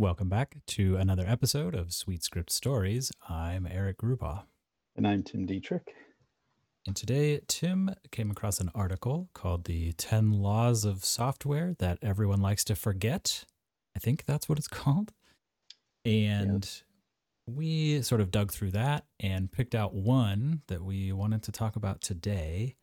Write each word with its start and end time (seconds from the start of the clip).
Welcome 0.00 0.30
back 0.30 0.56
to 0.68 0.96
another 0.96 1.26
episode 1.26 1.74
of 1.74 1.88
SuiteScript 1.88 2.48
Stories. 2.48 3.12
I'm 3.28 3.66
Eric 3.70 3.98
Grubaugh. 3.98 4.44
And 4.96 5.06
I'm 5.06 5.22
Tim 5.22 5.44
Dietrich. 5.44 5.92
And 6.86 6.96
today, 6.96 7.42
Tim 7.46 7.94
came 8.10 8.30
across 8.30 8.60
an 8.60 8.70
article 8.74 9.28
called 9.34 9.64
The 9.64 9.92
10 9.92 10.32
Laws 10.32 10.86
of 10.86 11.04
Software 11.04 11.74
That 11.80 11.98
Everyone 12.00 12.40
Likes 12.40 12.64
to 12.64 12.74
Forget. 12.74 13.44
I 13.94 13.98
think 13.98 14.24
that's 14.24 14.48
what 14.48 14.56
it's 14.56 14.68
called. 14.68 15.12
And 16.06 16.66
we 17.46 18.00
sort 18.00 18.22
of 18.22 18.30
dug 18.30 18.52
through 18.52 18.70
that 18.70 19.04
and 19.22 19.52
picked 19.52 19.74
out 19.74 19.92
one 19.92 20.62
that 20.68 20.82
we 20.82 21.12
wanted 21.12 21.42
to 21.42 21.52
talk 21.52 21.76
about 21.76 22.00
today. 22.00 22.76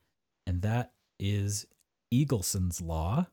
And 0.45 0.61
that 0.61 0.91
is 1.19 1.65
Eagleson's 2.11 2.79
Law, 2.79 3.25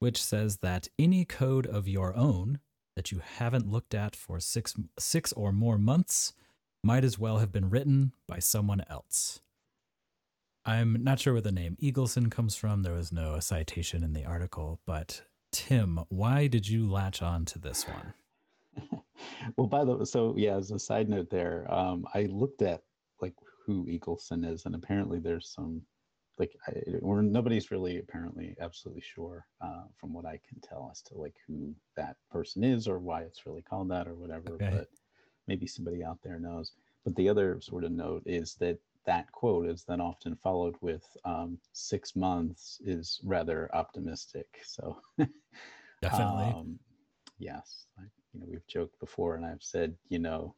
which 0.00 0.22
says 0.22 0.58
that 0.58 0.88
any 0.98 1.24
code 1.24 1.66
of 1.66 1.88
your 1.88 2.14
own 2.14 2.58
that 3.00 3.10
you 3.10 3.22
haven't 3.38 3.66
looked 3.66 3.94
at 3.94 4.14
for 4.14 4.38
six, 4.38 4.74
six 4.98 5.32
or 5.32 5.52
more 5.52 5.78
months 5.78 6.34
might 6.84 7.02
as 7.02 7.18
well 7.18 7.38
have 7.38 7.50
been 7.50 7.70
written 7.70 8.12
by 8.26 8.38
someone 8.38 8.84
else. 8.90 9.40
I'm 10.66 11.02
not 11.02 11.18
sure 11.18 11.32
where 11.32 11.40
the 11.40 11.50
name 11.50 11.78
Eagleson 11.82 12.30
comes 12.30 12.56
from. 12.56 12.82
There 12.82 12.92
was 12.92 13.10
no 13.10 13.40
citation 13.40 14.04
in 14.04 14.12
the 14.12 14.26
article, 14.26 14.80
but 14.84 15.22
Tim, 15.50 16.00
why 16.10 16.46
did 16.46 16.68
you 16.68 16.90
latch 16.90 17.22
on 17.22 17.46
to 17.46 17.58
this 17.58 17.86
one? 17.88 19.00
well, 19.56 19.66
by 19.66 19.82
the 19.86 19.96
way, 19.96 20.04
so 20.04 20.34
yeah, 20.36 20.56
as 20.56 20.70
a 20.70 20.78
side 20.78 21.08
note 21.08 21.30
there, 21.30 21.66
um, 21.72 22.04
I 22.12 22.24
looked 22.30 22.60
at 22.60 22.82
like 23.22 23.32
who 23.64 23.86
Eagleson 23.86 24.46
is, 24.46 24.66
and 24.66 24.74
apparently 24.74 25.20
there's 25.20 25.48
some 25.48 25.80
like 26.40 26.56
I, 26.66 26.72
or 27.02 27.22
nobody's 27.22 27.70
really 27.70 27.98
apparently 27.98 28.56
absolutely 28.60 29.02
sure 29.02 29.46
uh, 29.60 29.82
from 29.98 30.12
what 30.14 30.24
I 30.24 30.40
can 30.48 30.58
tell 30.60 30.88
as 30.90 31.02
to 31.02 31.14
like 31.18 31.36
who 31.46 31.74
that 31.96 32.16
person 32.32 32.64
is 32.64 32.88
or 32.88 32.98
why 32.98 33.20
it's 33.22 33.46
really 33.46 33.62
called 33.62 33.90
that 33.90 34.08
or 34.08 34.14
whatever. 34.14 34.54
Okay. 34.54 34.70
But 34.72 34.88
maybe 35.46 35.66
somebody 35.66 36.02
out 36.02 36.18
there 36.24 36.40
knows. 36.40 36.72
But 37.04 37.14
the 37.14 37.28
other 37.28 37.60
sort 37.60 37.84
of 37.84 37.92
note 37.92 38.22
is 38.24 38.54
that 38.54 38.78
that 39.04 39.30
quote 39.32 39.66
is 39.66 39.84
then 39.84 40.00
often 40.00 40.34
followed 40.36 40.76
with 40.80 41.04
um, 41.26 41.58
six 41.72 42.16
months 42.16 42.80
is 42.84 43.20
rather 43.22 43.68
optimistic. 43.74 44.60
So 44.64 44.96
definitely, 46.02 46.54
um, 46.54 46.78
yes, 47.38 47.86
I, 47.98 48.02
you 48.32 48.40
know 48.40 48.46
we've 48.48 48.66
joked 48.66 48.98
before, 48.98 49.36
and 49.36 49.44
I've 49.44 49.62
said 49.62 49.94
you 50.08 50.18
know 50.18 50.54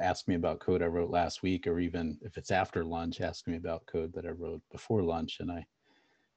ask 0.00 0.28
me 0.28 0.34
about 0.34 0.60
code 0.60 0.82
I 0.82 0.86
wrote 0.86 1.10
last 1.10 1.42
week, 1.42 1.66
or 1.66 1.78
even 1.78 2.18
if 2.22 2.36
it's 2.36 2.50
after 2.50 2.84
lunch, 2.84 3.20
ask 3.20 3.46
me 3.46 3.56
about 3.56 3.86
code 3.86 4.12
that 4.14 4.26
I 4.26 4.30
wrote 4.30 4.62
before 4.70 5.02
lunch, 5.02 5.38
and 5.40 5.50
I 5.50 5.66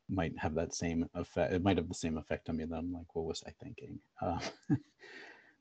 might 0.09 0.37
have 0.37 0.55
that 0.55 0.73
same 0.73 1.07
effect. 1.13 1.53
It 1.53 1.63
might 1.63 1.77
have 1.77 1.87
the 1.87 1.93
same 1.93 2.17
effect 2.17 2.49
on 2.49 2.57
me. 2.57 2.65
That 2.65 2.77
I'm 2.77 2.93
like, 2.93 3.15
what 3.15 3.25
was 3.25 3.43
I 3.47 3.51
thinking? 3.63 3.99
Uh, 4.21 4.39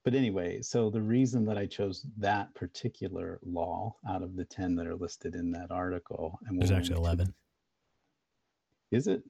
but 0.04 0.14
anyway, 0.14 0.62
so 0.62 0.91
the 0.91 1.02
reason 1.02 1.44
that 1.46 1.58
I 1.58 1.66
chose 1.66 2.06
that 2.16 2.54
particular 2.54 3.38
law 3.44 3.94
out 4.08 4.22
of 4.22 4.36
the 4.36 4.44
10 4.44 4.74
that 4.76 4.86
are 4.86 4.96
listed 4.96 5.34
in 5.34 5.50
that 5.52 5.70
article, 5.70 6.38
and 6.46 6.58
there's 6.60 6.70
actually 6.70 6.96
11. 6.96 7.34
Is 8.91 9.06
it 9.06 9.22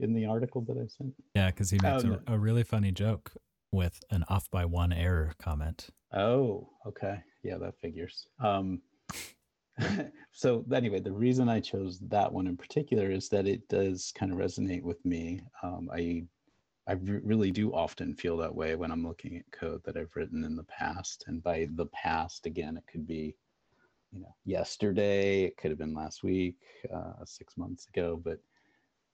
in 0.00 0.12
the 0.12 0.26
article 0.26 0.60
that 0.62 0.76
I 0.76 0.86
sent? 0.86 1.14
Yeah, 1.34 1.50
because 1.50 1.70
he 1.70 1.78
makes 1.82 2.04
oh, 2.04 2.18
a, 2.26 2.34
a, 2.34 2.38
really 2.38 2.64
funny 2.64 2.90
joke 2.90 3.32
with 3.70 4.02
an 4.10 4.24
off 4.28 4.50
by 4.50 4.64
one 4.64 4.92
error 4.92 5.34
comment. 5.38 5.90
Oh, 6.12 6.70
okay. 6.86 7.22
Yeah, 7.44 7.58
that 7.58 7.78
figures. 7.78 8.26
Um, 8.40 8.80
so 10.32 10.64
anyway, 10.72 11.00
the 11.00 11.12
reason 11.12 11.48
I 11.48 11.60
chose 11.60 12.00
that 12.08 12.32
one 12.32 12.46
in 12.46 12.56
particular 12.56 13.10
is 13.10 13.28
that 13.28 13.46
it 13.46 13.68
does 13.68 14.12
kind 14.16 14.32
of 14.32 14.38
resonate 14.38 14.82
with 14.82 15.04
me. 15.04 15.42
Um, 15.62 15.90
I 15.92 16.24
I 16.86 16.92
really 16.92 17.50
do 17.50 17.72
often 17.72 18.14
feel 18.14 18.36
that 18.38 18.54
way 18.54 18.76
when 18.76 18.90
I'm 18.90 19.06
looking 19.06 19.36
at 19.38 19.58
code 19.58 19.82
that 19.84 19.96
I've 19.96 20.14
written 20.14 20.44
in 20.44 20.54
the 20.54 20.64
past. 20.64 21.24
And 21.28 21.42
by 21.42 21.66
the 21.76 21.86
past, 21.86 22.44
again, 22.44 22.76
it 22.76 22.84
could 22.90 23.06
be, 23.06 23.34
you 24.12 24.20
know, 24.20 24.34
yesterday, 24.44 25.44
it 25.44 25.56
could 25.56 25.70
have 25.70 25.78
been 25.78 25.94
last 25.94 26.22
week, 26.22 26.58
uh, 26.94 27.24
six 27.24 27.56
months 27.56 27.86
ago. 27.88 28.20
But 28.22 28.38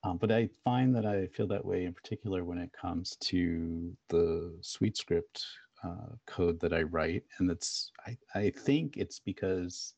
um, 0.02 0.16
but 0.16 0.32
I 0.32 0.48
find 0.64 0.96
that 0.96 1.04
I 1.04 1.26
feel 1.26 1.46
that 1.48 1.64
way 1.64 1.84
in 1.84 1.92
particular 1.92 2.44
when 2.44 2.58
it 2.58 2.72
comes 2.72 3.16
to 3.20 3.94
the 4.08 4.56
SuiteScript 4.62 5.44
uh, 5.84 6.14
code 6.26 6.60
that 6.60 6.72
I 6.72 6.82
write, 6.82 7.24
and 7.38 7.48
that's 7.48 7.90
I, 8.06 8.16
I 8.34 8.50
think 8.50 8.96
it's 8.96 9.20
because, 9.20 9.94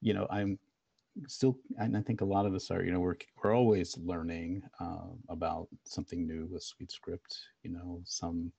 you 0.00 0.14
know, 0.14 0.26
I'm 0.30 0.58
still 1.26 1.58
and 1.78 1.96
i 1.96 2.00
think 2.00 2.20
a 2.20 2.24
lot 2.24 2.46
of 2.46 2.54
us 2.54 2.70
are 2.70 2.84
you 2.84 2.92
know 2.92 3.00
we're 3.00 3.16
we're 3.42 3.56
always 3.56 3.98
learning 3.98 4.62
uh, 4.78 5.08
about 5.28 5.66
something 5.84 6.26
new 6.26 6.46
with 6.50 6.62
SuiteScript 6.62 7.38
you 7.62 7.70
know 7.70 8.00
some 8.04 8.52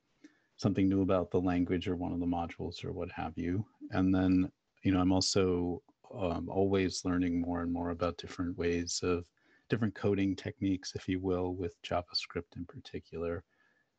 something 0.56 0.88
new 0.88 1.00
about 1.00 1.30
the 1.30 1.40
language 1.40 1.88
or 1.88 1.96
one 1.96 2.12
of 2.12 2.20
the 2.20 2.26
modules 2.26 2.84
or 2.84 2.92
what 2.92 3.10
have 3.10 3.32
you. 3.36 3.64
And 3.92 4.14
then 4.14 4.50
you 4.82 4.92
know 4.92 5.00
i'm 5.00 5.12
also 5.12 5.82
um, 6.14 6.48
always 6.50 7.04
learning 7.04 7.40
more 7.40 7.62
and 7.62 7.72
more 7.72 7.90
about 7.90 8.18
different 8.18 8.58
ways 8.58 9.00
of 9.02 9.24
different 9.68 9.94
coding 9.94 10.34
techniques 10.34 10.92
if 10.94 11.08
you 11.08 11.20
will 11.20 11.54
with 11.54 11.80
javascript 11.82 12.56
in 12.56 12.64
particular. 12.66 13.44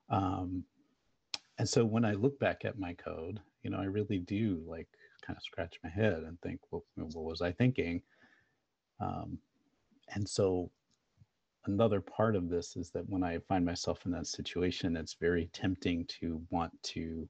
Um, 0.10 0.64
and 1.62 1.70
so 1.70 1.86
when 1.86 2.04
i 2.04 2.14
look 2.14 2.38
back 2.40 2.66
at 2.66 2.80
my 2.80 2.94
code 2.96 3.40
you 3.64 3.70
know 3.70 3.78
i 3.78 3.86
really 3.86 4.18
do 4.18 4.62
like 4.68 4.88
kind 5.26 5.38
of 5.38 5.44
scratch 5.44 5.80
my 5.84 5.90
head 5.90 6.24
and 6.24 6.42
think 6.42 6.60
well 6.72 6.84
what 6.96 7.24
was 7.24 7.42
i 7.42 7.52
thinking 7.52 8.02
um, 9.00 9.38
and 10.14 10.28
so 10.28 10.70
another 11.66 12.02
part 12.02 12.36
of 12.36 12.50
this 12.50 12.76
is 12.76 12.90
that 12.92 13.08
when 13.10 13.24
I 13.24 13.40
find 13.48 13.66
myself 13.66 14.06
in 14.06 14.12
that 14.12 14.28
situation, 14.28 14.96
it's 14.96 15.16
very 15.20 15.50
tempting 15.54 16.06
to 16.20 16.42
want 16.50 16.72
to, 16.84 17.28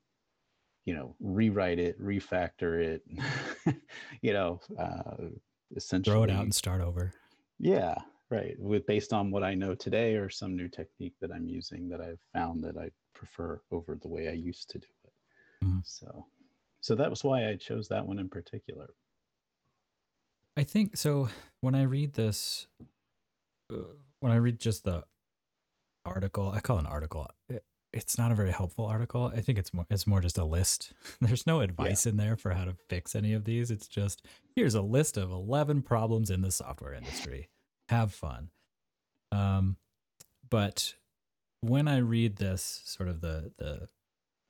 you 0.85 0.93
know, 0.93 1.15
rewrite 1.19 1.79
it, 1.79 2.01
refactor 2.01 2.81
it, 2.81 3.75
you 4.21 4.33
know, 4.33 4.59
uh, 4.79 5.27
essentially 5.75 6.13
throw 6.13 6.23
it 6.23 6.29
out 6.29 6.43
and 6.43 6.55
start 6.55 6.81
over. 6.81 7.13
Yeah, 7.59 7.95
right. 8.29 8.55
With 8.59 8.85
based 8.85 9.13
on 9.13 9.31
what 9.31 9.43
I 9.43 9.53
know 9.53 9.75
today 9.75 10.15
or 10.15 10.29
some 10.29 10.55
new 10.55 10.67
technique 10.67 11.15
that 11.21 11.31
I'm 11.31 11.47
using 11.47 11.87
that 11.89 12.01
I've 12.01 12.19
found 12.33 12.63
that 12.63 12.77
I 12.77 12.89
prefer 13.13 13.61
over 13.71 13.95
the 13.95 14.07
way 14.07 14.27
I 14.27 14.33
used 14.33 14.69
to 14.71 14.79
do 14.79 14.87
it. 15.05 15.65
Mm-hmm. 15.65 15.79
So, 15.83 16.25
so 16.81 16.95
that 16.95 17.09
was 17.09 17.23
why 17.23 17.49
I 17.49 17.55
chose 17.55 17.87
that 17.89 18.05
one 18.05 18.19
in 18.19 18.29
particular. 18.29 18.89
I 20.57 20.63
think 20.63 20.97
so. 20.97 21.29
When 21.61 21.75
I 21.75 21.83
read 21.83 22.13
this, 22.13 22.67
uh, 23.71 23.77
when 24.19 24.31
I 24.31 24.35
read 24.35 24.59
just 24.59 24.83
the 24.83 25.03
article, 26.05 26.51
I 26.51 26.59
call 26.59 26.77
it 26.77 26.81
an 26.81 26.87
article. 26.87 27.27
It, 27.49 27.63
it's 27.93 28.17
not 28.17 28.31
a 28.31 28.35
very 28.35 28.51
helpful 28.51 28.85
article. 28.85 29.31
I 29.35 29.41
think 29.41 29.57
it's 29.57 29.73
more 29.73 29.85
it's 29.89 30.07
more 30.07 30.21
just 30.21 30.37
a 30.37 30.45
list. 30.45 30.93
There's 31.21 31.45
no 31.45 31.59
advice 31.59 32.05
yeah. 32.05 32.11
in 32.11 32.17
there 32.17 32.35
for 32.35 32.51
how 32.51 32.65
to 32.65 32.75
fix 32.89 33.15
any 33.15 33.33
of 33.33 33.43
these. 33.43 33.71
It's 33.71 33.87
just 33.87 34.25
here's 34.55 34.75
a 34.75 34.81
list 34.81 35.17
of 35.17 35.31
11 35.31 35.81
problems 35.81 36.29
in 36.29 36.41
the 36.41 36.51
software 36.51 36.93
industry. 36.93 37.49
Have 37.89 38.13
fun. 38.13 38.49
Um 39.31 39.77
but 40.49 40.95
when 41.61 41.87
I 41.87 41.97
read 41.97 42.37
this 42.37 42.81
sort 42.85 43.09
of 43.09 43.21
the 43.21 43.51
the 43.57 43.87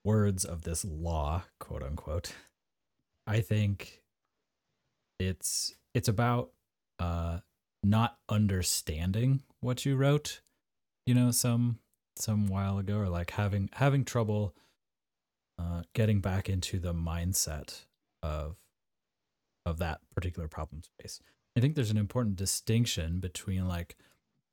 words 0.04 0.44
of 0.46 0.64
this 0.64 0.84
law, 0.84 1.44
quote 1.60 1.84
unquote, 1.84 2.34
I 3.28 3.42
think 3.42 4.02
it's 5.20 5.76
it's 5.94 6.08
about 6.08 6.52
uh, 7.00 7.40
not 7.84 8.18
understanding 8.30 9.44
what 9.60 9.86
you 9.86 9.96
wrote, 9.96 10.42
you 11.06 11.14
know, 11.14 11.32
some 11.32 11.80
some 12.18 12.48
while 12.48 12.78
ago, 12.78 12.98
or 12.98 13.10
like 13.10 13.32
having 13.32 13.70
having 13.74 14.06
trouble 14.06 14.56
uh, 15.60 15.84
getting 15.94 16.22
back 16.22 16.50
into 16.50 16.80
the 16.80 16.94
mindset 16.94 17.86
of 18.24 18.56
of 19.66 19.78
that 19.78 20.00
particular 20.16 20.48
problem 20.48 20.82
space. 20.84 21.20
I 21.56 21.60
think 21.60 21.76
there's 21.76 21.92
an 21.92 21.98
important 21.98 22.38
distinction 22.38 23.20
between 23.20 23.68
like 23.68 23.98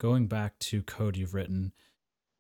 going 0.01 0.27
back 0.27 0.59
to 0.59 0.83
code 0.83 1.17
you've 1.17 1.35
written 1.35 1.73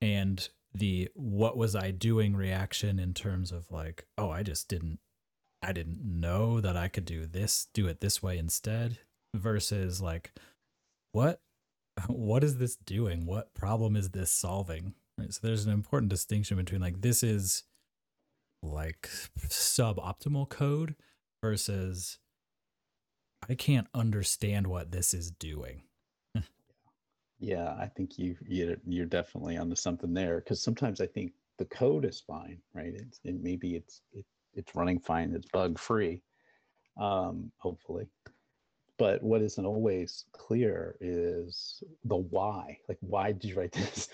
and 0.00 0.48
the 0.74 1.08
what 1.14 1.56
was 1.56 1.74
I 1.74 1.90
doing 1.90 2.36
reaction 2.36 2.98
in 2.98 3.14
terms 3.14 3.52
of 3.52 3.70
like, 3.70 4.06
oh, 4.16 4.30
I 4.30 4.42
just 4.42 4.68
didn't 4.68 4.98
I 5.62 5.72
didn't 5.72 6.00
know 6.02 6.60
that 6.60 6.76
I 6.76 6.88
could 6.88 7.04
do 7.04 7.26
this, 7.26 7.66
do 7.72 7.88
it 7.88 8.00
this 8.00 8.22
way 8.22 8.38
instead 8.38 8.98
versus 9.34 10.00
like 10.00 10.32
what 11.12 11.40
what 12.06 12.44
is 12.44 12.58
this 12.58 12.76
doing? 12.76 13.26
What 13.26 13.54
problem 13.54 13.96
is 13.96 14.10
this 14.10 14.30
solving? 14.30 14.94
Right? 15.18 15.32
So 15.32 15.40
there's 15.42 15.66
an 15.66 15.72
important 15.72 16.10
distinction 16.10 16.56
between 16.56 16.80
like 16.80 17.00
this 17.00 17.22
is 17.22 17.64
like 18.62 19.08
suboptimal 19.48 20.48
code 20.48 20.94
versus 21.42 22.18
I 23.48 23.54
can't 23.54 23.86
understand 23.94 24.66
what 24.66 24.90
this 24.90 25.14
is 25.14 25.30
doing. 25.30 25.82
Yeah, 27.38 27.76
I 27.78 27.86
think 27.86 28.18
you 28.18 28.36
you're, 28.46 28.76
you're 28.86 29.06
definitely 29.06 29.56
onto 29.56 29.76
something 29.76 30.12
there 30.14 30.40
because 30.40 30.62
sometimes 30.62 31.00
I 31.00 31.06
think 31.06 31.32
the 31.58 31.66
code 31.66 32.04
is 32.04 32.20
fine, 32.20 32.58
right? 32.74 32.94
It's 32.94 33.20
it, 33.24 33.42
maybe 33.42 33.76
it's 33.76 34.02
it, 34.12 34.24
it's 34.54 34.74
running 34.74 35.00
fine, 35.00 35.34
it's 35.34 35.48
bug 35.52 35.78
free, 35.78 36.22
um, 37.00 37.50
hopefully. 37.58 38.06
But 38.98 39.22
what 39.22 39.42
isn't 39.42 39.64
always 39.64 40.24
clear 40.32 40.96
is 41.00 41.84
the 42.04 42.16
why. 42.16 42.78
Like, 42.88 42.98
why 43.00 43.30
did 43.30 43.44
you 43.44 43.56
write 43.56 43.72
this? 43.72 44.08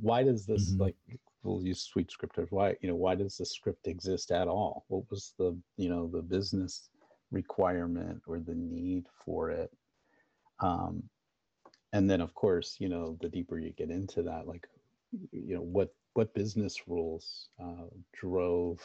Why 0.00 0.22
does 0.22 0.46
this 0.46 0.72
mm-hmm. 0.72 0.82
like 0.82 0.96
we'll 1.42 1.64
use 1.64 1.82
sweet 1.82 2.10
scripters. 2.10 2.48
Why, 2.50 2.76
you 2.80 2.88
know, 2.88 2.96
why 2.96 3.14
does 3.14 3.36
the 3.36 3.46
script 3.46 3.86
exist 3.86 4.30
at 4.30 4.48
all? 4.48 4.84
What 4.88 5.10
was 5.10 5.34
the, 5.38 5.56
you 5.76 5.88
know, 5.88 6.06
the 6.06 6.22
business 6.22 6.90
requirement 7.30 8.22
or 8.26 8.38
the 8.38 8.54
need 8.54 9.06
for 9.24 9.50
it? 9.50 9.70
Um, 10.60 11.02
and 11.92 12.08
then 12.08 12.20
of 12.20 12.34
course, 12.34 12.76
you 12.78 12.88
know, 12.88 13.16
the 13.20 13.28
deeper 13.28 13.58
you 13.58 13.70
get 13.70 13.90
into 13.90 14.22
that, 14.22 14.46
like, 14.46 14.66
you 15.32 15.54
know, 15.54 15.62
what 15.62 15.94
what 16.14 16.34
business 16.34 16.88
rules 16.88 17.48
uh, 17.62 17.86
drove, 18.12 18.80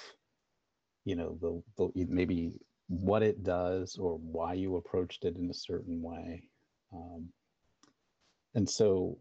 you 1.05 1.15
know, 1.15 1.37
the, 1.41 1.61
the 1.77 2.05
maybe 2.07 2.53
what 2.87 3.23
it 3.23 3.43
does 3.43 3.97
or 3.97 4.17
why 4.17 4.53
you 4.53 4.75
approached 4.75 5.25
it 5.25 5.35
in 5.37 5.49
a 5.49 5.53
certain 5.53 6.01
way. 6.01 6.43
Um, 6.93 7.29
and 8.53 8.69
so 8.69 9.17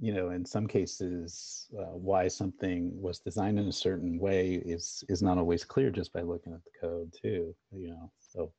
you 0.00 0.14
know 0.14 0.30
in 0.30 0.44
some 0.44 0.66
cases 0.66 1.68
uh, 1.78 1.92
why 1.92 2.26
something 2.26 2.90
was 3.00 3.18
designed 3.18 3.58
in 3.58 3.68
a 3.68 3.72
certain 3.72 4.18
way 4.18 4.54
is 4.64 5.04
is 5.08 5.22
not 5.22 5.38
always 5.38 5.64
clear 5.64 5.90
just 5.90 6.12
by 6.12 6.22
looking 6.22 6.54
at 6.54 6.64
the 6.64 6.70
code 6.80 7.12
too 7.12 7.54
you 7.70 7.88
know 7.88 8.10
so 8.18 8.50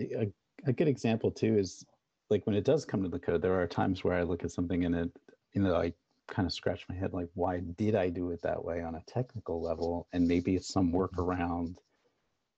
a, 0.00 0.28
a 0.66 0.72
good 0.72 0.88
example 0.88 1.30
too 1.30 1.56
is 1.56 1.84
like 2.32 2.46
when 2.46 2.56
it 2.56 2.64
does 2.64 2.84
come 2.84 3.02
to 3.02 3.08
the 3.08 3.18
code 3.18 3.42
there 3.42 3.60
are 3.60 3.66
times 3.66 4.02
where 4.02 4.16
i 4.16 4.22
look 4.22 4.42
at 4.42 4.50
something 4.50 4.84
and 4.84 4.94
it 4.94 5.10
you 5.52 5.62
know 5.62 5.76
i 5.76 5.92
kind 6.28 6.46
of 6.46 6.52
scratch 6.52 6.86
my 6.88 6.94
head 6.94 7.12
like 7.12 7.28
why 7.34 7.60
did 7.76 7.94
i 7.94 8.08
do 8.08 8.30
it 8.30 8.40
that 8.42 8.64
way 8.64 8.80
on 8.80 8.94
a 8.94 9.02
technical 9.06 9.60
level? 9.60 10.06
And 10.12 10.26
maybe 10.26 10.56
it's 10.56 10.72
some 10.72 10.90
workaround 10.92 11.76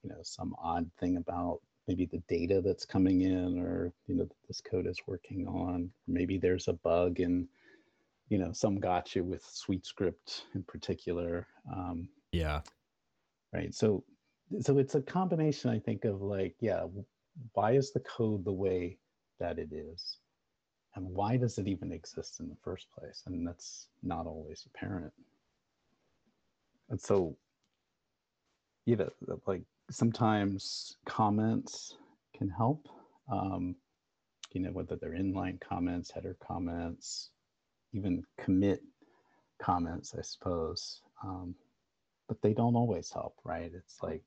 you 0.03 0.11
know 0.11 0.21
some 0.23 0.55
odd 0.63 0.89
thing 1.01 1.17
about 1.17 1.61
maybe 1.89 2.07
the 2.07 2.23
data 2.29 2.63
that's 2.65 2.85
coming 2.85 3.23
in 3.23 3.59
or 3.59 3.93
you 4.07 4.15
know 4.15 4.29
this 4.47 4.61
code 4.61 4.87
is 4.87 5.01
working 5.07 5.47
on. 5.49 5.91
Maybe 6.07 6.39
there's 6.39 6.69
a 6.69 6.75
bug 6.75 7.21
in 7.21 7.49
you 8.29 8.39
know 8.39 8.53
some 8.53 8.79
gotcha 8.79 9.23
with 9.25 9.45
SuiteScript 9.45 10.43
in 10.55 10.63
particular 10.63 11.47
um, 11.75 12.09
yeah. 12.33 12.61
right? 13.53 13.75
So 13.75 14.05
so 14.61 14.79
it's 14.79 14.95
a 14.95 15.01
combination 15.01 15.71
i 15.71 15.79
think 15.79 16.05
of 16.05 16.21
like 16.21 16.55
yeah 16.61 16.85
why 17.55 17.73
is 17.73 17.93
the 17.93 18.01
code 18.01 18.45
the 18.45 18.53
way 18.53 18.99
that 19.45 19.59
it 19.59 19.73
is 19.73 20.19
and 20.97 21.05
why 21.07 21.37
does 21.37 21.59
it 21.59 21.69
even 21.69 21.93
exist 21.93 22.41
in 22.41 22.49
the 22.49 22.57
first 22.63 22.87
place 22.97 23.23
and 23.27 23.47
that's 23.47 23.89
not 24.03 24.27
always 24.27 24.67
apparent 24.67 25.13
and 26.91 27.01
so 27.01 27.37
you 28.87 28.97
know 28.97 29.09
like 29.47 29.63
sometimes 29.91 30.97
comments 31.05 31.97
can 32.37 32.49
help 32.49 32.89
um, 33.31 33.75
you 34.53 34.61
know 34.61 34.73
whether 34.73 34.97
they're 34.97 35.21
inline 35.25 35.59
comments 35.61 36.11
header 36.11 36.37
comments 36.41 37.31
even 37.95 38.25
commit 38.39 38.83
comments, 39.59 40.15
I 40.19 40.23
suppose. 40.23 41.01
Um, 41.23 41.55
but 42.29 42.41
they 42.43 42.53
don't 42.53 42.77
always 42.77 43.11
help, 43.11 43.37
right? 43.45 43.71
It's 43.75 44.03
like 44.03 44.23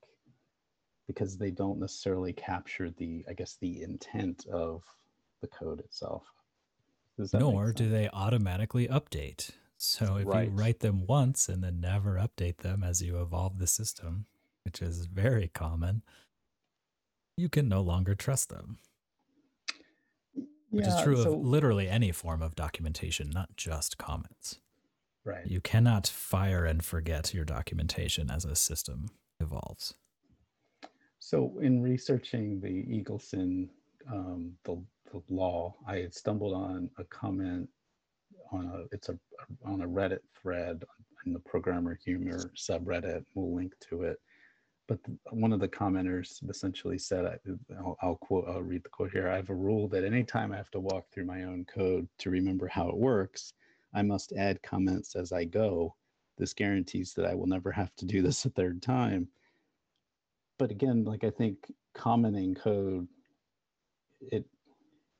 because 1.07 1.37
they 1.37 1.51
don't 1.51 1.79
necessarily 1.79 2.33
capture 2.33 2.91
the, 2.97 3.23
I 3.29 3.33
guess, 3.33 3.57
the 3.61 3.83
intent 3.83 4.45
of 4.51 4.83
the 5.41 5.47
code 5.47 5.79
itself. 5.79 6.23
Nor 7.33 7.71
do 7.71 7.89
they 7.89 8.09
automatically 8.13 8.87
update. 8.87 9.51
So 9.77 10.17
if 10.17 10.27
right. 10.27 10.49
you 10.49 10.53
write 10.53 10.79
them 10.79 11.05
once 11.07 11.49
and 11.49 11.63
then 11.63 11.79
never 11.79 12.15
update 12.15 12.57
them 12.57 12.83
as 12.83 13.01
you 13.01 13.19
evolve 13.19 13.57
the 13.57 13.67
system, 13.67 14.25
which 14.63 14.81
is 14.81 15.05
very 15.05 15.47
common, 15.47 16.03
you 17.35 17.49
can 17.49 17.67
no 17.67 17.81
longer 17.81 18.13
trust 18.13 18.49
them 18.49 18.77
which 20.69 20.85
yeah, 20.85 20.97
is 20.97 21.03
true 21.03 21.17
so, 21.17 21.33
of 21.33 21.39
literally 21.39 21.87
any 21.87 22.11
form 22.11 22.41
of 22.41 22.55
documentation, 22.55 23.29
not 23.29 23.55
just 23.55 23.97
comments. 23.97 24.59
Right. 25.23 25.45
You 25.45 25.61
cannot 25.61 26.07
fire 26.07 26.65
and 26.65 26.83
forget 26.83 27.33
your 27.33 27.45
documentation 27.45 28.29
as 28.29 28.45
a 28.45 28.55
system 28.55 29.09
evolves. 29.39 29.93
So, 31.19 31.57
in 31.61 31.81
researching 31.81 32.61
the 32.61 32.67
Eagleson, 32.69 33.69
um, 34.11 34.53
the, 34.63 34.81
the 35.11 35.21
law, 35.29 35.75
I 35.87 35.97
had 35.97 36.13
stumbled 36.13 36.53
on 36.53 36.89
a 36.97 37.03
comment 37.05 37.69
on 38.51 38.65
a 38.65 38.95
it's 38.95 39.09
a 39.09 39.17
on 39.65 39.81
a 39.81 39.87
Reddit 39.87 40.19
thread 40.41 40.83
in 41.25 41.33
the 41.33 41.39
Programmer 41.39 41.97
Humor 42.03 42.51
subreddit. 42.55 43.25
We'll 43.35 43.55
link 43.55 43.73
to 43.89 44.03
it 44.03 44.19
but 44.87 45.03
the, 45.03 45.17
one 45.31 45.51
of 45.51 45.59
the 45.59 45.67
commenters 45.67 46.39
essentially 46.49 46.97
said, 46.97 47.39
I'll, 47.77 47.97
I'll, 48.01 48.15
quote, 48.15 48.45
I'll 48.47 48.61
read 48.61 48.83
the 48.83 48.89
quote 48.89 49.11
here. 49.11 49.29
I 49.29 49.35
have 49.35 49.49
a 49.49 49.55
rule 49.55 49.87
that 49.89 50.03
anytime 50.03 50.51
I 50.51 50.57
have 50.57 50.71
to 50.71 50.79
walk 50.79 51.05
through 51.11 51.25
my 51.25 51.43
own 51.43 51.65
code 51.65 52.07
to 52.19 52.29
remember 52.29 52.67
how 52.67 52.87
it 52.87 52.97
works, 52.97 53.53
I 53.93 54.01
must 54.01 54.33
add 54.33 54.63
comments 54.63 55.15
as 55.15 55.31
I 55.31 55.43
go. 55.43 55.95
This 56.37 56.53
guarantees 56.53 57.13
that 57.13 57.25
I 57.25 57.35
will 57.35 57.47
never 57.47 57.71
have 57.71 57.93
to 57.97 58.05
do 58.05 58.21
this 58.21 58.45
a 58.45 58.49
third 58.49 58.81
time. 58.81 59.27
But 60.57 60.71
again, 60.71 61.03
like 61.03 61.23
I 61.23 61.31
think 61.31 61.57
commenting 61.93 62.55
code, 62.55 63.07
it 64.21 64.45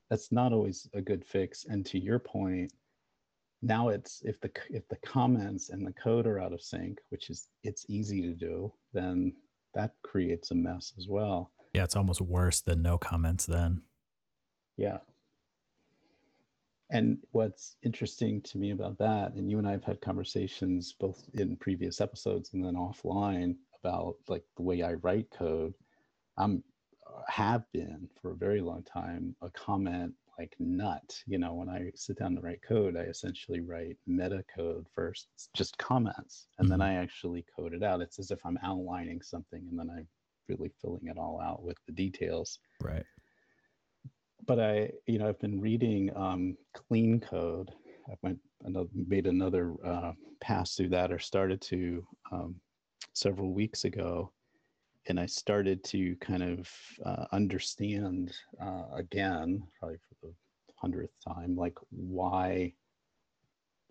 that's 0.10 0.32
not 0.32 0.54
always 0.54 0.88
a 0.94 1.02
good 1.02 1.26
fix. 1.26 1.66
And 1.66 1.86
to 1.88 2.00
your 2.00 2.20
point, 2.20 2.72
now 3.62 3.90
it's 3.90 4.22
if 4.24 4.40
the 4.40 4.52
if 4.70 4.88
the 4.88 4.98
comments 4.98 5.70
and 5.70 5.86
the 5.86 5.94
code 5.94 6.28
are 6.28 6.40
out 6.40 6.54
of 6.54 6.62
sync, 6.62 7.00
which 7.10 7.30
is 7.30 7.50
it's 7.64 7.86
easy 7.90 8.22
to 8.22 8.34
do, 8.34 8.72
then 8.94 9.34
that 9.74 9.94
creates 10.04 10.52
a 10.52 10.56
mess 10.56 10.94
as 10.98 11.08
well. 11.08 11.52
Yeah, 11.74 11.84
it's 11.84 11.96
almost 11.96 12.22
worse 12.22 12.62
than 12.62 12.82
no 12.82 12.98
comments 12.98 13.46
then. 13.46 13.82
Yeah. 14.78 14.98
And 16.90 17.18
what's 17.32 17.76
interesting 17.84 18.42
to 18.44 18.58
me 18.58 18.72
about 18.72 18.98
that, 19.00 19.34
and 19.34 19.52
you 19.52 19.58
and 19.58 19.68
I 19.68 19.72
have 19.72 19.84
had 19.84 20.00
conversations 20.00 20.94
both 20.98 21.22
in 21.34 21.58
previous 21.58 22.00
episodes 22.00 22.52
and 22.54 22.64
then 22.64 22.76
offline 22.76 23.56
about 23.84 24.16
like 24.30 24.44
the 24.56 24.64
way 24.64 24.84
I 24.84 24.94
write 24.94 25.30
code. 25.32 25.74
I'm 26.38 26.64
have 27.28 27.64
been 27.74 28.08
for 28.22 28.32
a 28.32 28.38
very 28.38 28.62
long 28.62 28.84
time 28.84 29.36
a 29.42 29.50
comment 29.52 30.14
like 30.38 30.56
nut. 30.60 31.16
You 31.26 31.40
know, 31.40 31.54
when 31.54 31.70
I 31.70 31.92
sit 31.96 32.20
down 32.20 32.36
to 32.36 32.42
write 32.42 32.62
code, 32.68 32.96
I 32.96 33.02
essentially 33.02 33.60
write 33.60 33.98
meta 34.06 34.44
code 34.56 34.88
first, 34.94 35.28
it's 35.36 35.50
just 35.56 35.78
comments, 35.78 36.48
and 36.60 36.70
mm-hmm. 36.70 36.80
then 36.80 36.82
I 36.82 36.96
actually 36.96 37.46
code 37.56 37.74
it 37.74 37.84
out. 37.84 38.02
It's 38.02 38.20
as 38.20 38.32
if 38.32 38.40
I'm 38.46 38.60
outlining 38.64 39.22
something 39.22 39.66
and 39.70 39.80
then 39.80 39.90
I'm 39.90 40.08
really 40.48 40.72
filling 40.82 41.08
it 41.08 41.18
all 41.18 41.42
out 41.42 41.64
with 41.64 41.78
the 41.86 41.94
details. 41.94 42.60
Right. 42.82 43.04
But 44.46 44.60
I, 44.60 44.92
you 45.08 45.18
know, 45.20 45.28
I've 45.28 45.40
been 45.40 45.60
reading 45.60 46.10
um, 46.16 46.56
clean 46.74 47.20
code. 47.20 47.72
I 48.10 48.14
went 48.22 48.40
another, 48.64 48.90
made 48.94 49.28
another 49.28 49.74
uh, 49.84 50.14
pass 50.40 50.76
through 50.76 50.90
that 50.90 51.12
or 51.12 51.20
started 51.20 51.60
to 51.62 52.06
um, 52.32 52.56
several 53.14 53.54
weeks 53.54 53.84
ago 53.84 54.32
and 55.10 55.20
I 55.20 55.26
started 55.26 55.84
to 55.86 56.16
kind 56.18 56.44
of 56.44 56.70
uh, 57.06 57.26
understand 57.32 58.34
uh, 58.62 58.84
again, 58.96 59.64
probably 59.80 59.98
for 59.98 60.28
the 60.28 60.34
hundredth 60.76 61.14
time, 61.26 61.56
like 61.56 61.78
why 61.90 62.74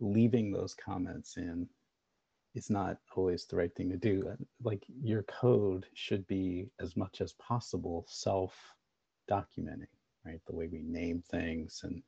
leaving 0.01 0.51
those 0.53 0.75
comments 0.75 1.37
in 1.37 1.69
is 2.55 2.71
not 2.71 2.99
always 3.15 3.45
the 3.47 3.57
right 3.57 3.75
thing 3.75 3.91
to 3.91 3.97
do. 3.97 4.31
Like 4.63 4.85
your 5.03 5.23
code 5.25 5.87
should 5.95 6.27
be 6.27 6.69
as 6.81 6.97
much 6.97 7.21
as 7.21 7.35
possible 7.35 8.05
self 8.09 8.55
documenting, 9.31 9.87
right? 10.25 10.41
The 10.47 10.55
way 10.55 10.69
we 10.71 10.83
name 10.83 11.23
things 11.31 11.81
and 11.85 12.03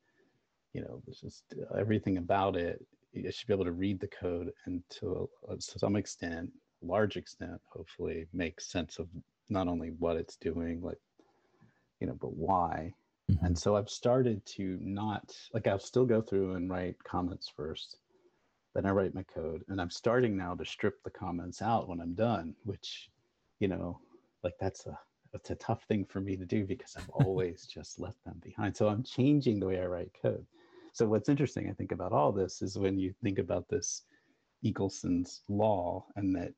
you 0.75 0.83
know, 0.83 1.03
just 1.09 1.55
everything 1.77 2.19
about 2.19 2.57
it. 2.57 2.85
You 3.13 3.31
should 3.33 3.47
be 3.47 3.55
able 3.55 3.65
to 3.65 3.73
read 3.73 4.01
the 4.01 4.09
code 4.09 4.53
and 4.67 4.83
to, 5.01 5.29
uh, 5.51 5.55
to 5.55 5.79
some 5.79 5.97
extent 5.97 6.51
large 6.83 7.17
extent, 7.17 7.61
hopefully, 7.67 8.27
make 8.33 8.61
sense 8.61 8.99
of 8.99 9.09
not 9.49 9.69
only 9.69 9.91
what 9.99 10.17
it's 10.17 10.37
doing, 10.37 10.81
like, 10.83 11.01
you 12.01 12.07
know, 12.07 12.17
but 12.21 12.35
why. 12.35 12.93
Mm-hmm. 13.31 13.47
And 13.47 13.59
so 13.59 13.77
I've 13.77 13.91
started 13.91 14.45
to 14.57 14.79
not, 14.81 15.35
like, 15.53 15.67
I'll 15.67 15.79
still 15.79 16.07
go 16.07 16.21
through 16.21 16.55
and 16.55 16.71
write 16.71 17.03
comments 17.05 17.51
first. 17.55 17.97
Then 18.75 18.87
I 18.87 18.91
write 18.91 19.15
my 19.15 19.25
code. 19.25 19.65
And 19.69 19.81
I'm 19.81 19.91
starting 19.91 20.37
now 20.37 20.55
to 20.55 20.65
strip 20.65 21.03
the 21.03 21.11
comments 21.11 21.63
out 21.63 21.89
when 21.89 22.01
I'm 22.01 22.15
done, 22.15 22.55
which, 22.65 23.11
you 23.59 23.69
know, 23.69 24.01
like 24.45 24.55
that's 24.61 24.87
a, 24.87 24.99
it's 25.35 25.51
a 25.51 25.57
tough 25.57 25.83
thing 25.85 26.05
for 26.05 26.21
me 26.21 26.37
to 26.37 26.47
do 26.47 26.65
because 26.65 26.97
I've 26.97 27.09
always 27.27 27.67
just 27.67 27.99
left 27.99 28.23
them 28.25 28.41
behind. 28.43 28.77
So 28.77 28.89
I'm 28.89 29.03
changing 29.03 29.61
the 29.61 29.67
way 29.67 29.81
I 29.81 29.87
write 29.87 30.13
code. 30.23 30.47
So 30.93 31.07
what's 31.07 31.29
interesting, 31.29 31.69
I 31.69 31.75
think, 31.75 31.93
about 31.93 32.13
all 32.13 32.33
this 32.33 32.63
is 32.63 32.79
when 32.79 32.99
you 32.99 33.15
think 33.23 33.39
about 33.39 33.69
this 33.69 34.03
Eagleson's 34.65 35.43
law, 35.49 36.05
and 36.17 36.35
that 36.35 36.53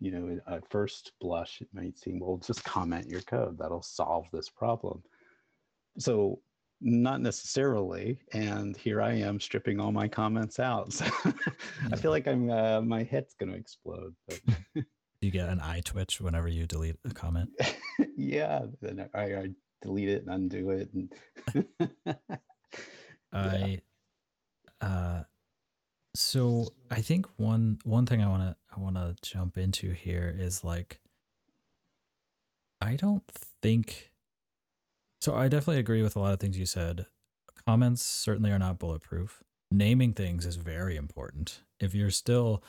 you 0.00 0.10
know 0.10 0.38
at 0.46 0.68
first 0.70 1.12
blush 1.20 1.60
it 1.60 1.68
might 1.72 1.98
seem 1.98 2.20
well 2.20 2.36
just 2.36 2.64
comment 2.64 3.08
your 3.08 3.22
code 3.22 3.58
that'll 3.58 3.82
solve 3.82 4.26
this 4.32 4.48
problem. 4.48 5.02
So 5.98 6.40
not 6.80 7.20
necessarily, 7.20 8.20
and 8.32 8.76
here 8.76 9.02
I 9.02 9.14
am 9.14 9.40
stripping 9.40 9.80
all 9.80 9.92
my 9.92 10.08
comments 10.08 10.60
out. 10.60 10.92
So 11.22 11.32
I 11.92 11.96
feel 11.96 12.10
like 12.10 12.28
I'm 12.28 12.50
uh, 12.50 12.80
my 12.80 13.02
head's 13.02 13.34
going 13.34 13.50
to 13.50 13.58
explode. 13.58 14.14
But 14.26 14.40
you 15.20 15.30
get 15.30 15.48
an 15.48 15.60
eye 15.60 15.82
twitch 15.84 16.20
whenever 16.20 16.48
you 16.48 16.66
delete 16.66 16.96
a 17.04 17.14
comment. 17.14 17.50
yeah, 18.16 18.62
then 18.80 19.08
I, 19.14 19.20
I 19.20 19.48
delete 19.82 20.08
it 20.08 20.24
and 20.26 20.34
undo 20.34 20.70
it. 20.70 20.90
And 20.92 21.88
I 23.32 23.80
uh 24.80 25.22
so 26.14 26.68
I 26.90 27.00
think 27.00 27.26
one 27.36 27.78
one 27.84 28.06
thing 28.06 28.22
I 28.22 28.28
want 28.28 28.42
to 28.42 28.67
I 28.78 28.80
want 28.80 28.96
to 28.96 29.16
jump 29.22 29.58
into 29.58 29.90
here 29.90 30.32
is 30.36 30.62
like 30.62 31.00
I 32.80 32.94
don't 32.94 33.24
think 33.60 34.12
so 35.20 35.34
I 35.34 35.48
definitely 35.48 35.80
agree 35.80 36.02
with 36.02 36.14
a 36.14 36.20
lot 36.20 36.32
of 36.32 36.38
things 36.38 36.58
you 36.58 36.66
said. 36.66 37.06
Comments 37.66 38.00
certainly 38.00 38.52
are 38.52 38.58
not 38.58 38.78
bulletproof. 38.78 39.42
Naming 39.72 40.12
things 40.12 40.46
is 40.46 40.56
very 40.56 40.96
important. 40.96 41.62
If 41.80 41.92
you're 41.92 42.10
still 42.10 42.62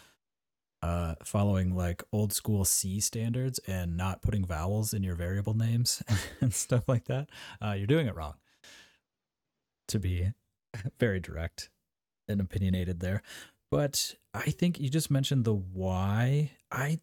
uh, 0.81 1.15
following 1.23 1.75
like 1.75 2.03
old 2.11 2.33
school 2.33 2.65
C 2.65 2.99
standards 2.99 3.59
and 3.67 3.95
not 3.95 4.23
putting 4.23 4.45
vowels 4.45 4.93
in 4.93 5.03
your 5.03 5.15
variable 5.15 5.53
names 5.53 6.01
and 6.41 6.53
stuff 6.53 6.89
like 6.89 7.05
that, 7.05 7.29
uh, 7.63 7.73
you're 7.73 7.85
doing 7.85 8.07
it 8.07 8.15
wrong. 8.15 8.33
To 9.89 9.99
be 9.99 10.31
very 10.99 11.19
direct 11.19 11.69
and 12.27 12.41
opinionated 12.41 12.99
there, 12.99 13.21
but 13.71 14.15
I 14.33 14.51
think 14.51 14.79
you 14.79 14.89
just 14.89 15.11
mentioned 15.11 15.45
the 15.45 15.53
why. 15.53 16.51
I 16.71 16.99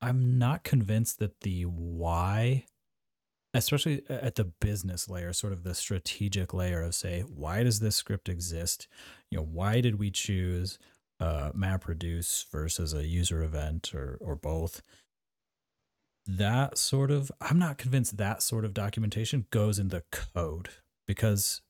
I'm 0.00 0.38
not 0.38 0.64
convinced 0.64 1.18
that 1.20 1.40
the 1.40 1.62
why, 1.62 2.66
especially 3.54 4.02
at 4.08 4.34
the 4.34 4.44
business 4.44 5.08
layer, 5.08 5.32
sort 5.32 5.52
of 5.52 5.62
the 5.62 5.74
strategic 5.74 6.52
layer 6.52 6.82
of 6.82 6.94
say, 6.94 7.20
why 7.22 7.62
does 7.62 7.80
this 7.80 7.96
script 7.96 8.28
exist? 8.28 8.88
You 9.30 9.38
know, 9.38 9.44
why 9.44 9.80
did 9.80 9.98
we 9.98 10.10
choose 10.10 10.78
uh, 11.20 11.52
MapReduce 11.52 12.50
versus 12.50 12.92
a 12.92 13.06
user 13.06 13.42
event 13.42 13.94
or 13.94 14.18
or 14.20 14.34
both? 14.36 14.82
That 16.26 16.78
sort 16.78 17.10
of 17.10 17.32
I'm 17.40 17.58
not 17.58 17.78
convinced 17.78 18.16
that 18.18 18.42
sort 18.42 18.64
of 18.64 18.74
documentation 18.74 19.46
goes 19.50 19.78
in 19.78 19.88
the 19.88 20.04
code 20.10 20.68
because 21.06 21.62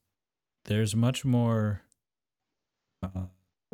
there's 0.64 0.94
much 0.94 1.24
more 1.24 1.82
uh, 3.02 3.26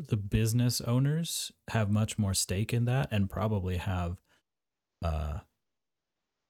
the 0.07 0.17
business 0.17 0.81
owners 0.81 1.53
have 1.71 1.91
much 1.91 2.19
more 2.19 2.35
stake 2.35 2.73
in 2.73 2.85
that 2.85 3.09
and 3.11 3.29
probably 3.29 3.77
have 3.77 4.21
uh, 5.03 5.39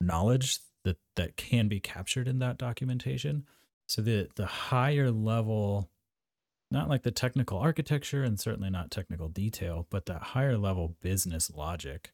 knowledge 0.00 0.61
that 0.85 0.99
that 1.17 1.37
can 1.37 1.69
be 1.69 1.81
captured 1.81 2.28
in 2.28 2.38
that 2.38 2.59
documentation. 2.59 3.45
So 3.87 4.02
the 4.02 4.28
the 4.37 4.47
higher 4.47 5.11
level, 5.11 5.90
not 6.71 6.88
like 6.88 7.02
the 7.02 7.11
technical 7.11 7.59
architecture 7.59 8.23
and 8.23 8.38
certainly 8.38 8.71
not 8.71 8.90
technical 8.90 9.28
detail, 9.28 9.87
but 9.90 10.07
that 10.07 10.23
higher 10.23 10.59
level 10.59 10.97
business 11.00 11.50
logic 11.50 12.12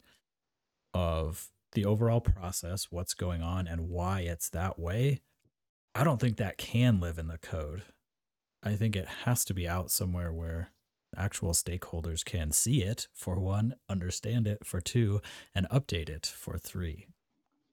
of 0.92 1.48
the 1.72 1.84
overall 1.84 2.20
process, 2.20 2.88
what's 2.90 3.14
going 3.14 3.42
on, 3.42 3.66
and 3.66 3.88
why 3.88 4.20
it's 4.20 4.48
that 4.50 4.78
way. 4.78 5.20
I 5.96 6.04
don't 6.04 6.20
think 6.20 6.36
that 6.36 6.58
can 6.58 7.00
live 7.00 7.18
in 7.18 7.26
the 7.26 7.38
code. 7.38 7.82
I 8.62 8.74
think 8.74 8.96
it 8.96 9.06
has 9.24 9.44
to 9.46 9.54
be 9.54 9.68
out 9.68 9.90
somewhere 9.90 10.32
where 10.32 10.70
actual 11.16 11.52
stakeholders 11.52 12.24
can 12.24 12.52
see 12.52 12.82
it 12.82 13.08
for 13.12 13.38
one, 13.38 13.74
understand 13.88 14.46
it 14.46 14.64
for 14.64 14.80
two, 14.80 15.20
and 15.54 15.68
update 15.70 16.08
it 16.08 16.26
for 16.26 16.58
three. 16.58 17.06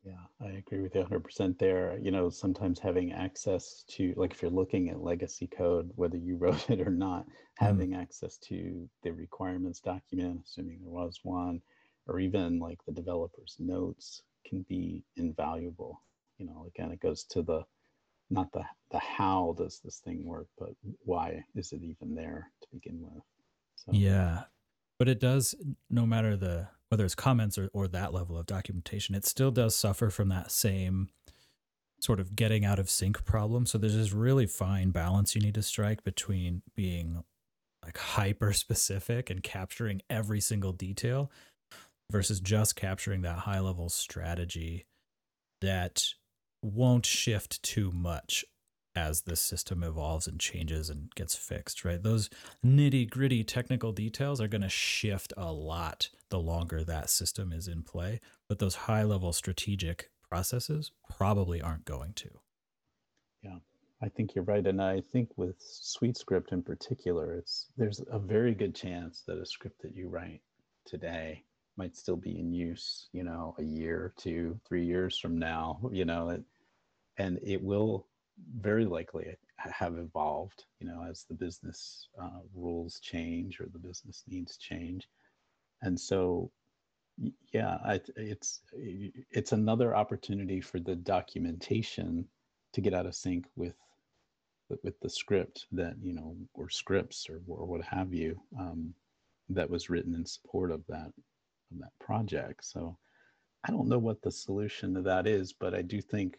Yeah, 0.03 0.13
I 0.39 0.53
agree 0.53 0.81
with 0.81 0.95
you 0.95 1.03
100% 1.03 1.59
there. 1.59 1.97
You 2.01 2.09
know, 2.09 2.29
sometimes 2.29 2.79
having 2.79 3.11
access 3.11 3.83
to, 3.89 4.13
like, 4.17 4.31
if 4.31 4.41
you're 4.41 4.49
looking 4.49 4.89
at 4.89 5.03
legacy 5.03 5.47
code, 5.47 5.91
whether 5.95 6.17
you 6.17 6.37
wrote 6.39 6.69
it 6.69 6.81
or 6.81 6.89
not, 6.89 7.27
mm. 7.27 7.31
having 7.57 7.93
access 7.93 8.37
to 8.49 8.89
the 9.03 9.11
requirements 9.11 9.79
document, 9.79 10.41
assuming 10.45 10.79
there 10.81 10.89
was 10.89 11.19
one, 11.23 11.61
or 12.07 12.19
even 12.19 12.59
like 12.59 12.79
the 12.85 12.91
developer's 12.91 13.55
notes 13.59 14.23
can 14.45 14.63
be 14.67 15.03
invaluable. 15.17 16.01
You 16.39 16.47
know, 16.47 16.65
again, 16.67 16.91
it 16.91 16.99
goes 16.99 17.23
to 17.25 17.43
the 17.43 17.63
not 18.31 18.51
the 18.51 18.63
the 18.91 18.99
how 18.99 19.55
does 19.57 19.79
this 19.83 19.99
thing 19.99 20.25
work, 20.25 20.47
but 20.57 20.71
why 21.03 21.43
is 21.55 21.71
it 21.71 21.81
even 21.83 22.15
there 22.15 22.51
to 22.61 22.67
begin 22.71 22.99
with? 23.01 23.23
So. 23.75 23.91
Yeah, 23.93 24.43
but 24.97 25.07
it 25.07 25.19
does. 25.19 25.55
No 25.89 26.05
matter 26.05 26.35
the 26.35 26.67
whether 26.89 27.05
it's 27.05 27.15
comments 27.15 27.57
or 27.57 27.69
or 27.73 27.87
that 27.89 28.13
level 28.13 28.37
of 28.37 28.45
documentation, 28.45 29.15
it 29.15 29.25
still 29.25 29.51
does 29.51 29.75
suffer 29.75 30.09
from 30.09 30.29
that 30.29 30.51
same 30.51 31.09
sort 31.99 32.19
of 32.19 32.35
getting 32.35 32.65
out 32.65 32.79
of 32.79 32.89
sync 32.89 33.23
problem. 33.25 33.65
So 33.65 33.77
there's 33.77 33.95
this 33.95 34.11
really 34.11 34.47
fine 34.47 34.89
balance 34.89 35.35
you 35.35 35.41
need 35.41 35.53
to 35.55 35.61
strike 35.61 36.03
between 36.03 36.63
being 36.75 37.23
like 37.83 37.97
hyper 37.97 38.53
specific 38.53 39.29
and 39.29 39.43
capturing 39.43 40.01
every 40.09 40.41
single 40.41 40.71
detail 40.71 41.31
versus 42.11 42.39
just 42.39 42.75
capturing 42.75 43.21
that 43.21 43.39
high 43.39 43.59
level 43.59 43.89
strategy 43.89 44.85
that 45.61 46.03
won't 46.61 47.05
shift 47.05 47.61
too 47.63 47.91
much 47.91 48.45
as 48.95 49.21
the 49.21 49.35
system 49.35 49.83
evolves 49.83 50.27
and 50.27 50.39
changes 50.39 50.89
and 50.89 51.13
gets 51.15 51.35
fixed, 51.35 51.85
right? 51.85 52.03
Those 52.03 52.29
nitty 52.65 53.09
gritty 53.09 53.43
technical 53.43 53.91
details 53.91 54.41
are 54.41 54.47
going 54.47 54.61
to 54.61 54.69
shift 54.69 55.33
a 55.37 55.51
lot 55.51 56.09
the 56.29 56.39
longer 56.39 56.83
that 56.83 57.09
system 57.09 57.53
is 57.53 57.67
in 57.67 57.83
play, 57.83 58.19
but 58.49 58.59
those 58.59 58.75
high 58.75 59.03
level 59.03 59.31
strategic 59.33 60.09
processes 60.27 60.91
probably 61.09 61.61
aren't 61.61 61.85
going 61.85 62.13
to. 62.13 62.29
Yeah, 63.43 63.57
I 64.01 64.09
think 64.09 64.35
you're 64.35 64.43
right. 64.43 64.65
And 64.65 64.81
I 64.81 65.01
think 65.01 65.29
with 65.37 65.59
SuiteScript 65.59 66.51
in 66.51 66.61
particular, 66.61 67.35
it's 67.35 67.67
there's 67.77 68.01
a 68.11 68.19
very 68.19 68.53
good 68.53 68.75
chance 68.75 69.23
that 69.27 69.37
a 69.37 69.45
script 69.45 69.81
that 69.81 69.95
you 69.95 70.09
write 70.09 70.41
today 70.85 71.43
might 71.77 71.95
still 71.95 72.17
be 72.17 72.37
in 72.37 72.51
use, 72.51 73.07
you 73.13 73.23
know, 73.23 73.55
a 73.57 73.63
year, 73.63 74.13
two, 74.17 74.59
three 74.67 74.85
years 74.85 75.17
from 75.17 75.37
now, 75.37 75.79
you 75.91 76.05
know, 76.05 76.29
it, 76.29 76.43
and 77.17 77.39
it 77.43 77.61
will 77.61 78.07
very 78.59 78.85
likely 78.85 79.35
have 79.57 79.97
evolved, 79.97 80.65
you 80.79 80.87
know, 80.87 81.05
as 81.09 81.25
the 81.27 81.35
business 81.35 82.07
uh, 82.21 82.39
rules 82.55 82.99
change 82.99 83.59
or 83.59 83.67
the 83.71 83.79
business 83.79 84.23
needs 84.27 84.57
change. 84.57 85.07
And 85.81 85.99
so, 85.99 86.51
yeah, 87.53 87.77
I, 87.85 87.99
it's 88.15 88.61
it's 88.73 89.51
another 89.51 89.95
opportunity 89.95 90.61
for 90.61 90.79
the 90.79 90.95
documentation 90.95 92.27
to 92.73 92.81
get 92.81 92.93
out 92.93 93.05
of 93.05 93.15
sync 93.15 93.45
with 93.55 93.75
with 94.83 94.99
the 95.01 95.09
script 95.09 95.65
that 95.73 95.95
you 96.01 96.13
know 96.13 96.35
or 96.53 96.69
scripts 96.69 97.27
or, 97.29 97.41
or 97.47 97.65
what 97.65 97.83
have 97.83 98.13
you 98.13 98.39
um, 98.59 98.93
that 99.49 99.69
was 99.69 99.89
written 99.89 100.15
in 100.15 100.25
support 100.25 100.71
of 100.71 100.81
that 100.87 101.11
of 101.71 101.79
that 101.79 101.91
project. 101.99 102.65
So 102.65 102.97
I 103.67 103.71
don't 103.71 103.89
know 103.89 103.99
what 103.99 104.21
the 104.21 104.31
solution 104.31 104.95
to 104.95 105.01
that 105.03 105.27
is, 105.27 105.53
but 105.53 105.75
I 105.75 105.81
do 105.81 106.01
think, 106.01 106.37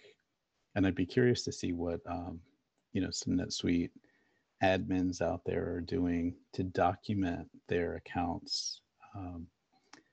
and 0.75 0.87
I'd 0.87 0.95
be 0.95 1.07
curious 1.07 1.43
to 1.45 1.53
see 1.53 1.73
what 1.73 2.01
um, 2.09 2.41
you 2.93 3.01
know 3.01 3.11
some 3.11 3.35
NetSuite 3.35 3.91
admins 4.63 5.21
out 5.21 5.43
there 5.45 5.69
are 5.75 5.81
doing 5.81 6.35
to 6.55 6.63
document 6.63 7.49
their 7.69 7.97
accounts. 7.97 8.81
Um, 9.17 9.47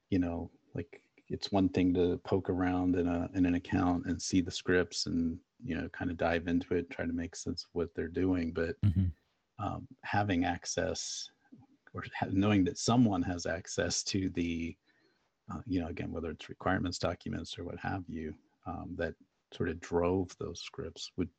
you 0.10 0.20
know, 0.20 0.50
like 0.74 1.01
it's 1.28 1.51
one 1.51 1.70
thing 1.70 1.94
to 1.94 2.20
poke 2.24 2.50
around 2.50 2.96
in 2.96 3.08
a 3.08 3.30
in 3.36 3.46
an 3.46 3.56
account 3.56 4.06
and 4.06 4.22
see 4.22 4.42
the 4.42 4.51
scripts 4.51 5.06
and 5.06 5.38
you 5.63 5.75
know 5.75 5.88
kind 5.89 6.12
of 6.12 6.18
dive 6.18 6.48
into 6.48 6.75
it, 6.75 6.89
try 6.89 7.06
to 7.06 7.13
make 7.13 7.36
sense 7.36 7.63
of 7.63 7.70
what 7.74 7.89
they're 7.96 8.08
doing, 8.08 8.51
but 8.51 8.80
mm-hmm. 8.82 9.06
um, 9.66 9.88
having 10.04 10.46
access 10.46 11.30
or 11.94 12.04
knowing 12.32 12.63
that 12.63 12.78
someone 12.78 13.22
has 13.24 13.46
access 13.46 14.04
to 14.04 14.30
the 14.30 14.75
uh, 15.51 15.60
you 15.66 15.80
know, 15.82 15.88
again, 15.88 16.12
whether 16.12 16.30
it's 16.30 16.50
requirements 16.50 17.00
documents 17.00 17.58
or 17.58 17.63
what 17.63 17.80
have 17.80 18.04
you, 18.08 18.34
um, 18.68 18.94
that 18.98 19.13
sort 19.53 19.70
of 19.70 19.79
drove 19.79 20.36
those 20.38 20.62
scripts 20.62 21.12
would, 21.18 21.29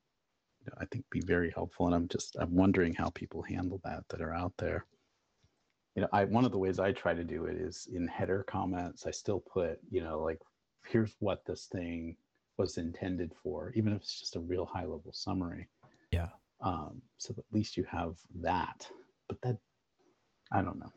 I 0.79 0.85
think, 0.87 1.05
be 1.11 1.21
very 1.21 1.51
helpful. 1.51 1.87
And 1.87 1.95
I'm 1.95 2.09
just, 2.09 2.37
I'm 2.41 2.55
wondering 2.55 2.95
how 2.95 3.11
people 3.11 3.43
handle 3.43 3.81
that 3.85 4.05
that 4.09 4.21
are 4.21 4.35
out 4.35 4.53
there. 4.59 4.85
You 5.97 6.03
know, 6.03 6.09
I 6.13 6.25
one 6.25 6.45
of 6.45 6.53
the 6.53 6.59
ways 6.59 6.79
I 6.79 6.93
try 6.93 7.15
to 7.15 7.25
do 7.25 7.47
it 7.47 7.57
is 7.57 7.89
in 7.93 8.07
header 8.07 8.45
comments. 8.47 9.07
I 9.07 9.11
still 9.11 9.41
put, 9.41 9.79
you 9.91 10.03
know, 10.03 10.21
like, 10.21 10.41
here's 10.87 11.15
what 11.19 11.45
this 11.45 11.67
thing 11.71 12.17
was 12.59 12.79
intended 12.79 13.33
for, 13.43 13.73
even 13.75 13.93
if 13.93 14.03
it's 14.03 14.21
just 14.21 14.37
a 14.37 14.41
real 14.41 14.67
high 14.67 14.85
level 14.85 15.13
summary. 15.13 15.69
Yeah. 16.13 16.29
Um, 16.63 17.01
so 17.17 17.35
at 17.37 17.45
least 17.53 17.77
you 17.77 17.85
have 17.91 18.17
that. 18.41 18.87
But 19.29 19.41
that, 19.43 19.57
I 20.53 20.63
don't 20.63 20.79
know. 20.79 20.93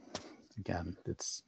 Again, 0.60 0.96
it's 1.06 1.44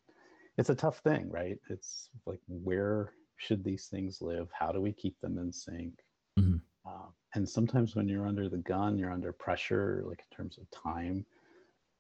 it's 0.58 0.70
a 0.70 0.76
tough 0.76 1.00
thing, 1.00 1.30
right? 1.30 1.58
It's 1.70 2.10
like 2.26 2.40
where 2.48 3.12
should 3.38 3.64
these 3.64 3.88
things 3.88 4.22
live? 4.22 4.50
How 4.58 4.72
do 4.72 4.82
we 4.82 4.92
keep 4.92 5.20
them 5.20 5.38
in 5.38 5.52
sync? 5.52 5.94
Mm-hmm. 6.40 6.58
Uh, 6.86 7.10
and 7.34 7.48
sometimes 7.48 7.96
when 7.96 8.08
you're 8.08 8.28
under 8.28 8.50
the 8.50 8.58
gun, 8.58 8.98
you're 8.98 9.12
under 9.12 9.32
pressure, 9.32 10.04
like 10.08 10.24
in 10.30 10.36
terms 10.36 10.58
of 10.58 10.70
time. 10.72 11.26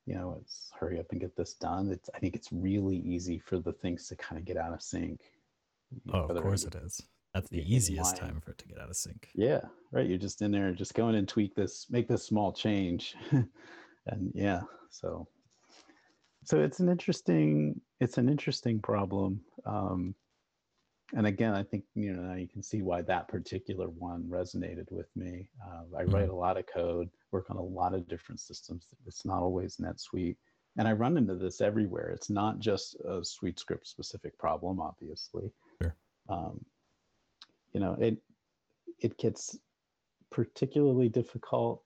You 0.05 0.15
know, 0.15 0.37
it's 0.39 0.71
hurry 0.79 0.99
up 0.99 1.07
and 1.11 1.19
get 1.19 1.35
this 1.35 1.55
done. 1.55 1.89
It's 1.91 2.09
I 2.13 2.19
think 2.19 2.35
it's 2.35 2.51
really 2.51 2.97
easy 2.97 3.39
for 3.39 3.57
the 3.57 3.73
things 3.73 4.07
to 4.09 4.15
kind 4.15 4.39
of 4.39 4.45
get 4.45 4.57
out 4.57 4.73
of 4.73 4.81
sync. 4.81 5.21
oh, 6.13 6.27
of 6.27 6.41
course 6.41 6.63
it 6.63 6.75
is. 6.75 7.01
That's 7.33 7.49
the 7.49 7.61
easiest 7.61 8.15
time 8.15 8.39
for 8.39 8.51
it 8.51 8.59
to 8.59 8.67
get 8.67 8.79
out 8.79 8.89
of 8.89 8.95
sync. 8.95 9.29
Yeah, 9.35 9.61
right. 9.91 10.07
You're 10.07 10.17
just 10.17 10.41
in 10.41 10.51
there, 10.51 10.71
just 10.71 10.93
go 10.93 11.09
in 11.09 11.15
and 11.15 11.27
tweak 11.27 11.53
this, 11.55 11.87
make 11.89 12.07
this 12.07 12.23
small 12.23 12.53
change, 12.53 13.15
and 13.31 14.31
yeah. 14.33 14.61
So 14.89 15.27
so 16.45 16.61
it's 16.61 16.79
an 16.79 16.89
interesting 16.89 17.81
it's 17.99 18.17
an 18.17 18.29
interesting 18.29 18.79
problem 18.79 19.41
um, 19.65 20.15
and 21.13 21.27
again 21.27 21.53
i 21.53 21.63
think 21.63 21.83
you 21.93 22.13
know 22.13 22.21
now 22.21 22.35
you 22.35 22.47
can 22.47 22.63
see 22.63 22.81
why 22.81 23.01
that 23.01 23.27
particular 23.27 23.87
one 23.89 24.23
resonated 24.23 24.89
with 24.91 25.07
me 25.15 25.47
uh, 25.65 25.83
i 25.97 26.03
write 26.03 26.23
mm-hmm. 26.23 26.31
a 26.31 26.35
lot 26.35 26.57
of 26.57 26.65
code 26.65 27.09
work 27.31 27.45
on 27.49 27.57
a 27.57 27.61
lot 27.61 27.93
of 27.93 28.07
different 28.07 28.39
systems 28.39 28.87
it's 29.05 29.25
not 29.25 29.41
always 29.41 29.77
netsuite 29.77 30.35
and 30.77 30.87
I 30.87 30.91
run 30.91 31.17
into 31.17 31.35
this 31.35 31.61
everywhere. 31.61 32.09
It's 32.09 32.29
not 32.29 32.59
just 32.59 32.95
a 33.05 33.21
SuiteScript 33.21 33.85
specific 33.85 34.37
problem, 34.37 34.81
obviously. 34.81 35.51
Sure. 35.81 35.95
Um, 36.27 36.65
you 37.73 37.79
know, 37.79 37.95
it 37.99 38.17
it 38.99 39.17
gets 39.17 39.57
particularly 40.31 41.09
difficult 41.09 41.83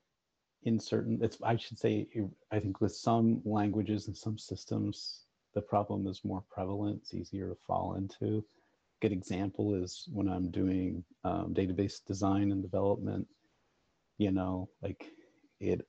in 0.63 0.79
certain. 0.79 1.19
It's 1.21 1.38
I 1.43 1.55
should 1.55 1.77
say 1.77 2.07
I 2.51 2.59
think 2.59 2.81
with 2.81 2.95
some 2.95 3.41
languages 3.45 4.07
and 4.07 4.17
some 4.17 4.38
systems, 4.38 5.25
the 5.53 5.61
problem 5.61 6.07
is 6.07 6.25
more 6.25 6.43
prevalent. 6.49 7.01
It's 7.01 7.13
easier 7.13 7.49
to 7.49 7.57
fall 7.67 7.95
into. 7.95 8.43
Good 9.01 9.11
example 9.11 9.75
is 9.75 10.07
when 10.11 10.27
I'm 10.27 10.51
doing 10.51 11.03
um, 11.23 11.53
database 11.53 12.05
design 12.05 12.51
and 12.51 12.61
development. 12.61 13.27
You 14.17 14.31
know, 14.31 14.69
like 14.81 15.05
it 15.59 15.87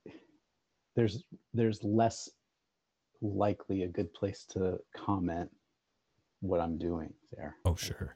there's 0.95 1.23
there's 1.53 1.83
less 1.83 2.29
likely 3.21 3.83
a 3.83 3.87
good 3.87 4.13
place 4.13 4.45
to 4.51 4.79
comment 4.95 5.49
what 6.39 6.59
I'm 6.59 6.77
doing 6.77 7.13
there. 7.35 7.55
Oh, 7.65 7.75
sure. 7.75 8.15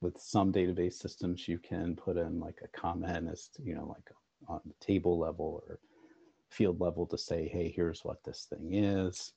With 0.00 0.20
some 0.20 0.52
database 0.52 0.94
systems, 0.94 1.46
you 1.46 1.58
can 1.58 1.94
put 1.94 2.16
in 2.16 2.40
like 2.40 2.58
a 2.64 2.80
comment 2.80 3.28
as 3.30 3.50
you 3.62 3.74
know, 3.74 3.86
like 3.86 4.10
on 4.48 4.60
the 4.64 4.74
table 4.84 5.18
level 5.18 5.62
or 5.68 5.78
field 6.50 6.80
level 6.80 7.06
to 7.06 7.16
say, 7.16 7.48
hey, 7.48 7.72
here's 7.74 8.04
what 8.04 8.22
this 8.24 8.46
thing 8.50 8.74
is. 8.74 9.32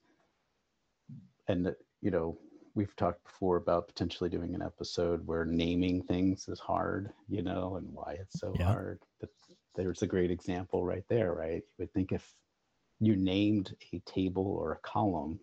And 1.47 1.73
you 2.01 2.11
know, 2.11 2.37
we've 2.75 2.95
talked 2.95 3.23
before 3.23 3.55
about 3.55 3.87
potentially 3.87 4.29
doing 4.29 4.53
an 4.53 4.61
episode 4.61 5.25
where 5.25 5.45
naming 5.45 6.03
things 6.03 6.47
is 6.49 6.59
hard, 6.59 7.09
you 7.29 7.41
know, 7.41 7.77
and 7.77 7.87
why 7.91 8.17
it's 8.19 8.39
so 8.39 8.53
yeah. 8.59 8.65
hard. 8.65 8.99
But 9.19 9.29
there's 9.75 10.01
a 10.01 10.07
great 10.07 10.29
example 10.29 10.85
right 10.85 11.05
there, 11.09 11.33
right? 11.33 11.63
You 11.63 11.79
would 11.79 11.93
think 11.93 12.11
if 12.11 12.33
you 12.99 13.15
named 13.15 13.75
a 13.93 13.99
table 13.99 14.45
or 14.45 14.73
a 14.73 14.87
column 14.87 15.39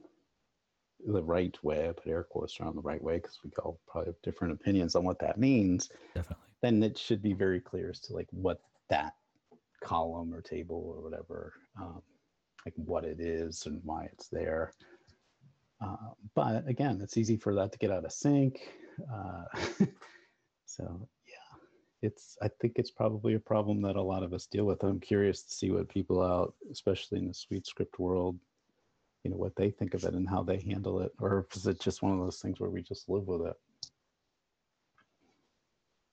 the 1.05 1.23
right 1.23 1.57
way, 1.65 1.89
I 1.89 1.93
put 1.93 2.07
air 2.07 2.23
quotes 2.23 2.61
around 2.61 2.77
the 2.77 2.83
right 2.83 3.03
way 3.03 3.17
because 3.17 3.39
we 3.43 3.51
all 3.63 3.81
probably 3.89 4.11
have 4.11 4.23
different 4.23 4.53
opinions 4.55 4.95
on 4.95 5.05
what 5.05 5.19
that 5.21 5.39
means. 5.39 5.91
Definitely. 6.15 6.45
Then 6.61 6.83
it 6.83 6.97
should 6.97 7.23
be 7.23 7.33
very 7.33 7.61
clear 7.61 7.91
as 7.91 8.01
to 8.01 8.13
like 8.13 8.29
what 8.31 8.61
that 8.89 9.15
column 9.83 10.33
or 10.33 10.43
table 10.43 10.95
or 10.95 11.03
whatever, 11.03 11.55
um, 11.81 12.03
like 12.65 12.75
what 12.77 13.05
it 13.05 13.21
is 13.21 13.67
and 13.67 13.81
why 13.85 14.09
it's 14.13 14.29
there. 14.29 14.73
Uh, 15.83 15.97
but 16.35 16.67
again, 16.69 17.01
it's 17.03 17.17
easy 17.17 17.37
for 17.37 17.55
that 17.55 17.73
to 17.73 17.79
get 17.79 17.91
out 17.91 18.05
of 18.05 18.13
sync. 18.13 18.61
Uh, 19.13 19.45
so 20.67 21.09
yeah, 21.27 21.59
it's 22.03 22.37
I 22.43 22.49
think 22.61 22.75
it's 22.77 22.91
probably 22.91 23.35
a 23.35 23.41
problem 23.41 23.83
that 23.83 23.97
a 23.97 24.03
lot 24.03 24.23
of 24.23 24.33
us 24.33 24.47
deal 24.47 24.65
with. 24.65 24.83
I'm 24.85 25.01
curious 25.01 25.43
to 25.43 25.55
see 25.55 25.71
what 25.71 25.89
people 25.89 26.23
out, 26.23 26.55
especially 26.71 27.19
in 27.19 27.27
the 27.27 27.35
SuiteScript 27.35 27.99
world, 27.99 28.39
you 29.25 29.31
know, 29.31 29.37
what 29.37 29.57
they 29.57 29.71
think 29.71 29.95
of 29.95 30.05
it 30.05 30.15
and 30.15 30.29
how 30.29 30.43
they 30.43 30.61
handle 30.61 31.01
it, 31.01 31.13
or 31.21 31.47
is 31.55 31.67
it 31.67 31.81
just 31.81 32.03
one 32.03 32.13
of 32.13 32.19
those 32.19 32.41
things 32.41 32.61
where 32.61 32.71
we 32.71 32.83
just 32.83 33.09
live 33.09 33.27
with 33.27 33.47
it? 33.49 33.57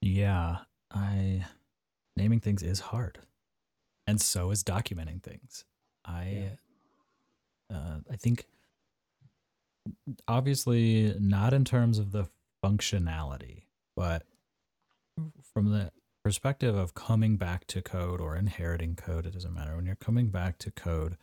Yeah, 0.01 0.57
I 0.91 1.45
naming 2.15 2.39
things 2.39 2.63
is 2.63 2.79
hard, 2.79 3.19
and 4.07 4.19
so 4.19 4.51
is 4.51 4.63
documenting 4.63 5.21
things. 5.21 5.65
I, 6.05 6.55
yeah. 7.69 7.75
uh, 7.77 7.97
I 8.09 8.15
think, 8.15 8.45
obviously, 10.27 11.15
not 11.19 11.53
in 11.53 11.65
terms 11.65 11.99
of 11.99 12.11
the 12.11 12.27
functionality, 12.63 13.63
but 13.95 14.23
from 15.53 15.71
the 15.71 15.91
perspective 16.23 16.75
of 16.75 16.93
coming 16.93 17.37
back 17.37 17.65
to 17.67 17.81
code 17.81 18.21
or 18.21 18.35
inheriting 18.35 18.95
code, 18.95 19.25
it 19.25 19.33
doesn't 19.33 19.53
matter. 19.53 19.75
When 19.75 19.85
you're 19.85 19.95
coming 19.95 20.29
back 20.29 20.57
to 20.59 20.71
code 20.71 21.17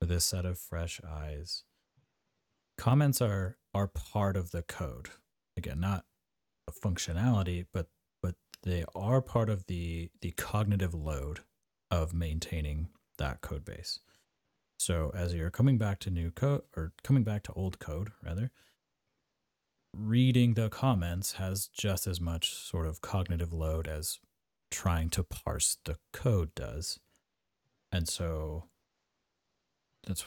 with 0.00 0.10
a 0.10 0.20
set 0.20 0.44
of 0.44 0.58
fresh 0.58 1.00
eyes, 1.06 1.64
comments 2.78 3.20
are 3.20 3.56
are 3.74 3.86
part 3.86 4.36
of 4.36 4.50
the 4.50 4.62
code. 4.62 5.10
Again, 5.56 5.80
not 5.80 6.04
a 6.68 6.72
functionality, 6.72 7.66
but 7.72 7.88
but 8.22 8.34
they 8.62 8.84
are 8.94 9.20
part 9.20 9.48
of 9.48 9.66
the 9.66 10.10
the 10.20 10.32
cognitive 10.32 10.94
load 10.94 11.40
of 11.90 12.14
maintaining 12.14 12.88
that 13.18 13.40
code 13.40 13.64
base. 13.64 14.00
So 14.80 15.12
as 15.14 15.34
you're 15.34 15.50
coming 15.50 15.76
back 15.76 15.98
to 16.00 16.10
new 16.10 16.30
code 16.30 16.62
or 16.74 16.94
coming 17.04 17.22
back 17.22 17.42
to 17.42 17.52
old 17.52 17.78
code 17.78 18.12
rather, 18.24 18.50
reading 19.94 20.54
the 20.54 20.70
comments 20.70 21.32
has 21.32 21.66
just 21.68 22.06
as 22.06 22.18
much 22.18 22.54
sort 22.54 22.86
of 22.86 23.02
cognitive 23.02 23.52
load 23.52 23.86
as 23.86 24.20
trying 24.70 25.10
to 25.10 25.22
parse 25.22 25.76
the 25.84 25.98
code 26.14 26.54
does. 26.54 26.98
And 27.92 28.08
so 28.08 28.70
that's 30.06 30.24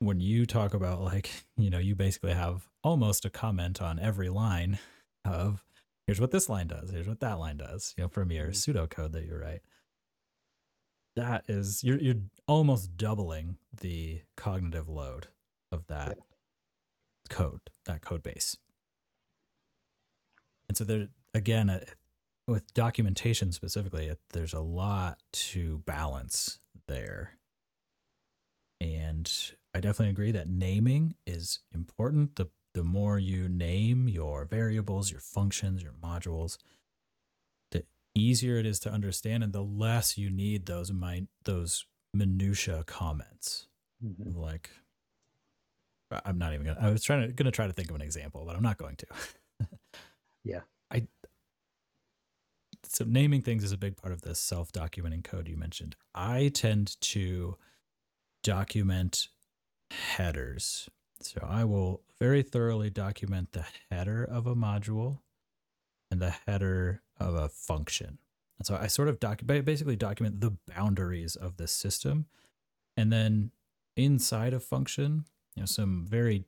when 0.00 0.18
you 0.18 0.46
talk 0.46 0.74
about 0.74 1.02
like, 1.02 1.30
you 1.56 1.70
know, 1.70 1.78
you 1.78 1.94
basically 1.94 2.32
have 2.32 2.66
almost 2.82 3.24
a 3.24 3.30
comment 3.30 3.80
on 3.80 4.00
every 4.00 4.30
line 4.30 4.80
of 5.24 5.62
here's 6.08 6.20
what 6.20 6.32
this 6.32 6.48
line 6.48 6.66
does, 6.66 6.90
here's 6.90 7.06
what 7.06 7.20
that 7.20 7.38
line 7.38 7.58
does, 7.58 7.94
you 7.96 8.02
know, 8.02 8.08
from 8.08 8.32
your 8.32 8.48
mm-hmm. 8.48 8.72
pseudocode 8.72 9.12
that 9.12 9.26
you 9.26 9.36
write. 9.36 9.60
That 11.16 11.44
is 11.48 11.84
you're 11.84 11.98
you're 11.98 12.22
almost 12.48 12.96
doubling 12.96 13.56
the 13.80 14.22
cognitive 14.36 14.88
load 14.88 15.28
of 15.70 15.86
that 15.86 16.18
code, 17.30 17.60
that 17.86 18.02
code 18.02 18.22
base. 18.22 18.56
And 20.68 20.76
so 20.76 20.84
there, 20.84 21.08
again, 21.34 21.70
uh, 21.70 21.80
with 22.46 22.72
documentation 22.74 23.52
specifically, 23.52 24.12
there's 24.32 24.52
a 24.52 24.60
lot 24.60 25.18
to 25.32 25.78
balance 25.86 26.58
there. 26.86 27.38
And 28.80 29.30
I 29.74 29.80
definitely 29.80 30.10
agree 30.10 30.32
that 30.32 30.48
naming 30.48 31.14
is 31.26 31.60
important. 31.72 32.36
The 32.36 32.48
the 32.74 32.82
more 32.82 33.20
you 33.20 33.48
name 33.48 34.08
your 34.08 34.44
variables, 34.44 35.10
your 35.12 35.20
functions, 35.20 35.80
your 35.80 35.92
modules, 35.92 36.58
easier 38.14 38.56
it 38.56 38.66
is 38.66 38.78
to 38.80 38.90
understand 38.90 39.42
and 39.42 39.52
the 39.52 39.62
less 39.62 40.16
you 40.16 40.30
need 40.30 40.66
those 40.66 40.92
mi- 40.92 41.28
those 41.44 41.86
minutia 42.12 42.84
comments. 42.86 43.66
Mm-hmm. 44.04 44.38
Like 44.38 44.70
I'm 46.24 46.38
not 46.38 46.52
even 46.52 46.66
gonna. 46.66 46.78
I 46.80 46.90
was 46.90 47.02
trying 47.02 47.26
to 47.26 47.32
gonna 47.32 47.50
try 47.50 47.66
to 47.66 47.72
think 47.72 47.90
of 47.90 47.96
an 47.96 48.02
example, 48.02 48.44
but 48.46 48.56
I'm 48.56 48.62
not 48.62 48.78
going 48.78 48.96
to. 48.96 49.06
yeah, 50.44 50.60
I. 50.90 51.06
So 52.86 53.04
naming 53.06 53.42
things 53.42 53.64
is 53.64 53.72
a 53.72 53.78
big 53.78 53.96
part 53.96 54.12
of 54.12 54.22
this 54.22 54.38
self-documenting 54.38 55.24
code 55.24 55.48
you 55.48 55.56
mentioned. 55.56 55.96
I 56.14 56.50
tend 56.54 57.00
to 57.00 57.56
document 58.42 59.28
headers. 59.90 60.88
So 61.20 61.44
I 61.48 61.64
will 61.64 62.02
very 62.20 62.42
thoroughly 62.42 62.90
document 62.90 63.52
the 63.52 63.64
header 63.90 64.22
of 64.22 64.46
a 64.46 64.54
module 64.54 65.20
and 66.10 66.20
the 66.20 66.34
header 66.46 67.00
of 67.18 67.34
a 67.34 67.48
function. 67.48 68.18
And 68.58 68.66
so 68.66 68.76
I 68.80 68.86
sort 68.86 69.08
of 69.08 69.20
doc- 69.20 69.42
basically 69.44 69.96
document 69.96 70.40
the 70.40 70.56
boundaries 70.74 71.36
of 71.36 71.56
the 71.56 71.66
system. 71.66 72.26
And 72.96 73.12
then 73.12 73.50
inside 73.96 74.54
a 74.54 74.60
function, 74.60 75.24
you 75.54 75.62
know 75.62 75.66
some 75.66 76.06
very 76.08 76.44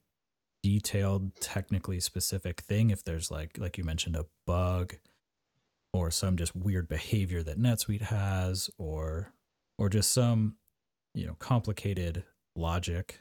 detailed 0.62 1.34
technically 1.40 2.00
specific 2.00 2.60
thing 2.60 2.90
if 2.90 3.04
there's 3.04 3.30
like 3.30 3.56
like 3.58 3.78
you 3.78 3.84
mentioned 3.84 4.16
a 4.16 4.26
bug 4.46 4.94
or 5.92 6.10
some 6.10 6.36
just 6.36 6.56
weird 6.56 6.88
behavior 6.88 7.42
that 7.42 7.58
NetSuite 7.58 8.02
has 8.02 8.68
or 8.78 9.32
or 9.78 9.88
just 9.88 10.12
some 10.12 10.56
you 11.14 11.26
know 11.26 11.36
complicated 11.38 12.24
logic 12.56 13.20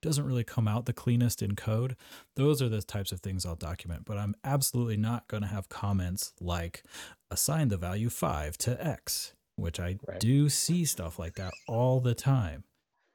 doesn't 0.00 0.24
really 0.24 0.44
come 0.44 0.68
out 0.68 0.86
the 0.86 0.92
cleanest 0.92 1.42
in 1.42 1.56
code 1.56 1.96
those 2.36 2.62
are 2.62 2.68
the 2.68 2.82
types 2.82 3.12
of 3.12 3.20
things 3.20 3.44
I'll 3.44 3.56
document 3.56 4.04
but 4.04 4.18
I'm 4.18 4.34
absolutely 4.44 4.96
not 4.96 5.28
going 5.28 5.42
to 5.42 5.48
have 5.48 5.68
comments 5.68 6.32
like 6.40 6.82
assign 7.30 7.68
the 7.68 7.76
value 7.76 8.08
5 8.08 8.56
to 8.58 8.86
x 8.86 9.34
which 9.56 9.80
I 9.80 9.96
right. 10.06 10.20
do 10.20 10.48
see 10.48 10.84
stuff 10.84 11.18
like 11.18 11.34
that 11.34 11.52
all 11.66 12.00
the 12.00 12.14
time 12.14 12.64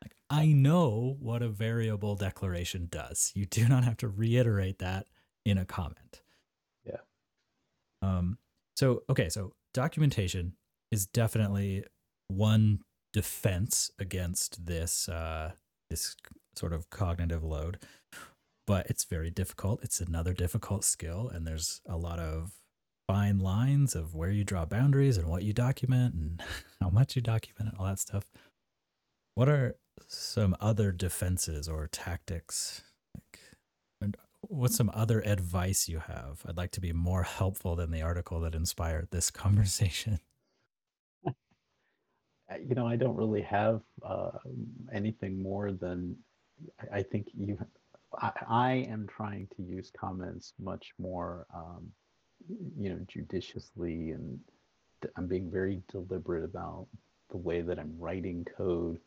Like 0.01 0.13
I 0.29 0.47
know 0.47 1.15
what 1.19 1.41
a 1.41 1.49
variable 1.49 2.15
declaration 2.15 2.87
does. 2.91 3.31
You 3.33 3.45
do 3.45 3.67
not 3.67 3.83
have 3.85 3.97
to 3.97 4.07
reiterate 4.07 4.79
that 4.79 5.07
in 5.45 5.57
a 5.57 5.65
comment. 5.65 6.21
Yeah. 6.85 6.97
Um, 8.01 8.37
so, 8.75 9.03
okay, 9.09 9.29
so 9.29 9.53
documentation 9.73 10.53
is 10.91 11.05
definitely 11.05 11.85
one 12.27 12.79
defense 13.13 13.91
against 13.99 14.65
this 14.65 15.07
uh, 15.07 15.51
this 15.89 16.15
sort 16.55 16.73
of 16.73 16.89
cognitive 16.89 17.43
load, 17.43 17.79
but 18.65 18.87
it's 18.87 19.03
very 19.03 19.29
difficult. 19.29 19.83
It's 19.83 19.99
another 19.99 20.33
difficult 20.33 20.83
skill, 20.83 21.29
and 21.29 21.45
there's 21.45 21.81
a 21.87 21.97
lot 21.97 22.19
of 22.19 22.53
fine 23.07 23.39
lines 23.39 23.95
of 23.95 24.15
where 24.15 24.29
you 24.29 24.43
draw 24.43 24.65
boundaries 24.65 25.17
and 25.17 25.27
what 25.27 25.43
you 25.43 25.53
document 25.53 26.13
and 26.13 26.41
how 26.81 26.89
much 26.89 27.15
you 27.15 27.21
document 27.21 27.69
and 27.71 27.79
all 27.79 27.85
that 27.85 27.99
stuff. 27.99 28.25
What 29.35 29.49
are 29.49 29.75
some 30.07 30.55
other 30.59 30.91
defenses 30.91 31.67
or 31.67 31.87
tactics? 31.91 32.83
Like, 33.15 33.39
and 34.01 34.17
what's 34.41 34.75
some 34.75 34.91
other 34.93 35.21
advice 35.21 35.89
you 35.89 35.99
have? 35.99 36.43
I'd 36.47 36.57
like 36.57 36.71
to 36.71 36.81
be 36.81 36.93
more 36.93 37.23
helpful 37.23 37.75
than 37.75 37.91
the 37.91 38.01
article 38.01 38.39
that 38.41 38.55
inspired 38.55 39.09
this 39.11 39.29
conversation. 39.31 40.19
You 42.67 42.75
know, 42.75 42.85
I 42.85 42.97
don't 42.97 43.15
really 43.15 43.41
have 43.41 43.81
uh, 44.05 44.37
anything 44.93 45.41
more 45.41 45.71
than 45.71 46.17
I, 46.91 47.03
think 47.03 47.27
you, 47.33 47.57
I, 48.19 48.31
I 48.47 48.71
am 48.89 49.07
trying 49.07 49.47
to 49.55 49.63
use 49.63 49.91
comments 49.97 50.53
much 50.59 50.93
more, 50.99 51.45
um, 51.53 51.91
you 52.77 52.89
know, 52.89 52.99
judiciously, 53.07 54.11
and 54.11 54.39
I'm 55.15 55.27
being 55.27 55.49
very 55.49 55.81
deliberate 55.91 56.43
about 56.43 56.87
the 57.31 57.37
way 57.37 57.61
that 57.61 57.79
I'm 57.79 57.95
writing 57.97 58.45
code. 58.57 58.99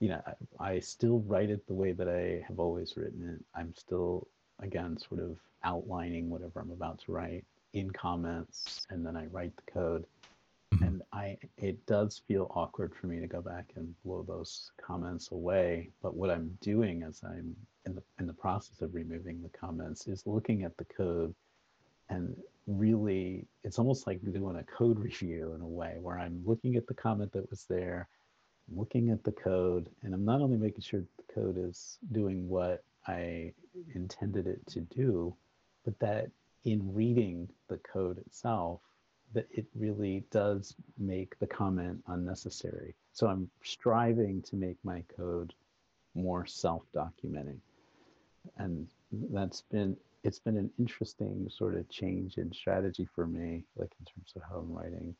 You 0.00 0.10
know, 0.10 0.22
I, 0.58 0.72
I 0.72 0.80
still 0.80 1.20
write 1.20 1.50
it 1.50 1.66
the 1.66 1.74
way 1.74 1.92
that 1.92 2.08
I 2.08 2.44
have 2.46 2.58
always 2.58 2.96
written 2.96 3.28
it. 3.28 3.44
I'm 3.58 3.74
still, 3.74 4.26
again, 4.60 4.98
sort 4.98 5.20
of 5.20 5.36
outlining 5.64 6.28
whatever 6.28 6.60
I'm 6.60 6.70
about 6.70 6.98
to 7.04 7.12
write 7.12 7.44
in 7.72 7.90
comments, 7.90 8.86
and 8.90 9.04
then 9.06 9.16
I 9.16 9.26
write 9.26 9.52
the 9.56 9.72
code 9.72 10.04
Mm-hmm. 10.72 10.84
and 10.84 11.02
I 11.12 11.36
it 11.58 11.84
does 11.86 12.22
feel 12.26 12.50
awkward 12.54 12.94
for 12.94 13.06
me 13.06 13.20
to 13.20 13.26
go 13.26 13.42
back 13.42 13.72
and 13.76 13.94
blow 14.04 14.24
those 14.26 14.70
comments 14.80 15.30
away. 15.30 15.90
But 16.02 16.16
what 16.16 16.30
I'm 16.30 16.56
doing 16.60 17.02
as 17.02 17.20
I'm 17.24 17.54
in 17.84 17.94
the 17.94 18.02
in 18.18 18.26
the 18.26 18.32
process 18.32 18.80
of 18.80 18.94
removing 18.94 19.42
the 19.42 19.50
comments 19.50 20.06
is 20.06 20.26
looking 20.26 20.62
at 20.62 20.76
the 20.76 20.84
code 20.84 21.34
and 22.08 22.36
really 22.66 23.46
it's 23.64 23.78
almost 23.78 24.06
like 24.06 24.20
doing 24.32 24.56
a 24.56 24.64
code 24.64 24.98
review 25.08 25.52
in 25.54 25.60
a 25.60 25.66
way 25.66 25.96
where 26.00 26.18
I'm 26.18 26.42
looking 26.46 26.76
at 26.76 26.86
the 26.86 26.94
comment 26.94 27.32
that 27.32 27.50
was 27.50 27.64
there, 27.64 28.08
looking 28.74 29.10
at 29.10 29.24
the 29.24 29.32
code, 29.32 29.88
and 30.02 30.14
I'm 30.14 30.24
not 30.24 30.40
only 30.40 30.56
making 30.56 30.82
sure 30.82 31.00
the 31.00 31.34
code 31.34 31.56
is 31.58 31.98
doing 32.12 32.48
what 32.48 32.84
I 33.06 33.52
intended 33.94 34.46
it 34.46 34.64
to 34.68 34.80
do, 34.80 35.34
but 35.84 35.98
that 35.98 36.30
in 36.64 36.94
reading 36.94 37.48
the 37.68 37.78
code 37.78 38.18
itself, 38.18 38.80
that 39.34 39.46
it 39.50 39.66
really 39.74 40.24
does 40.30 40.74
make 40.98 41.38
the 41.38 41.46
comment 41.46 42.02
unnecessary. 42.08 42.94
So 43.12 43.26
I'm 43.26 43.50
striving 43.62 44.42
to 44.42 44.56
make 44.56 44.76
my 44.84 45.02
code 45.16 45.54
more 46.14 46.46
self-documenting. 46.46 47.58
And 48.58 48.88
that's 49.30 49.62
been 49.62 49.96
it's 50.24 50.38
been 50.38 50.56
an 50.56 50.70
interesting 50.78 51.50
sort 51.50 51.74
of 51.76 51.88
change 51.88 52.38
in 52.38 52.52
strategy 52.52 53.08
for 53.12 53.26
me, 53.26 53.64
like 53.76 53.92
in 53.98 54.06
terms 54.06 54.32
of 54.36 54.42
how 54.48 54.58
I'm 54.58 54.72
writing 54.72 55.14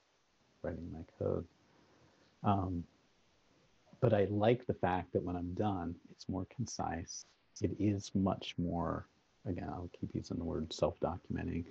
writing 0.63 0.89
my 0.93 1.05
code. 1.19 1.45
Um, 2.45 2.85
but 4.01 4.13
I 4.13 4.27
like 4.31 4.67
the 4.67 4.75
fact 4.75 5.13
that 5.13 5.23
when 5.23 5.37
I'm 5.37 5.55
done, 5.55 5.95
it's 6.11 6.29
more 6.29 6.47
concise. 6.55 7.25
It 7.61 7.71
is 7.79 8.11
much 8.15 8.55
more, 8.59 9.07
again, 9.47 9.69
I'll 9.69 9.91
keep 9.99 10.11
using 10.15 10.39
the 10.39 10.45
word 10.45 10.73
self-documenting 10.73 11.65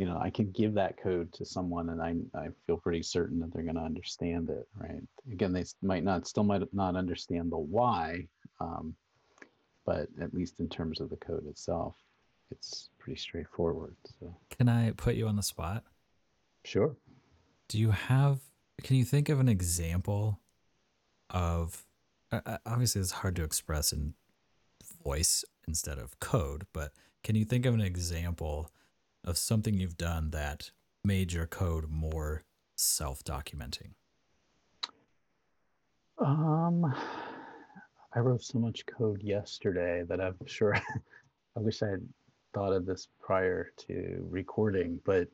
you 0.00 0.06
know, 0.06 0.18
I 0.18 0.30
can 0.30 0.50
give 0.52 0.72
that 0.72 0.96
code 0.96 1.30
to 1.34 1.44
someone 1.44 1.90
and 1.90 2.00
I, 2.00 2.14
I 2.34 2.48
feel 2.66 2.78
pretty 2.78 3.02
certain 3.02 3.38
that 3.40 3.52
they're 3.52 3.62
going 3.62 3.74
to 3.74 3.82
understand 3.82 4.48
it, 4.48 4.66
right? 4.74 5.02
Again, 5.30 5.52
they 5.52 5.66
might 5.82 6.04
not, 6.04 6.26
still 6.26 6.42
might 6.42 6.62
not 6.72 6.96
understand 6.96 7.52
the 7.52 7.58
why, 7.58 8.26
um, 8.60 8.94
but 9.84 10.08
at 10.18 10.32
least 10.32 10.58
in 10.58 10.70
terms 10.70 11.02
of 11.02 11.10
the 11.10 11.16
code 11.16 11.46
itself, 11.46 11.96
it's 12.50 12.88
pretty 12.98 13.20
straightforward. 13.20 13.94
So, 14.18 14.34
can 14.48 14.70
I 14.70 14.92
put 14.92 15.16
you 15.16 15.28
on 15.28 15.36
the 15.36 15.42
spot? 15.42 15.84
Sure. 16.64 16.96
Do 17.68 17.78
you 17.78 17.90
have, 17.90 18.40
can 18.82 18.96
you 18.96 19.04
think 19.04 19.28
of 19.28 19.38
an 19.38 19.50
example 19.50 20.40
of, 21.28 21.84
uh, 22.32 22.56
obviously 22.64 23.02
it's 23.02 23.10
hard 23.10 23.36
to 23.36 23.44
express 23.44 23.92
in 23.92 24.14
voice 25.04 25.44
instead 25.68 25.98
of 25.98 26.18
code, 26.20 26.66
but 26.72 26.92
can 27.22 27.36
you 27.36 27.44
think 27.44 27.66
of 27.66 27.74
an 27.74 27.82
example? 27.82 28.70
Of 29.24 29.38
something 29.38 29.78
you've 29.78 29.98
done 29.98 30.30
that 30.30 30.70
made 31.04 31.32
your 31.32 31.46
code 31.46 31.88
more 31.88 32.44
self-documenting? 32.76 33.92
Um, 36.18 36.94
I 38.12 38.18
wrote 38.18 38.42
so 38.42 38.58
much 38.58 38.84
code 38.86 39.22
yesterday 39.22 40.02
that 40.08 40.20
I'm 40.20 40.36
sure 40.46 40.74
I 41.56 41.60
wish 41.60 41.82
I 41.82 41.88
had 41.88 42.08
thought 42.52 42.72
of 42.72 42.86
this 42.86 43.08
prior 43.20 43.72
to 43.88 44.26
recording, 44.28 45.00
but 45.04 45.28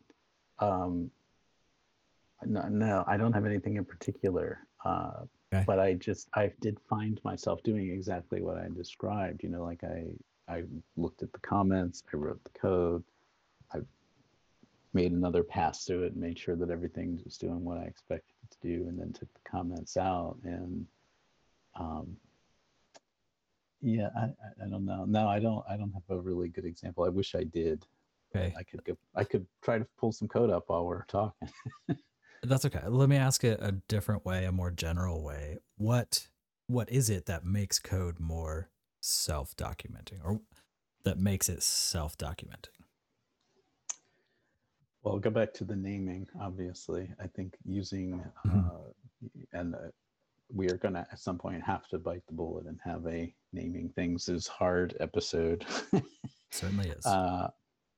um, 0.58 1.10
no, 2.44 2.68
no, 2.68 3.04
I 3.06 3.16
don't 3.16 3.32
have 3.32 3.46
anything 3.46 3.76
in 3.76 3.84
particular. 3.84 4.58
Uh, 4.84 5.24
okay. 5.52 5.64
But 5.66 5.78
I 5.78 5.94
just 5.94 6.28
I 6.34 6.52
did 6.60 6.78
find 6.88 7.20
myself 7.24 7.62
doing 7.62 7.90
exactly 7.90 8.42
what 8.42 8.58
I 8.58 8.68
described. 8.74 9.42
You 9.42 9.48
know, 9.48 9.64
like 9.64 9.82
I 9.82 10.04
I 10.48 10.64
looked 10.96 11.22
at 11.22 11.32
the 11.32 11.40
comments, 11.40 12.02
I 12.12 12.16
wrote 12.16 12.42
the 12.44 12.58
code, 12.58 13.02
I 13.72 13.78
made 14.92 15.12
another 15.12 15.42
pass 15.42 15.84
through 15.84 16.04
it 16.04 16.12
and 16.12 16.20
made 16.20 16.38
sure 16.38 16.56
that 16.56 16.70
everything 16.70 17.20
was 17.24 17.36
doing 17.36 17.64
what 17.64 17.78
I 17.78 17.84
expected 17.84 18.34
it 18.42 18.50
to 18.60 18.68
do, 18.68 18.88
and 18.88 18.98
then 18.98 19.12
took 19.12 19.32
the 19.32 19.50
comments 19.50 19.96
out. 19.96 20.36
And 20.44 20.86
um, 21.78 22.16
yeah, 23.82 24.08
I, 24.16 24.24
I 24.64 24.68
don't 24.68 24.84
know. 24.84 25.04
No, 25.04 25.28
I 25.28 25.38
don't. 25.38 25.64
I 25.68 25.76
don't 25.76 25.92
have 25.92 26.02
a 26.08 26.20
really 26.20 26.48
good 26.48 26.64
example. 26.64 27.04
I 27.04 27.08
wish 27.08 27.34
I 27.34 27.44
did. 27.44 27.86
Okay. 28.34 28.54
I 28.58 28.62
could 28.62 28.84
go. 28.84 28.96
I 29.14 29.24
could 29.24 29.46
try 29.62 29.78
to 29.78 29.86
pull 29.98 30.12
some 30.12 30.28
code 30.28 30.50
up 30.50 30.64
while 30.66 30.86
we're 30.86 31.04
talking. 31.04 31.48
That's 32.42 32.64
okay. 32.64 32.82
Let 32.86 33.08
me 33.08 33.16
ask 33.16 33.44
it 33.44 33.58
a 33.62 33.72
different 33.88 34.24
way, 34.24 34.44
a 34.44 34.52
more 34.52 34.70
general 34.70 35.22
way. 35.22 35.58
What 35.76 36.28
what 36.66 36.90
is 36.90 37.10
it 37.10 37.26
that 37.26 37.44
makes 37.44 37.78
code 37.78 38.18
more 38.18 38.70
self-documenting, 39.00 40.24
or 40.24 40.40
that 41.04 41.18
makes 41.18 41.48
it 41.48 41.62
self-documenting? 41.62 42.75
Well, 45.06 45.14
I'll 45.14 45.20
go 45.20 45.30
back 45.30 45.54
to 45.54 45.64
the 45.64 45.76
naming, 45.76 46.26
obviously. 46.40 47.08
I 47.22 47.28
think 47.28 47.54
using, 47.64 48.24
mm-hmm. 48.44 48.58
uh, 48.58 49.30
and 49.52 49.76
uh, 49.76 49.92
we 50.52 50.68
are 50.68 50.76
going 50.76 50.94
to 50.94 51.06
at 51.12 51.20
some 51.20 51.38
point 51.38 51.62
have 51.62 51.86
to 51.90 51.98
bite 52.00 52.26
the 52.26 52.32
bullet 52.32 52.66
and 52.66 52.80
have 52.84 53.06
a 53.06 53.32
naming 53.52 53.88
things 53.90 54.28
is 54.28 54.48
hard 54.48 54.96
episode. 54.98 55.64
Certainly 56.50 56.88
is. 56.88 57.06
Uh, 57.06 57.46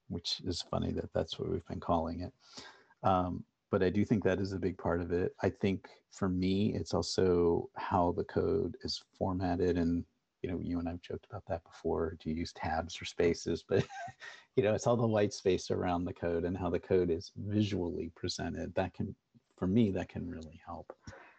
which 0.08 0.42
is 0.44 0.60
funny 0.70 0.92
that 0.92 1.10
that's 1.14 1.38
what 1.38 1.50
we've 1.50 1.66
been 1.66 1.80
calling 1.80 2.20
it. 2.20 2.32
Um, 3.02 3.42
but 3.70 3.82
I 3.82 3.88
do 3.88 4.04
think 4.04 4.22
that 4.24 4.38
is 4.38 4.52
a 4.52 4.58
big 4.58 4.76
part 4.76 5.00
of 5.00 5.10
it. 5.10 5.34
I 5.42 5.48
think 5.48 5.88
for 6.10 6.28
me, 6.28 6.74
it's 6.74 6.92
also 6.92 7.70
how 7.74 8.12
the 8.18 8.24
code 8.24 8.76
is 8.82 9.02
formatted 9.18 9.78
and 9.78 10.04
you 10.42 10.50
know, 10.50 10.60
you 10.62 10.78
and 10.78 10.88
I've 10.88 11.02
joked 11.02 11.26
about 11.28 11.44
that 11.48 11.64
before. 11.64 12.16
Do 12.20 12.30
you 12.30 12.36
use 12.36 12.52
tabs 12.52 13.00
or 13.00 13.04
spaces? 13.04 13.64
But 13.68 13.84
you 14.58 14.64
know, 14.64 14.74
it's 14.74 14.88
all 14.88 14.96
the 14.96 15.06
white 15.06 15.32
space 15.32 15.70
around 15.70 16.04
the 16.04 16.12
code 16.12 16.44
and 16.44 16.58
how 16.58 16.68
the 16.68 16.80
code 16.80 17.10
is 17.10 17.30
visually 17.36 18.10
presented. 18.16 18.74
That 18.74 18.92
can, 18.92 19.14
for 19.56 19.68
me, 19.68 19.92
that 19.92 20.08
can 20.08 20.28
really 20.28 20.60
help. 20.66 20.92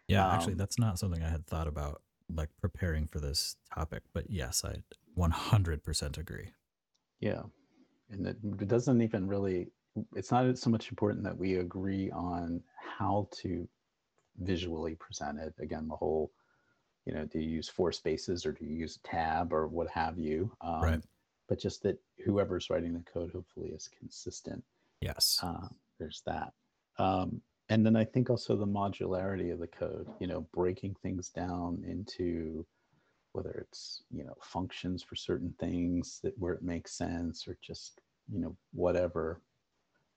Yeah, 0.08 0.26
um, 0.26 0.32
actually, 0.32 0.54
that's 0.54 0.78
not 0.78 0.98
something 0.98 1.22
I 1.22 1.28
had 1.28 1.46
thought 1.46 1.66
about, 1.66 2.00
like 2.34 2.48
preparing 2.62 3.06
for 3.06 3.20
this 3.20 3.56
topic. 3.74 4.04
But 4.14 4.30
yes, 4.30 4.64
I 4.64 4.76
100% 5.18 6.16
agree. 6.16 6.48
Yeah, 7.20 7.42
and 8.08 8.26
it, 8.26 8.38
it 8.58 8.68
doesn't 8.68 9.02
even 9.02 9.26
really. 9.26 9.70
It's 10.16 10.30
not 10.30 10.56
so 10.56 10.70
much 10.70 10.88
important 10.88 11.22
that 11.24 11.36
we 11.36 11.56
agree 11.56 12.10
on 12.12 12.62
how 12.98 13.28
to 13.42 13.68
visually 14.38 14.94
present 14.94 15.38
it. 15.38 15.52
Again, 15.60 15.88
the 15.88 15.96
whole 15.96 16.32
you 17.04 17.12
know, 17.12 17.26
do 17.26 17.38
you 17.38 17.50
use 17.50 17.68
four 17.68 17.92
spaces 17.92 18.46
or 18.46 18.52
do 18.52 18.64
you 18.64 18.74
use 18.74 18.96
a 18.96 19.06
tab 19.06 19.52
or 19.52 19.66
what 19.66 19.90
have 19.90 20.18
you? 20.18 20.50
Um, 20.62 20.80
right. 20.80 21.02
But 21.50 21.60
just 21.60 21.82
that 21.82 21.98
whoever's 22.24 22.70
writing 22.70 22.94
the 22.94 23.04
code 23.12 23.32
hopefully 23.32 23.68
is 23.68 23.90
consistent. 23.98 24.64
Yes. 25.02 25.38
Uh, 25.42 25.68
there's 25.98 26.22
that. 26.24 26.54
Um, 26.98 27.42
and 27.68 27.84
then 27.84 27.94
I 27.96 28.04
think 28.04 28.30
also 28.30 28.56
the 28.56 28.66
modularity 28.66 29.52
of 29.52 29.58
the 29.58 29.66
code, 29.66 30.08
you 30.18 30.26
know, 30.26 30.46
breaking 30.54 30.96
things 31.02 31.28
down 31.28 31.84
into 31.86 32.64
whether 33.32 33.50
it's, 33.50 34.02
you 34.10 34.24
know, 34.24 34.34
functions 34.40 35.02
for 35.02 35.14
certain 35.14 35.54
things 35.60 36.20
that 36.24 36.32
where 36.38 36.54
it 36.54 36.62
makes 36.62 36.96
sense 36.96 37.46
or 37.46 37.58
just, 37.60 38.00
you 38.32 38.40
know, 38.40 38.56
whatever. 38.72 39.42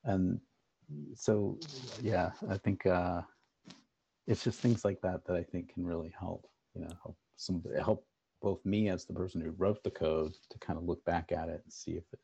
And 0.06 0.40
so, 1.16 1.60
yeah, 2.02 2.32
I 2.50 2.58
think 2.58 2.86
uh, 2.86 3.22
it's 4.28 4.44
just 4.44 4.60
things 4.60 4.86
like 4.86 5.02
that 5.02 5.26
that 5.26 5.36
I 5.36 5.44
think 5.44 5.74
can 5.74 5.86
really 5.86 6.14
help 6.18 6.48
you 6.76 6.82
know 6.82 6.90
help 7.02 7.18
some 7.38 7.64
help 7.84 8.06
both 8.44 8.64
me 8.66 8.90
as 8.90 9.06
the 9.06 9.14
person 9.14 9.42
who 9.42 9.52
wrote 9.52 9.82
the 9.84 9.90
code 9.90 10.34
to 10.50 10.60
kind 10.60 10.78
of 10.78 10.84
look 10.84 11.04
back 11.06 11.32
at 11.32 11.48
it 11.48 11.62
and 11.64 11.74
see 11.74 11.94
if 11.94 12.04
it 12.12 12.20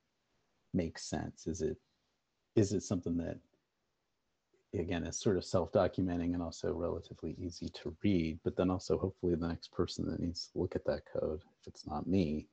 makes 0.73 1.03
sense 1.03 1.47
is 1.47 1.61
it 1.61 1.77
is 2.55 2.73
it 2.73 2.83
something 2.83 3.17
that 3.17 3.39
again 4.77 5.03
is 5.03 5.17
sort 5.17 5.37
of 5.37 5.45
self-documenting 5.45 6.33
and 6.33 6.43
also 6.43 6.71
relatively 6.73 7.35
easy 7.39 7.69
to 7.69 7.95
read 8.03 8.37
but 8.43 8.55
then 8.55 8.69
also 8.69 8.97
hopefully 8.97 9.33
the 9.33 9.47
next 9.47 9.71
person 9.71 10.05
that 10.05 10.19
needs 10.19 10.49
to 10.51 10.59
look 10.59 10.75
at 10.75 10.85
that 10.85 11.01
code 11.11 11.41
if 11.59 11.67
it's 11.67 11.87
not 11.87 12.05
me 12.05 12.45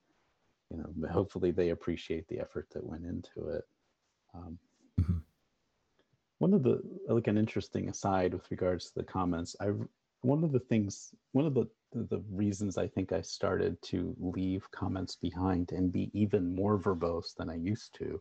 you 0.70 0.79
know 0.79 1.09
hopefully 1.11 1.50
they 1.50 1.70
appreciate 1.70 2.26
the 2.29 2.38
effort 2.38 2.68
that 2.72 2.87
went 2.87 3.05
into 3.05 3.48
it 3.50 3.64
um, 4.35 4.59
mm-hmm. 5.00 5.18
one 6.38 6.55
of 6.55 6.62
the 6.62 6.81
like 7.09 7.26
an 7.26 7.37
interesting 7.37 7.88
aside 7.88 8.33
with 8.33 8.50
regards 8.50 8.87
to 8.87 8.94
the 8.94 9.05
comments 9.05 9.57
i 9.61 9.70
one 10.22 10.42
of 10.42 10.52
the 10.52 10.61
things 10.61 11.14
one 11.33 11.44
of 11.44 11.52
the 11.52 11.66
the 12.09 12.22
reasons 12.30 12.78
I 12.78 12.87
think 12.88 13.12
I 13.12 13.22
started 13.22 13.80
to 13.82 14.14
leave 14.18 14.70
comments 14.70 15.16
behind 15.16 15.72
and 15.72 15.92
be 15.92 16.11
even 16.12 16.54
more 16.54 16.78
verbose 16.78 17.35
than 17.37 17.50
I 17.50 17.56
used 17.56 17.94
to. 17.98 18.20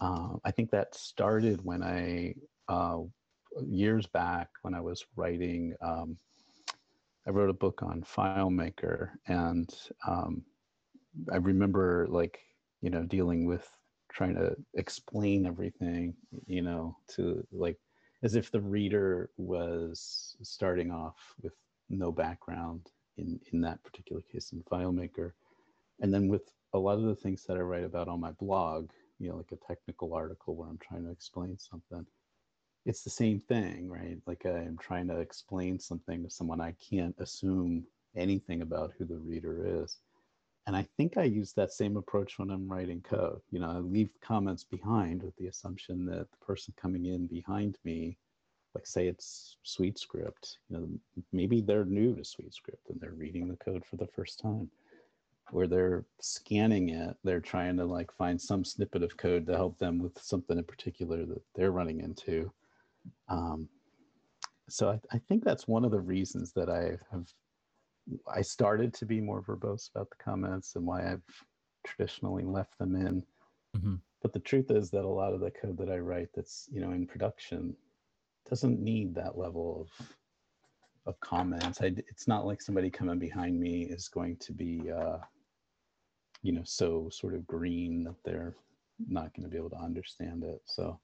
Uh, 0.00 0.28
I 0.44 0.50
think 0.50 0.70
that 0.70 0.94
started 0.94 1.64
when 1.64 1.82
I, 1.82 2.34
uh, 2.68 3.00
years 3.66 4.06
back, 4.06 4.48
when 4.62 4.74
I 4.74 4.80
was 4.80 5.04
writing 5.16 5.74
um, 5.82 6.18
I 7.28 7.30
wrote 7.30 7.50
a 7.50 7.54
book 7.54 7.82
on 7.82 8.02
FileMaker, 8.02 9.10
and 9.26 9.68
um, 10.06 10.42
I 11.30 11.36
remember 11.36 12.06
like 12.08 12.40
you 12.80 12.88
know 12.88 13.04
dealing 13.04 13.44
with 13.44 13.68
trying 14.10 14.34
to 14.36 14.56
explain 14.74 15.44
everything, 15.44 16.14
you 16.46 16.62
know, 16.62 16.96
to 17.16 17.46
like 17.52 17.76
as 18.22 18.34
if 18.34 18.50
the 18.50 18.62
reader 18.62 19.28
was 19.36 20.36
starting 20.42 20.90
off 20.90 21.16
with 21.42 21.52
no 21.88 22.12
background 22.12 22.86
in 23.16 23.40
in 23.52 23.60
that 23.62 23.82
particular 23.84 24.22
case 24.22 24.52
in 24.52 24.62
FileMaker, 24.64 25.32
and 26.00 26.12
then 26.12 26.28
with 26.28 26.52
a 26.74 26.78
lot 26.78 26.98
of 26.98 27.04
the 27.04 27.14
things 27.16 27.44
that 27.44 27.56
I 27.56 27.60
write 27.60 27.84
about 27.84 28.08
on 28.08 28.20
my 28.20 28.32
blog, 28.32 28.90
you 29.18 29.28
know, 29.28 29.36
like 29.36 29.52
a 29.52 29.66
technical 29.66 30.14
article 30.14 30.54
where 30.54 30.68
I'm 30.68 30.78
trying 30.78 31.04
to 31.04 31.10
explain 31.10 31.58
something 31.58 32.06
it's 32.88 33.02
the 33.02 33.10
same 33.10 33.40
thing, 33.40 33.88
right? 33.90 34.16
Like 34.26 34.46
I'm 34.46 34.78
trying 34.80 35.08
to 35.08 35.18
explain 35.18 35.78
something 35.78 36.22
to 36.22 36.30
someone, 36.30 36.60
I 36.60 36.74
can't 36.90 37.14
assume 37.18 37.84
anything 38.16 38.62
about 38.62 38.92
who 38.96 39.04
the 39.04 39.18
reader 39.18 39.82
is. 39.82 39.98
And 40.66 40.74
I 40.74 40.86
think 40.96 41.18
I 41.18 41.24
use 41.24 41.52
that 41.52 41.72
same 41.72 41.98
approach 41.98 42.38
when 42.38 42.50
I'm 42.50 42.66
writing 42.66 43.02
code. 43.02 43.40
You 43.50 43.60
know, 43.60 43.70
I 43.70 43.78
leave 43.78 44.08
comments 44.22 44.64
behind 44.64 45.22
with 45.22 45.36
the 45.36 45.48
assumption 45.48 46.06
that 46.06 46.30
the 46.30 46.36
person 46.44 46.74
coming 46.80 47.06
in 47.06 47.26
behind 47.26 47.76
me, 47.84 48.16
like 48.78 48.86
say 48.86 49.08
it's 49.08 49.56
SuiteScript, 49.66 50.56
you 50.68 50.76
know, 50.76 50.88
maybe 51.32 51.60
they're 51.60 51.84
new 51.84 52.14
to 52.14 52.22
SuiteScript 52.22 52.90
and 52.90 53.00
they're 53.00 53.12
reading 53.12 53.48
the 53.48 53.56
code 53.56 53.84
for 53.84 53.96
the 53.96 54.06
first 54.06 54.40
time. 54.40 54.70
Where 55.50 55.66
they're 55.66 56.04
scanning 56.20 56.90
it, 56.90 57.16
they're 57.24 57.40
trying 57.40 57.76
to 57.78 57.86
like 57.86 58.12
find 58.12 58.40
some 58.40 58.64
snippet 58.64 59.02
of 59.02 59.16
code 59.16 59.46
to 59.46 59.56
help 59.56 59.78
them 59.78 59.98
with 59.98 60.18
something 60.20 60.58
in 60.58 60.64
particular 60.64 61.24
that 61.24 61.42
they're 61.54 61.72
running 61.72 62.00
into 62.00 62.52
um, 63.28 63.68
so 64.68 64.90
I, 64.90 65.00
I, 65.12 65.18
think 65.18 65.44
that's 65.44 65.66
one 65.66 65.84
of 65.84 65.90
the 65.90 66.00
reasons 66.00 66.52
that 66.52 66.68
I 66.68 66.98
have 67.10 67.26
I 68.32 68.42
started 68.42 68.94
to 68.94 69.06
be 69.06 69.20
more 69.20 69.42
verbose 69.42 69.90
about 69.94 70.10
the 70.10 70.22
comments 70.22 70.76
and 70.76 70.86
why 70.86 71.10
I've 71.10 71.22
traditionally 71.86 72.44
left 72.44 72.78
them 72.78 72.94
in. 72.94 73.22
Mm-hmm. 73.76 73.94
But 74.22 74.32
the 74.32 74.40
truth 74.40 74.70
is 74.70 74.90
that 74.90 75.04
a 75.04 75.08
lot 75.08 75.32
of 75.32 75.40
the 75.40 75.50
code 75.50 75.78
that 75.78 75.90
I 75.90 75.98
write 75.98 76.28
that's 76.34 76.68
you 76.72 76.80
know 76.80 76.90
in 76.92 77.06
production 77.06 77.74
doesn't 78.48 78.80
need 78.80 79.14
that 79.14 79.38
level 79.38 79.86
of 80.00 80.08
of 81.06 81.18
comments. 81.20 81.80
I, 81.80 81.86
it's 81.96 82.28
not 82.28 82.46
like 82.46 82.60
somebody 82.60 82.90
coming 82.90 83.18
behind 83.18 83.58
me 83.58 83.84
is 83.84 84.08
going 84.08 84.36
to 84.38 84.52
be 84.52 84.90
uh, 84.90 85.18
you 86.42 86.52
know 86.52 86.62
so 86.64 87.08
sort 87.10 87.34
of 87.34 87.46
green 87.46 88.04
that 88.04 88.16
they're 88.24 88.54
not 89.08 89.34
going 89.34 89.44
to 89.44 89.48
be 89.48 89.56
able 89.56 89.70
to 89.70 89.76
understand 89.78 90.44
it. 90.44 90.60
So 90.66 90.98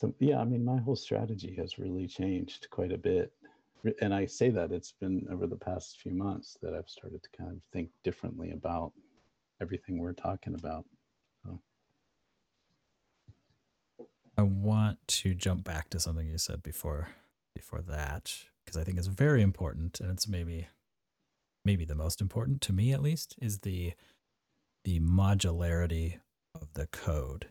so 0.00 0.14
yeah, 0.18 0.40
I 0.40 0.44
mean, 0.44 0.64
my 0.64 0.78
whole 0.78 0.96
strategy 0.96 1.54
has 1.56 1.78
really 1.78 2.06
changed 2.06 2.68
quite 2.70 2.90
a 2.90 2.96
bit. 2.96 3.32
And 4.00 4.14
I 4.14 4.24
say 4.24 4.48
that 4.48 4.72
it's 4.72 4.92
been 4.92 5.26
over 5.30 5.46
the 5.46 5.56
past 5.56 6.00
few 6.00 6.12
months 6.12 6.56
that 6.62 6.72
I've 6.72 6.88
started 6.88 7.22
to 7.22 7.28
kind 7.36 7.50
of 7.50 7.58
think 7.70 7.90
differently 8.02 8.52
about 8.52 8.92
everything 9.60 9.98
we're 9.98 10.14
talking 10.14 10.54
about. 10.54 10.86
So. 11.44 11.60
I 14.40 14.44
want 14.44 15.06
to 15.06 15.34
jump 15.34 15.64
back 15.64 15.90
to 15.90 16.00
something 16.00 16.26
you 16.26 16.38
said 16.38 16.62
before 16.62 17.08
before 17.54 17.82
that 17.82 18.34
because 18.64 18.80
I 18.80 18.84
think 18.84 18.96
it's 18.96 19.06
very 19.06 19.42
important 19.42 20.00
and 20.00 20.10
it's 20.10 20.26
maybe 20.26 20.68
maybe 21.62 21.84
the 21.84 21.94
most 21.94 22.22
important 22.22 22.62
to 22.62 22.72
me 22.72 22.94
at 22.94 23.02
least 23.02 23.34
is 23.42 23.58
the 23.58 23.92
the 24.84 24.98
modularity 25.00 26.20
of 26.54 26.72
the 26.72 26.86
code. 26.86 27.48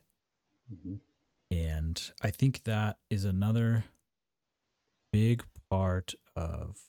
Mm-hmm. 0.73 0.95
And 1.55 2.11
I 2.23 2.31
think 2.31 2.63
that 2.63 2.97
is 3.11 3.23
another 3.23 3.83
big 5.13 5.43
part 5.69 6.15
of 6.35 6.79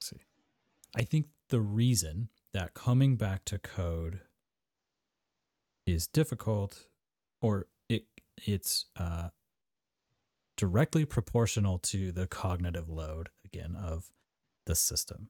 see. 0.00 0.22
I 0.96 1.02
think 1.02 1.26
the 1.48 1.60
reason 1.60 2.28
that 2.52 2.74
coming 2.74 3.14
back 3.14 3.44
to 3.44 3.58
code 3.60 4.22
is 5.86 6.08
difficult 6.08 6.88
or 7.40 7.68
it's 8.42 8.86
uh, 8.96 9.28
directly 10.56 11.04
proportional 11.04 11.78
to 11.78 12.12
the 12.12 12.26
cognitive 12.26 12.88
load 12.88 13.28
again 13.44 13.76
of 13.76 14.10
the 14.66 14.74
system. 14.74 15.28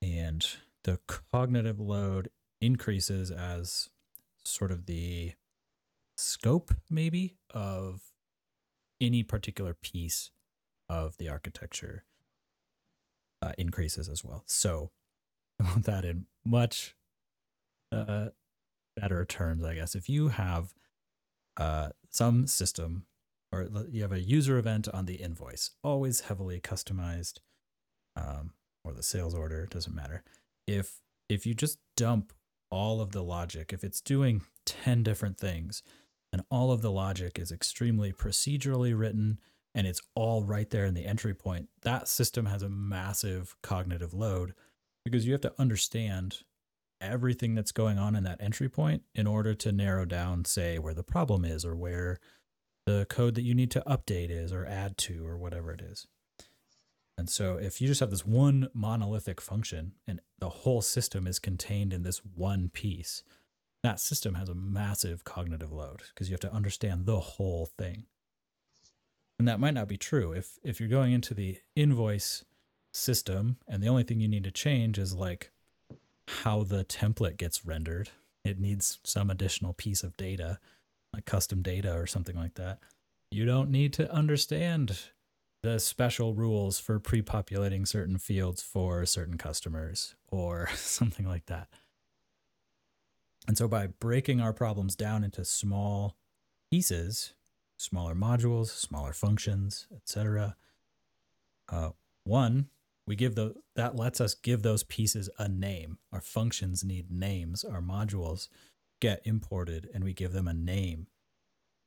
And 0.00 0.44
the 0.84 0.98
cognitive 1.06 1.78
load 1.78 2.28
increases 2.60 3.30
as 3.30 3.90
sort 4.44 4.70
of 4.70 4.86
the 4.86 5.32
scope 6.16 6.74
maybe 6.90 7.36
of 7.50 8.00
any 9.00 9.22
particular 9.22 9.74
piece 9.74 10.30
of 10.88 11.16
the 11.18 11.28
architecture 11.28 12.04
uh, 13.40 13.52
increases 13.58 14.08
as 14.08 14.24
well. 14.24 14.44
So 14.46 14.90
that 15.76 16.04
in 16.04 16.26
much 16.44 16.96
uh, 17.90 18.28
better 18.96 19.24
terms, 19.24 19.64
I 19.64 19.74
guess. 19.74 19.94
If 19.94 20.08
you 20.08 20.28
have 20.28 20.74
uh, 21.56 21.90
some 22.10 22.46
system 22.46 23.06
or 23.52 23.68
you 23.90 24.02
have 24.02 24.12
a 24.12 24.20
user 24.20 24.56
event 24.56 24.88
on 24.88 25.04
the 25.04 25.16
invoice, 25.16 25.70
always 25.84 26.22
heavily 26.22 26.58
customized, 26.58 27.38
um, 28.16 28.52
or 28.82 28.92
the 28.92 29.02
sales 29.02 29.34
order, 29.34 29.66
doesn't 29.66 29.94
matter. 29.94 30.24
If 30.66 31.00
if 31.28 31.46
you 31.46 31.54
just 31.54 31.78
dump 31.96 32.32
all 32.70 33.00
of 33.00 33.12
the 33.12 33.22
logic, 33.22 33.72
if 33.72 33.84
it's 33.84 34.00
doing 34.00 34.42
10 34.64 35.02
different 35.02 35.38
things, 35.38 35.82
and 36.32 36.42
all 36.50 36.72
of 36.72 36.80
the 36.80 36.90
logic 36.90 37.38
is 37.38 37.52
extremely 37.52 38.12
procedurally 38.12 38.98
written 38.98 39.38
and 39.74 39.86
it's 39.86 40.02
all 40.14 40.42
right 40.42 40.68
there 40.70 40.84
in 40.84 40.94
the 40.94 41.06
entry 41.06 41.34
point, 41.34 41.68
that 41.82 42.08
system 42.08 42.46
has 42.46 42.62
a 42.62 42.68
massive 42.68 43.56
cognitive 43.62 44.12
load 44.12 44.54
because 45.04 45.26
you 45.26 45.32
have 45.32 45.40
to 45.40 45.54
understand 45.58 46.38
everything 47.02 47.54
that's 47.54 47.72
going 47.72 47.98
on 47.98 48.14
in 48.14 48.24
that 48.24 48.40
entry 48.40 48.68
point 48.68 49.02
in 49.14 49.26
order 49.26 49.54
to 49.54 49.72
narrow 49.72 50.04
down, 50.04 50.44
say, 50.44 50.78
where 50.78 50.94
the 50.94 51.02
problem 51.02 51.44
is 51.44 51.64
or 51.64 51.74
where 51.74 52.18
the 52.86 53.06
code 53.08 53.34
that 53.34 53.42
you 53.42 53.54
need 53.54 53.70
to 53.72 53.82
update 53.86 54.30
is 54.30 54.52
or 54.52 54.66
add 54.66 54.96
to 54.98 55.26
or 55.26 55.36
whatever 55.36 55.72
it 55.72 55.80
is. 55.80 56.06
And 57.18 57.28
so 57.28 57.56
if 57.56 57.80
you 57.80 57.86
just 57.86 58.00
have 58.00 58.10
this 58.10 58.26
one 58.26 58.68
monolithic 58.72 59.40
function 59.40 59.92
and 60.06 60.20
the 60.38 60.48
whole 60.48 60.82
system 60.82 61.26
is 61.26 61.38
contained 61.38 61.92
in 61.92 62.02
this 62.02 62.18
one 62.18 62.68
piece, 62.68 63.22
that 63.82 64.00
system 64.00 64.34
has 64.34 64.48
a 64.48 64.54
massive 64.54 65.24
cognitive 65.24 65.72
load 65.72 66.02
because 66.08 66.28
you 66.28 66.34
have 66.34 66.40
to 66.40 66.52
understand 66.52 67.06
the 67.06 67.20
whole 67.20 67.66
thing. 67.66 68.06
And 69.38 69.46
that 69.48 69.60
might 69.60 69.74
not 69.74 69.88
be 69.88 69.96
true 69.96 70.32
if 70.32 70.58
if 70.62 70.78
you're 70.78 70.88
going 70.88 71.12
into 71.12 71.34
the 71.34 71.58
invoice 71.74 72.44
system 72.92 73.56
and 73.66 73.82
the 73.82 73.88
only 73.88 74.04
thing 74.04 74.20
you 74.20 74.28
need 74.28 74.44
to 74.44 74.50
change 74.50 74.98
is 74.98 75.14
like 75.14 75.50
how 76.28 76.62
the 76.62 76.84
template 76.84 77.36
gets 77.36 77.64
rendered. 77.64 78.10
It 78.44 78.58
needs 78.58 78.98
some 79.04 79.30
additional 79.30 79.72
piece 79.72 80.02
of 80.02 80.16
data, 80.16 80.58
like 81.12 81.24
custom 81.24 81.62
data 81.62 81.94
or 81.94 82.06
something 82.06 82.36
like 82.36 82.54
that. 82.54 82.78
You 83.30 83.44
don't 83.44 83.70
need 83.70 83.92
to 83.94 84.12
understand 84.12 84.98
the 85.62 85.78
special 85.78 86.34
rules 86.34 86.78
for 86.78 86.98
pre-populating 86.98 87.86
certain 87.86 88.18
fields 88.18 88.62
for 88.62 89.06
certain 89.06 89.38
customers 89.38 90.14
or 90.28 90.68
something 90.74 91.26
like 91.26 91.46
that. 91.46 91.68
And 93.46 93.56
so 93.56 93.68
by 93.68 93.88
breaking 93.88 94.40
our 94.40 94.52
problems 94.52 94.94
down 94.94 95.24
into 95.24 95.44
small 95.44 96.16
pieces, 96.70 97.34
smaller 97.76 98.14
modules, 98.14 98.68
smaller 98.68 99.12
functions, 99.12 99.86
etc., 99.94 100.56
uh, 101.68 101.90
one, 102.24 102.68
we 103.06 103.16
give 103.16 103.34
the 103.34 103.54
that 103.74 103.96
lets 103.96 104.20
us 104.20 104.34
give 104.34 104.62
those 104.62 104.84
pieces 104.84 105.28
a 105.38 105.48
name. 105.48 105.98
Our 106.12 106.20
functions 106.20 106.84
need 106.84 107.10
names. 107.10 107.64
Our 107.64 107.80
modules 107.80 108.48
get 109.00 109.22
imported 109.24 109.88
and 109.92 110.04
we 110.04 110.12
give 110.12 110.32
them 110.32 110.46
a 110.46 110.54
name. 110.54 111.08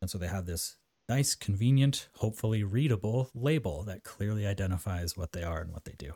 And 0.01 0.09
so 0.09 0.17
they 0.17 0.27
have 0.27 0.45
this 0.45 0.77
nice, 1.07 1.35
convenient, 1.35 2.09
hopefully 2.15 2.63
readable 2.63 3.29
label 3.33 3.83
that 3.83 4.03
clearly 4.03 4.45
identifies 4.45 5.15
what 5.15 5.31
they 5.31 5.43
are 5.43 5.61
and 5.61 5.71
what 5.71 5.85
they 5.85 5.95
do. 5.97 6.13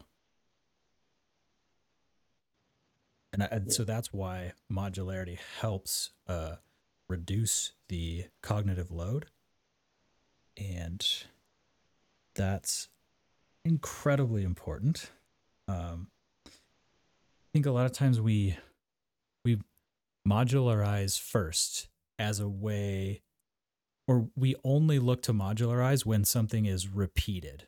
and, 3.34 3.44
I, 3.44 3.48
and 3.52 3.74
so 3.74 3.84
that's 3.84 4.12
why 4.12 4.54
modularity 4.72 5.38
helps 5.60 6.12
uh, 6.28 6.56
reduce 7.08 7.74
the 7.88 8.26
cognitive 8.42 8.92
load 8.92 9.28
and 10.58 11.06
that's 12.36 12.90
incredibly 13.66 14.44
important 14.44 15.12
um, 15.68 16.08
i 16.48 17.50
think 17.54 17.66
a 17.66 17.72
lot 17.72 17.86
of 17.86 17.92
times 17.92 18.20
we 18.20 18.58
we 19.44 19.60
modularize 20.28 21.20
first 21.20 21.88
as 22.18 22.40
a 22.40 22.50
way 22.50 23.22
or 24.08 24.28
we 24.36 24.56
only 24.64 25.00
look 25.00 25.22
to 25.22 25.34
modularize 25.34 26.06
when 26.06 26.24
something 26.24 26.66
is 26.66 26.88
repeated 26.88 27.68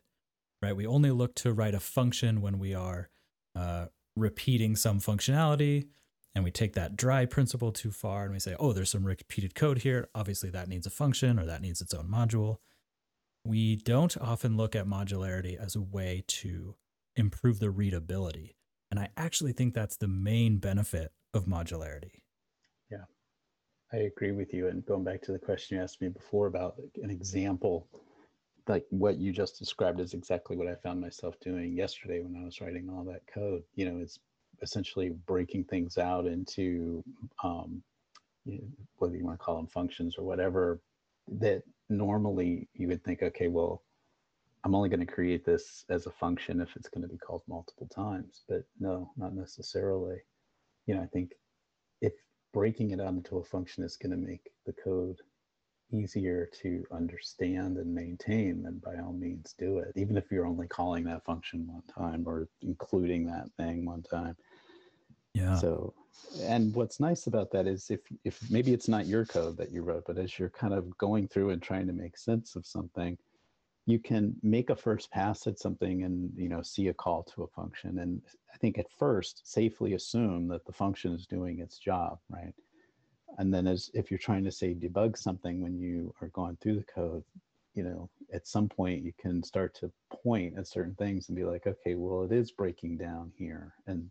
right 0.62 0.76
we 0.76 0.86
only 0.86 1.12
look 1.12 1.36
to 1.36 1.54
write 1.54 1.76
a 1.76 1.80
function 1.80 2.42
when 2.42 2.60
we 2.60 2.74
are 2.74 3.10
uh, 3.56 3.86
repeating 4.16 4.76
some 4.76 5.00
functionality 5.00 5.88
and 6.34 6.44
we 6.44 6.52
take 6.52 6.74
that 6.74 6.96
dry 6.96 7.26
principle 7.26 7.72
too 7.72 7.92
far 7.92 8.24
and 8.24 8.34
we 8.34 8.40
say, 8.40 8.56
oh, 8.60 8.74
there's 8.74 8.92
some 8.92 9.06
repeated 9.06 9.56
code 9.56 9.80
here. 9.80 10.08
Obviously, 10.16 10.50
that 10.50 10.70
needs 10.70 10.88
a 10.88 10.90
function 10.92 11.38
or 11.38 11.46
that 11.46 11.62
needs 11.62 11.82
its 11.82 11.94
own 11.94 12.08
module. 12.08 12.58
We 13.44 13.76
don't 13.76 14.18
often 14.18 14.58
look 14.58 14.76
at 14.76 14.86
modularity 14.86 15.58
as 15.58 15.76
a 15.76 15.82
way 15.82 16.24
to 16.28 16.76
improve 17.16 17.60
the 17.60 17.70
readability. 17.70 18.56
And 18.90 19.00
I 19.00 19.10
actually 19.18 19.54
think 19.54 19.74
that's 19.74 19.98
the 19.98 20.08
main 20.08 20.58
benefit 20.58 21.12
of 21.34 21.46
modularity. 21.46 22.22
Yeah, 22.92 23.06
I 23.92 23.98
agree 23.98 24.32
with 24.32 24.54
you. 24.54 24.68
And 24.68 24.86
going 24.86 25.04
back 25.04 25.22
to 25.24 25.32
the 25.32 25.40
question 25.40 25.78
you 25.78 25.84
asked 25.84 26.02
me 26.02 26.10
before 26.10 26.48
about 26.48 26.76
an 27.02 27.10
example, 27.10 27.88
like 28.68 28.86
what 28.90 29.18
you 29.18 29.32
just 29.32 29.58
described 29.58 30.00
is 30.00 30.14
exactly 30.14 30.56
what 30.56 30.68
I 30.68 30.76
found 30.76 31.02
myself 31.02 31.40
doing 31.40 31.76
yesterday 31.76 32.20
when 32.20 32.40
I 32.40 32.46
was 32.46 32.62
writing 32.62 32.90
all 32.90 33.04
that 33.06 33.26
code. 33.34 33.64
You 33.76 33.90
know, 33.90 34.00
it's 34.00 34.20
essentially 34.62 35.10
breaking 35.26 35.64
things 35.64 35.98
out 35.98 36.28
into 36.28 37.04
um, 37.44 37.82
you 38.46 38.58
know, 38.58 38.68
whether 38.98 39.16
you 39.16 39.26
want 39.26 39.40
to 39.40 39.44
call 39.44 39.56
them 39.56 39.68
functions 39.68 40.16
or 40.18 40.24
whatever 40.24 40.80
that 41.40 41.64
normally 41.90 42.68
you 42.74 42.88
would 42.88 43.04
think, 43.04 43.24
okay, 43.24 43.48
well, 43.48 43.84
I'm 44.64 44.76
only 44.76 44.90
going 44.90 45.00
to 45.06 45.12
create 45.12 45.46
this 45.46 45.86
as 45.90 46.06
a 46.06 46.12
function 46.12 46.62
if 46.62 46.76
it's 46.76 46.90
going 46.90 47.02
to 47.02 47.08
be 47.08 47.18
called 47.18 47.42
multiple 47.48 47.88
times. 47.88 48.44
But 48.48 48.64
no, 48.80 49.12
not 49.18 49.34
necessarily. 49.34 50.18
You 50.86 50.96
know, 50.96 51.02
I 51.02 51.08
think 51.08 51.32
if 52.02 52.14
breaking 52.54 52.92
it 52.92 53.02
out 53.02 53.14
into 53.14 53.38
a 53.38 53.44
function 53.44 53.84
is 53.84 53.98
going 53.98 54.12
to 54.12 54.18
make 54.18 54.52
the 54.66 54.74
code 54.74 55.18
easier 55.92 56.50
to 56.62 56.86
understand 56.92 57.78
and 57.78 57.94
maintain, 57.94 58.64
then 58.64 58.82
by 58.84 58.98
all 59.02 59.14
means 59.14 59.56
do 59.58 59.80
it. 59.80 59.92
Even 59.96 60.18
if 60.18 60.32
you're 60.32 60.48
only 60.48 60.68
calling 60.68 61.04
that 61.06 61.26
function 61.26 61.68
one 61.68 61.84
time 61.94 62.24
or 62.28 62.48
including 62.62 63.26
that 63.26 63.50
thing 63.58 63.86
one 63.86 64.04
time. 64.04 64.36
Yeah. 65.34 65.56
So, 65.56 65.94
and 66.42 66.74
what's 66.74 67.00
nice 67.00 67.28
about 67.28 67.52
that 67.52 67.68
is 67.68 67.90
if 67.90 68.02
if 68.24 68.40
maybe 68.50 68.74
it's 68.74 68.88
not 68.88 69.06
your 69.06 69.26
code 69.26 69.58
that 69.58 69.72
you 69.72 69.82
wrote, 69.84 70.04
but 70.08 70.18
as 70.18 70.38
you're 70.38 70.50
kind 70.50 70.74
of 70.74 70.98
going 70.98 71.28
through 71.28 71.52
and 71.52 71.62
trying 71.62 71.88
to 71.88 71.94
make 71.94 72.18
sense 72.18 72.56
of 72.56 72.66
something, 72.66 73.18
you 73.86 74.00
can 74.00 74.36
make 74.44 74.70
a 74.70 74.76
first 74.76 75.12
pass 75.12 75.48
at 75.48 75.60
something 75.60 76.04
and 76.04 76.32
you 76.36 76.50
know 76.50 76.62
see 76.62 76.88
a 76.88 76.94
call 76.94 77.24
to 77.24 77.44
a 77.44 77.48
function. 77.48 78.00
And 78.00 78.22
i 78.54 78.58
think 78.58 78.78
at 78.78 78.92
first 78.98 79.42
safely 79.46 79.94
assume 79.94 80.48
that 80.50 80.66
the 80.66 80.72
function 80.72 81.14
is 81.14 81.26
doing 81.26 81.60
its 81.60 81.78
job 81.78 82.20
right? 82.30 82.54
And 83.38 83.54
then 83.54 83.66
as 83.68 83.90
if 83.94 84.12
you're 84.12 84.18
trying 84.18 84.44
to 84.44 84.52
say 84.52 84.74
debug 84.74 85.18
something 85.18 85.62
when 85.62 85.78
you 85.80 86.14
are 86.22 86.28
going 86.30 86.58
through 86.58 86.76
the 86.78 86.92
code 86.94 87.24
you 87.74 87.84
know 87.84 88.10
at 88.34 88.48
some 88.48 88.68
point 88.68 89.04
you 89.04 89.14
can 89.20 89.42
start 89.44 89.74
to 89.76 89.92
point 90.24 90.58
at 90.58 90.68
certain 90.68 90.96
things 90.96 91.30
and 91.30 91.38
be 91.38 91.46
like 91.46 91.66
okay 91.66 91.96
well 91.96 92.24
it 92.24 92.32
is 92.32 92.52
breaking 92.52 92.98
down 92.98 93.32
here. 93.38 93.74
And 93.88 94.10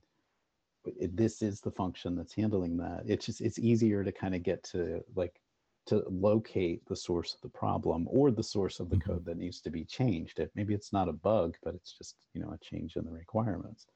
it, 0.85 1.16
this 1.16 1.43
is 1.43 1.61
the 1.61 1.71
function 1.71 2.16
that's 2.16 2.35
handling 2.35 2.77
that. 2.79 3.03
It's 3.07 3.27
just 3.27 3.40
it's 3.40 3.59
easier 3.59 4.05
to 4.05 4.12
kind 4.12 4.35
of 4.35 4.43
get 4.43 4.62
to 4.64 5.03
like 5.14 5.40
to 5.87 6.05
locate 6.09 6.87
the 6.87 6.97
source 6.97 7.35
of 7.35 7.40
the 7.40 7.59
problem 7.59 8.07
or 8.11 8.31
the 8.31 8.43
source 8.43 8.81
of 8.81 8.90
the 8.90 8.97
mm-hmm. 8.97 9.12
code 9.12 9.25
that 9.25 9.38
needs 9.38 9.61
to 9.62 9.71
be 9.71 9.85
changed. 9.85 10.38
It 10.38 10.51
maybe 10.55 10.75
it's 10.75 10.93
not 10.93 11.09
a 11.09 11.12
bug 11.12 11.57
but 11.62 11.75
it's 11.75 11.97
just 11.97 12.16
you 12.35 12.40
know 12.40 12.53
a 12.53 12.59
change 12.59 12.97
in 12.97 13.05
the 13.05 13.12
requirements. 13.12 13.87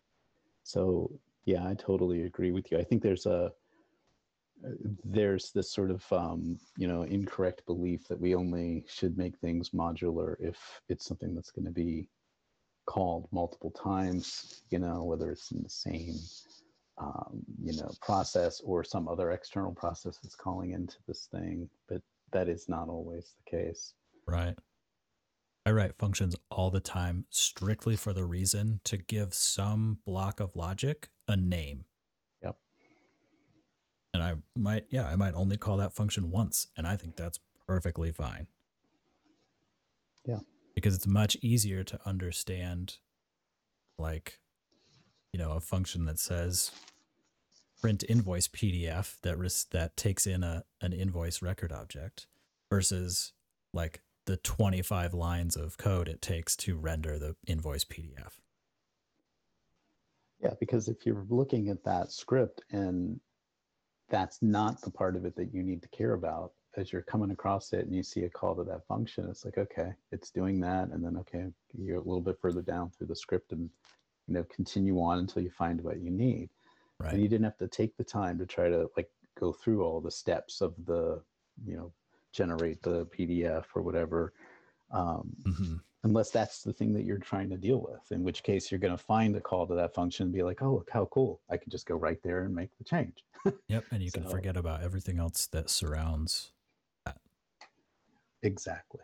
So 0.63 1.11
yeah 1.45 1.69
i 1.69 1.75
totally 1.75 2.23
agree 2.25 2.53
with 2.53 2.71
you. 2.71 2.79
I 2.79 2.85
think 2.85 3.03
there's 3.03 3.27
a 3.27 3.53
there's 5.05 5.51
this 5.53 5.73
sort 5.73 5.91
of 5.91 6.05
um, 6.13 6.59
you 6.77 6.89
know 6.89 7.03
incorrect 7.03 7.65
belief 7.67 8.07
that 8.09 8.21
we 8.21 8.35
only 8.35 8.85
should 8.89 9.19
make 9.19 9.37
things 9.39 9.71
modular 9.71 10.37
if 10.39 10.81
it's 10.89 11.07
something 11.07 11.35
that's 11.35 11.51
going 11.51 11.65
to 11.65 11.71
be 11.71 12.09
called 12.87 13.27
multiple 13.33 13.71
times 13.71 14.63
you 14.71 14.79
know 14.79 15.05
whether 15.05 15.31
it's 15.31 15.51
in 15.53 15.63
the 15.63 15.71
same 15.71 16.15
um, 16.99 17.43
you 17.63 17.77
know 17.77 17.91
process 18.01 18.61
or 18.65 18.85
some 18.85 19.09
other 19.09 19.33
external 19.33 19.73
process 19.73 20.19
that's 20.23 20.37
calling 20.37 20.73
into 20.73 20.97
this 21.09 21.29
thing 21.33 21.69
but 21.89 22.01
that 22.33 22.49
is 22.49 22.69
not 22.69 22.89
always 22.89 23.35
the 23.45 23.51
case 23.59 23.95
right 24.27 24.57
i 25.67 25.71
write 25.71 25.97
functions 25.99 26.37
all 26.51 26.71
the 26.71 26.81
time 26.81 27.25
strictly 27.31 27.97
for 27.97 28.13
the 28.13 28.25
reason 28.25 28.81
to 28.85 28.97
give 28.97 29.35
some 29.35 29.99
block 30.07 30.39
of 30.39 30.55
logic 30.55 31.09
a 31.27 31.37
name 31.37 31.85
Yep. 32.43 32.57
and 34.13 34.23
I 34.23 34.35
might, 34.55 34.85
yeah, 34.91 35.09
I 35.09 35.17
might 35.17 35.35
only 35.35 35.57
call 35.57 35.79
that 35.79 35.93
function 35.95 36.31
once, 36.31 36.69
and 36.77 36.87
I 36.87 36.97
think 36.97 37.17
that's 37.17 37.41
perfectly 37.67 38.13
fine. 38.13 38.47
Yeah. 40.25 40.41
Because 40.75 40.95
it's 40.95 41.07
much 41.07 41.37
easier 41.43 41.83
to 41.85 41.99
understand, 42.07 42.99
like, 43.99 44.39
you 45.35 45.39
know, 45.39 45.51
a 45.51 45.61
function 45.61 46.05
that 46.05 46.21
says 46.21 46.71
print 47.81 48.05
invoice 48.09 48.47
PDF 48.47 49.21
that 49.23 49.37
res- 49.37 49.67
that 49.73 49.97
takes 49.97 50.29
in 50.29 50.45
a 50.45 50.63
an 50.81 50.93
invoice 50.93 51.43
record 51.43 51.73
object 51.73 52.29
versus 52.71 53.33
like 53.73 54.01
the 54.27 54.37
25 54.37 55.13
lines 55.13 55.57
of 55.57 55.77
code 55.77 56.07
it 56.07 56.23
takes 56.23 56.55
to 56.55 56.77
render 56.77 57.19
the 57.19 57.35
invoice 57.49 57.85
PDF. 57.85 58.39
Yeah, 60.39 60.55
because 60.61 60.87
if 60.87 61.05
you're 61.05 61.27
looking 61.29 61.69
at 61.69 61.83
that 61.83 62.13
script 62.13 62.63
and 62.71 63.19
that's 64.09 64.41
not 64.41 64.81
the 64.83 64.91
part 64.91 65.17
of 65.17 65.25
it 65.25 65.35
that 65.35 65.53
you 65.53 65.65
need 65.65 65.83
to 65.83 65.89
care 65.89 66.13
about 66.13 66.53
as 66.77 66.93
you're 66.93 67.03
coming 67.03 67.33
across 67.33 67.73
it 67.73 67.87
and 67.87 67.95
you 67.95 68.05
see 68.05 68.23
a 68.23 68.31
call 68.31 68.55
to 68.55 68.63
that 68.65 68.87
function 68.87 69.27
it's 69.31 69.45
like 69.45 69.57
okay 69.57 69.93
it's 70.13 70.31
doing 70.31 70.61
that 70.61 70.89
and 70.89 71.05
then 71.05 71.17
okay 71.17 71.47
you're 71.73 71.97
a 71.97 72.03
little 72.03 72.21
bit 72.21 72.37
further 72.41 72.63
down 72.63 72.91
through 72.91 73.07
the 73.07 73.17
script 73.17 73.53
and 73.53 73.71
you 74.27 74.35
know 74.35 74.45
continue 74.45 75.01
on 75.01 75.19
until 75.19 75.43
you 75.43 75.51
find 75.51 75.81
what 75.83 76.01
you 76.01 76.11
need 76.11 76.49
right. 76.99 77.13
and 77.13 77.23
you 77.23 77.29
didn't 77.29 77.45
have 77.45 77.59
to 77.59 77.69
take 77.69 77.97
the 77.97 78.05
time 78.05 78.39
to 78.39 78.47
try 78.47 78.69
to 78.69 78.89
like 78.97 79.09
go 79.39 79.53
through 79.53 79.83
all 79.83 80.01
the 80.01 80.11
steps 80.11 80.61
of 80.61 80.75
the 80.87 81.21
you 81.67 81.77
know 81.77 81.93
generate 82.33 82.83
the 82.83 83.07
pdf 83.07 83.65
or 83.75 83.83
whatever 83.83 84.33
um, 84.91 85.35
mm-hmm 85.43 85.75
unless 86.05 86.31
that's 86.31 86.63
the 86.63 86.73
thing 86.73 86.93
that 86.93 87.05
you're 87.05 87.19
trying 87.19 87.49
to 87.51 87.57
deal 87.57 87.81
with, 87.81 88.13
in 88.13 88.23
which 88.23 88.43
case 88.43 88.71
you're 88.71 88.79
going 88.79 88.97
to 88.97 89.03
find 89.03 89.35
a 89.35 89.41
call 89.41 89.67
to 89.67 89.75
that 89.75 89.95
function 89.95 90.25
and 90.25 90.33
be 90.33 90.43
like, 90.43 90.63
oh, 90.63 90.75
look 90.75 90.91
how 90.93 91.07
cool. 91.07 91.41
I 91.51 91.57
can 91.57 91.71
just 91.71 91.87
go 91.87 91.97
right 91.97 92.23
there 92.23 92.45
and 92.45 92.55
make 92.55 92.71
the 92.79 92.85
change. 92.85 93.25
yep. 93.69 93.85
And 93.91 94.03
you 94.03 94.11
so, 94.11 94.21
can 94.21 94.31
forget 94.31 94.57
about 94.57 94.83
everything 94.83 95.19
else 95.19 95.47
that 95.49 95.71
surrounds 95.71 96.53
that. 97.07 97.17
Exactly. 98.43 99.01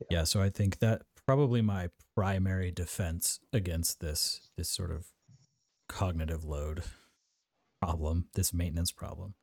Yeah. 0.00 0.18
yeah. 0.18 0.24
So 0.24 0.42
I 0.42 0.50
think 0.50 0.80
that 0.80 1.02
probably 1.26 1.60
my 1.60 1.88
primary 2.14 2.70
defense 2.70 3.40
against 3.52 4.00
this, 4.00 4.50
this 4.56 4.68
sort 4.68 4.90
of 4.90 5.06
cognitive 5.88 6.44
load 6.44 6.82
problem, 7.82 8.26
this 8.34 8.54
maintenance 8.54 8.92
problem 8.92 9.34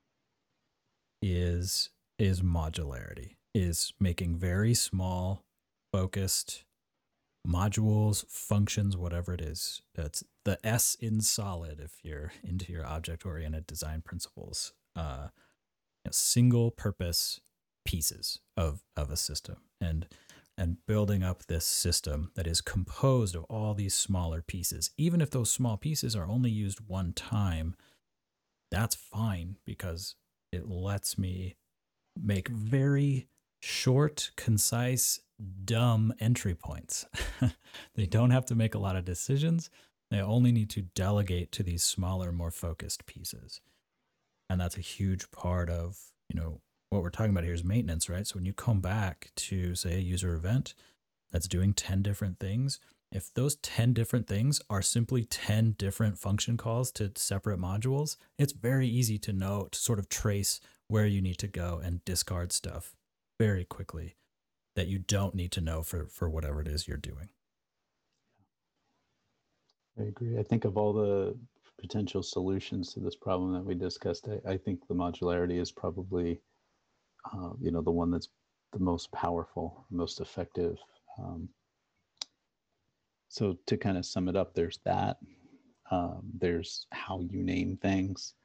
is, 1.21 1.89
is 2.17 2.41
modularity, 2.41 3.35
is 3.53 3.93
making 3.99 4.37
very 4.37 4.73
small 4.73 5.45
focused 5.91 6.63
modules, 7.47 8.25
functions, 8.29 8.95
whatever 8.95 9.33
it 9.33 9.41
is. 9.41 9.81
It's 9.95 10.23
the 10.45 10.57
S 10.65 10.95
in 10.99 11.21
solid 11.21 11.79
if 11.79 11.97
you're 12.03 12.31
into 12.43 12.71
your 12.71 12.85
object 12.85 13.25
oriented 13.25 13.67
design 13.67 14.01
principles. 14.01 14.73
Uh, 14.95 15.27
you 16.03 16.09
know, 16.09 16.11
single 16.11 16.71
purpose 16.71 17.41
pieces 17.85 18.39
of 18.55 18.81
of 18.95 19.11
a 19.11 19.17
system 19.17 19.57
and 19.81 20.07
and 20.57 20.77
building 20.85 21.23
up 21.23 21.45
this 21.45 21.65
system 21.65 22.31
that 22.35 22.47
is 22.47 22.61
composed 22.61 23.35
of 23.35 23.43
all 23.45 23.73
these 23.73 23.93
smaller 23.93 24.41
pieces. 24.41 24.91
Even 24.97 25.21
if 25.21 25.31
those 25.31 25.49
small 25.49 25.77
pieces 25.77 26.15
are 26.15 26.27
only 26.27 26.51
used 26.51 26.87
one 26.87 27.13
time, 27.13 27.75
that's 28.69 28.95
fine 28.95 29.57
because 29.65 30.15
it 30.51 30.67
lets 30.67 31.17
me 31.17 31.55
make 32.21 32.47
very 32.47 33.27
short, 33.61 34.31
concise, 34.35 35.19
dumb 35.65 36.13
entry 36.19 36.53
points. 36.53 37.05
they 37.95 38.05
don't 38.05 38.31
have 38.31 38.45
to 38.45 38.55
make 38.55 38.75
a 38.75 38.79
lot 38.79 38.95
of 38.95 39.05
decisions. 39.05 39.69
They 40.11 40.21
only 40.21 40.51
need 40.51 40.69
to 40.71 40.83
delegate 40.83 41.51
to 41.53 41.63
these 41.63 41.83
smaller, 41.83 42.31
more 42.31 42.51
focused 42.51 43.05
pieces. 43.05 43.61
And 44.49 44.61
that's 44.61 44.77
a 44.77 44.81
huge 44.81 45.31
part 45.31 45.69
of, 45.69 45.97
you 46.29 46.39
know, 46.39 46.61
what 46.93 47.03
we're 47.03 47.09
talking 47.09 47.31
about 47.31 47.43
here 47.43 47.53
is 47.53 47.63
maintenance, 47.63 48.09
right? 48.09 48.25
So 48.25 48.35
when 48.35 48.45
you 48.45 48.53
come 48.53 48.79
back 48.79 49.31
to 49.35 49.75
say 49.75 49.95
a 49.95 49.99
user 49.99 50.35
event 50.35 50.73
that's 51.31 51.47
doing 51.47 51.73
10 51.73 52.01
different 52.01 52.39
things, 52.39 52.79
if 53.11 53.33
those 53.33 53.55
10 53.57 53.93
different 53.93 54.27
things 54.27 54.61
are 54.69 54.81
simply 54.81 55.23
10 55.23 55.75
different 55.77 56.17
function 56.17 56.57
calls 56.57 56.91
to 56.93 57.11
separate 57.15 57.59
modules, 57.59 58.15
it's 58.37 58.53
very 58.53 58.87
easy 58.87 59.17
to 59.19 59.33
know 59.33 59.67
to 59.71 59.79
sort 59.79 59.99
of 59.99 60.09
trace 60.09 60.59
where 60.87 61.05
you 61.05 61.21
need 61.21 61.37
to 61.39 61.47
go 61.47 61.81
and 61.83 62.03
discard 62.05 62.51
stuff 62.51 62.95
very 63.39 63.65
quickly 63.65 64.15
that 64.75 64.87
you 64.87 64.99
don't 64.99 65.35
need 65.35 65.51
to 65.51 65.61
know 65.61 65.83
for 65.83 66.07
for 66.07 66.29
whatever 66.29 66.61
it 66.61 66.67
is 66.67 66.87
you're 66.87 66.97
doing. 66.97 67.29
I 69.99 70.03
agree. 70.03 70.39
I 70.39 70.43
think 70.43 70.65
of 70.65 70.77
all 70.77 70.93
the 70.93 71.37
potential 71.79 72.23
solutions 72.23 72.93
to 72.93 72.99
this 72.99 73.15
problem 73.15 73.53
that 73.53 73.63
we 73.63 73.75
discussed, 73.75 74.27
I, 74.27 74.53
I 74.53 74.57
think 74.57 74.87
the 74.87 74.95
modularity 74.95 75.61
is 75.61 75.71
probably, 75.71 76.39
uh, 77.31 77.51
you 77.61 77.71
know, 77.71 77.81
the 77.81 77.91
one 77.91 78.11
that's 78.11 78.29
the 78.71 78.79
most 78.79 79.11
powerful, 79.11 79.85
most 79.91 80.19
effective. 80.19 80.77
Um, 81.19 81.49
so 83.29 83.57
to 83.65 83.77
kind 83.77 83.97
of 83.97 84.05
sum 84.05 84.27
it 84.27 84.35
up, 84.35 84.53
there's 84.53 84.79
that. 84.85 85.17
Um, 85.91 86.23
there's 86.39 86.87
how 86.91 87.21
you 87.21 87.43
name 87.43 87.77
things, 87.77 88.35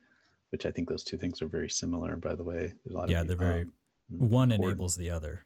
which 0.50 0.66
I 0.66 0.70
think 0.70 0.88
those 0.88 1.04
two 1.04 1.16
things 1.16 1.40
are 1.40 1.48
very 1.48 1.70
similar. 1.70 2.16
By 2.16 2.34
the 2.34 2.44
way, 2.44 2.72
a 2.88 2.92
lot 2.92 3.08
yeah, 3.08 3.22
they're 3.22 3.36
very. 3.36 3.62
Um, 3.62 3.72
one 4.08 4.50
important. 4.50 4.72
enables 4.72 4.96
the 4.96 5.10
other. 5.10 5.44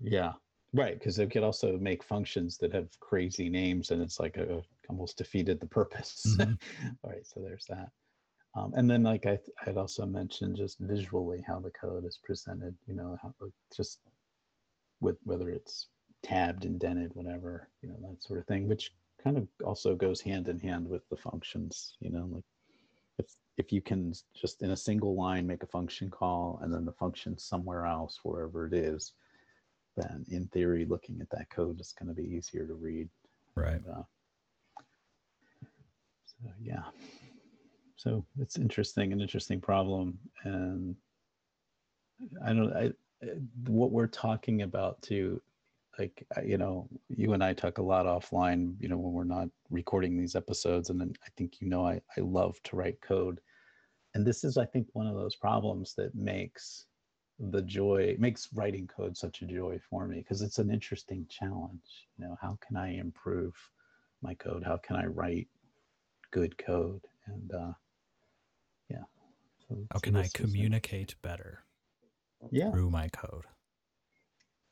Yeah, 0.00 0.32
Right, 0.74 0.98
because 0.98 1.16
they 1.16 1.26
could 1.26 1.42
also 1.42 1.78
make 1.78 2.04
functions 2.04 2.58
that 2.58 2.74
have 2.74 2.88
crazy 3.00 3.48
names, 3.48 3.90
and 3.90 4.02
it's 4.02 4.20
like 4.20 4.36
a, 4.36 4.62
almost 4.90 5.16
defeated 5.16 5.60
the 5.60 5.66
purpose. 5.66 6.36
Mhm. 6.38 6.58
All 7.02 7.10
right, 7.10 7.26
so 7.26 7.40
there's 7.40 7.64
that. 7.66 7.90
Um, 8.54 8.72
and 8.76 8.90
then, 8.90 9.02
like 9.02 9.26
I, 9.26 9.38
I'd 9.66 9.76
also 9.76 10.06
mentioned, 10.06 10.56
just 10.56 10.78
visually 10.78 11.44
how 11.46 11.60
the 11.60 11.70
code 11.70 12.04
is 12.04 12.18
presented. 12.22 12.74
You 12.86 12.94
know, 12.94 13.18
how, 13.22 13.32
just 13.76 14.00
with 15.00 15.16
whether 15.24 15.50
it's 15.50 15.88
tabbed, 16.22 16.64
indented, 16.64 17.12
whatever, 17.14 17.68
you 17.82 17.88
know, 17.88 17.96
that 18.00 18.22
sort 18.22 18.40
of 18.40 18.46
thing, 18.46 18.68
which 18.68 18.92
kind 19.22 19.36
of 19.36 19.46
also 19.64 19.94
goes 19.94 20.20
hand 20.20 20.48
in 20.48 20.58
hand 20.58 20.88
with 20.88 21.08
the 21.08 21.16
functions. 21.16 21.96
You 22.00 22.10
know, 22.10 22.28
like 22.32 22.44
if 23.18 23.26
if 23.56 23.72
you 23.72 23.80
can 23.80 24.12
just 24.34 24.62
in 24.62 24.70
a 24.70 24.76
single 24.76 25.14
line 25.14 25.46
make 25.46 25.62
a 25.62 25.66
function 25.66 26.10
call 26.10 26.58
and 26.62 26.72
then 26.72 26.84
the 26.84 26.92
function 26.92 27.38
somewhere 27.38 27.86
else, 27.86 28.20
wherever 28.22 28.66
it 28.66 28.72
is, 28.72 29.12
then 29.96 30.24
in 30.30 30.46
theory, 30.48 30.84
looking 30.84 31.20
at 31.20 31.30
that 31.30 31.50
code 31.50 31.80
is 31.80 31.94
going 31.98 32.08
to 32.08 32.14
be 32.14 32.28
easier 32.28 32.66
to 32.66 32.74
read. 32.74 33.08
Right. 33.54 33.74
And, 33.74 33.88
uh, 33.88 34.02
so 36.26 36.50
yeah, 36.62 36.84
so 37.98 38.24
it's 38.38 38.56
interesting, 38.56 39.12
an 39.12 39.20
interesting 39.20 39.60
problem, 39.60 40.16
and 40.44 40.94
I 42.44 42.52
don't. 42.52 42.72
I 42.72 42.92
what 43.66 43.90
we're 43.90 44.06
talking 44.06 44.62
about 44.62 45.02
too, 45.02 45.42
like 45.98 46.24
you 46.44 46.58
know, 46.58 46.88
you 47.08 47.32
and 47.32 47.42
I 47.42 47.52
talk 47.54 47.78
a 47.78 47.82
lot 47.82 48.06
offline. 48.06 48.76
You 48.78 48.88
know, 48.88 48.96
when 48.96 49.12
we're 49.12 49.24
not 49.24 49.48
recording 49.68 50.16
these 50.16 50.36
episodes, 50.36 50.90
and 50.90 51.00
then 51.00 51.12
I 51.26 51.28
think 51.36 51.60
you 51.60 51.68
know, 51.68 51.84
I 51.84 52.00
I 52.16 52.20
love 52.20 52.62
to 52.64 52.76
write 52.76 53.00
code, 53.00 53.40
and 54.14 54.24
this 54.24 54.44
is 54.44 54.56
I 54.56 54.64
think 54.64 54.86
one 54.92 55.08
of 55.08 55.16
those 55.16 55.34
problems 55.34 55.94
that 55.96 56.14
makes 56.14 56.86
the 57.50 57.62
joy 57.62 58.14
makes 58.20 58.48
writing 58.54 58.86
code 58.86 59.16
such 59.16 59.42
a 59.42 59.46
joy 59.46 59.80
for 59.90 60.06
me 60.06 60.18
because 60.18 60.42
it's 60.42 60.58
an 60.58 60.72
interesting 60.72 61.24
challenge 61.30 62.08
you 62.18 62.26
know 62.26 62.36
how 62.42 62.58
can 62.66 62.76
i 62.76 62.88
improve 62.88 63.54
my 64.22 64.34
code 64.34 64.64
how 64.64 64.76
can 64.76 64.96
i 64.96 65.06
write 65.06 65.46
good 66.32 66.58
code 66.58 67.00
and 67.28 67.52
uh 67.54 67.70
yeah. 68.88 69.04
So, 69.68 69.76
How 69.90 69.98
so 69.98 70.00
can 70.00 70.16
I 70.16 70.28
communicate 70.32 71.14
better 71.22 71.64
yeah. 72.50 72.70
through 72.70 72.90
my 72.90 73.08
code? 73.08 73.44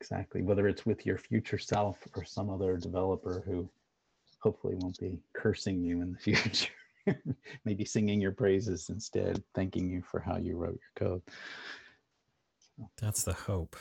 exactly. 0.00 0.42
Whether 0.42 0.68
it's 0.68 0.86
with 0.86 1.06
your 1.06 1.18
future 1.18 1.58
self 1.58 1.98
or 2.14 2.24
some 2.24 2.50
other 2.50 2.76
developer 2.76 3.42
who 3.46 3.68
hopefully 4.40 4.74
won't 4.76 4.98
be 4.98 5.18
cursing 5.32 5.82
you 5.82 6.02
in 6.02 6.12
the 6.12 6.18
future. 6.18 6.72
Maybe 7.64 7.84
singing 7.84 8.20
your 8.20 8.32
praises 8.32 8.88
instead 8.90 9.42
thanking 9.54 9.88
you 9.88 10.02
for 10.02 10.20
how 10.20 10.36
you 10.36 10.56
wrote 10.56 10.78
your 10.80 11.08
code. 11.08 11.22
That's 13.00 13.22
the 13.22 13.32
hope. 13.32 13.76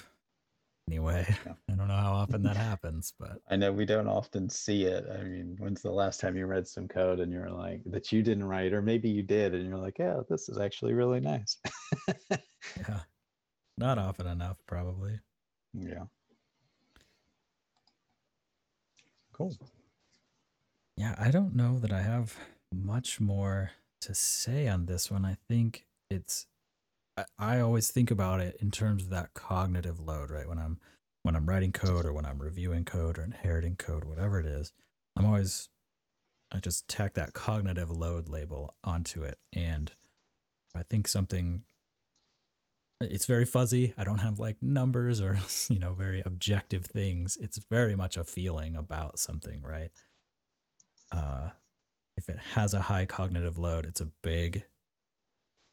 Anyway. 0.87 1.25
I 1.69 1.75
don't 1.75 1.87
know 1.87 1.95
how 1.95 2.13
often 2.13 2.43
that 2.43 2.57
happens, 2.57 3.13
but 3.19 3.41
I 3.49 3.55
know 3.55 3.71
we 3.71 3.85
don't 3.85 4.07
often 4.07 4.49
see 4.49 4.85
it. 4.85 5.05
I 5.11 5.23
mean, 5.23 5.55
when's 5.59 5.81
the 5.81 5.91
last 5.91 6.19
time 6.19 6.37
you 6.37 6.45
read 6.45 6.67
some 6.67 6.87
code 6.87 7.19
and 7.19 7.31
you're 7.31 7.49
like 7.49 7.81
that 7.87 8.11
you 8.11 8.21
didn't 8.21 8.45
write, 8.45 8.73
or 8.73 8.81
maybe 8.81 9.09
you 9.09 9.23
did, 9.23 9.53
and 9.53 9.67
you're 9.67 9.79
like, 9.79 9.97
yeah, 9.99 10.19
this 10.29 10.47
is 10.47 10.57
actually 10.57 10.93
really 10.93 11.19
nice. 11.19 11.57
yeah, 12.77 12.99
not 13.77 13.97
often 13.97 14.27
enough, 14.27 14.57
probably. 14.67 15.19
yeah. 15.73 16.05
Cool. 19.33 19.53
Yeah, 20.95 21.15
I 21.19 21.29
don't 21.29 21.55
know 21.55 21.77
that 21.79 21.91
I 21.91 22.01
have 22.03 22.37
much 22.73 23.19
more 23.19 23.71
to 24.01 24.15
say 24.15 24.67
on 24.69 24.85
this 24.85 25.11
one. 25.11 25.25
I 25.25 25.35
think 25.49 25.85
it's 26.09 26.47
I 27.39 27.59
always 27.59 27.91
think 27.91 28.11
about 28.11 28.41
it 28.41 28.57
in 28.61 28.71
terms 28.71 29.03
of 29.03 29.09
that 29.11 29.33
cognitive 29.33 29.99
load, 29.99 30.31
right? 30.31 30.47
When 30.47 30.59
I'm 30.59 30.79
when 31.23 31.35
I'm 31.35 31.47
writing 31.47 31.71
code 31.71 32.05
or 32.05 32.13
when 32.13 32.25
I'm 32.25 32.41
reviewing 32.41 32.85
code 32.85 33.17
or 33.17 33.23
inheriting 33.23 33.75
code, 33.77 34.03
whatever 34.05 34.39
it 34.39 34.45
is, 34.45 34.71
I'm 35.15 35.25
always 35.25 35.69
I 36.51 36.59
just 36.59 36.87
tack 36.87 37.13
that 37.15 37.33
cognitive 37.33 37.89
load 37.91 38.29
label 38.29 38.75
onto 38.83 39.23
it. 39.23 39.39
And 39.53 39.91
I 40.75 40.83
think 40.83 41.07
something 41.07 41.63
it's 43.01 43.25
very 43.25 43.45
fuzzy. 43.45 43.93
I 43.97 44.03
don't 44.05 44.19
have 44.19 44.39
like 44.39 44.57
numbers 44.61 45.21
or, 45.21 45.37
you 45.69 45.79
know, 45.79 45.93
very 45.93 46.21
objective 46.25 46.85
things. 46.85 47.37
It's 47.41 47.59
very 47.69 47.95
much 47.95 48.17
a 48.17 48.23
feeling 48.23 48.75
about 48.75 49.19
something, 49.19 49.61
right? 49.61 49.91
uh, 51.11 51.49
if 52.17 52.29
it 52.29 52.37
has 52.53 52.73
a 52.73 52.81
high 52.81 53.05
cognitive 53.05 53.57
load, 53.57 53.85
it's 53.85 54.01
a 54.01 54.09
big 54.23 54.63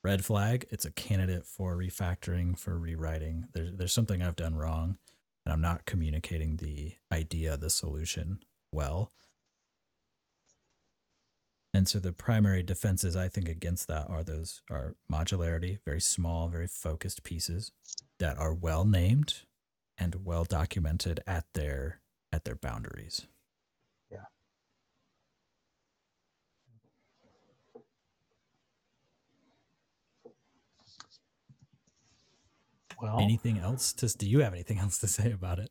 red 0.04 0.24
flag. 0.24 0.66
It's 0.70 0.84
a 0.84 0.90
candidate 0.90 1.46
for 1.46 1.76
refactoring, 1.76 2.58
for 2.58 2.78
rewriting. 2.78 3.46
There's 3.52 3.72
there's 3.74 3.92
something 3.92 4.22
I've 4.22 4.36
done 4.36 4.56
wrong, 4.56 4.98
and 5.44 5.52
I'm 5.52 5.60
not 5.60 5.86
communicating 5.86 6.56
the 6.56 6.94
idea, 7.12 7.56
the 7.56 7.70
solution 7.70 8.40
well. 8.72 9.12
And 11.74 11.88
so 11.88 11.98
the 11.98 12.12
primary 12.12 12.62
defenses 12.62 13.16
I 13.16 13.28
think 13.28 13.48
against 13.48 13.88
that 13.88 14.10
are 14.10 14.22
those 14.22 14.60
are 14.70 14.94
modularity, 15.10 15.78
very 15.86 16.00
small, 16.00 16.48
very 16.48 16.66
focused 16.66 17.22
pieces 17.22 17.72
that 18.18 18.38
are 18.38 18.52
well 18.52 18.84
named 18.84 19.42
and 19.96 20.24
well 20.24 20.44
documented 20.44 21.20
at 21.26 21.46
their 21.54 22.00
at 22.32 22.44
their 22.44 22.56
boundaries. 22.56 23.26
Well, 33.02 33.18
Anything 33.20 33.58
else 33.58 33.92
to 33.94 34.06
do 34.16 34.28
you 34.28 34.38
have 34.40 34.54
anything 34.54 34.78
else 34.84 34.98
to 34.98 35.08
say 35.08 35.32
about 35.32 35.58
it? 35.58 35.70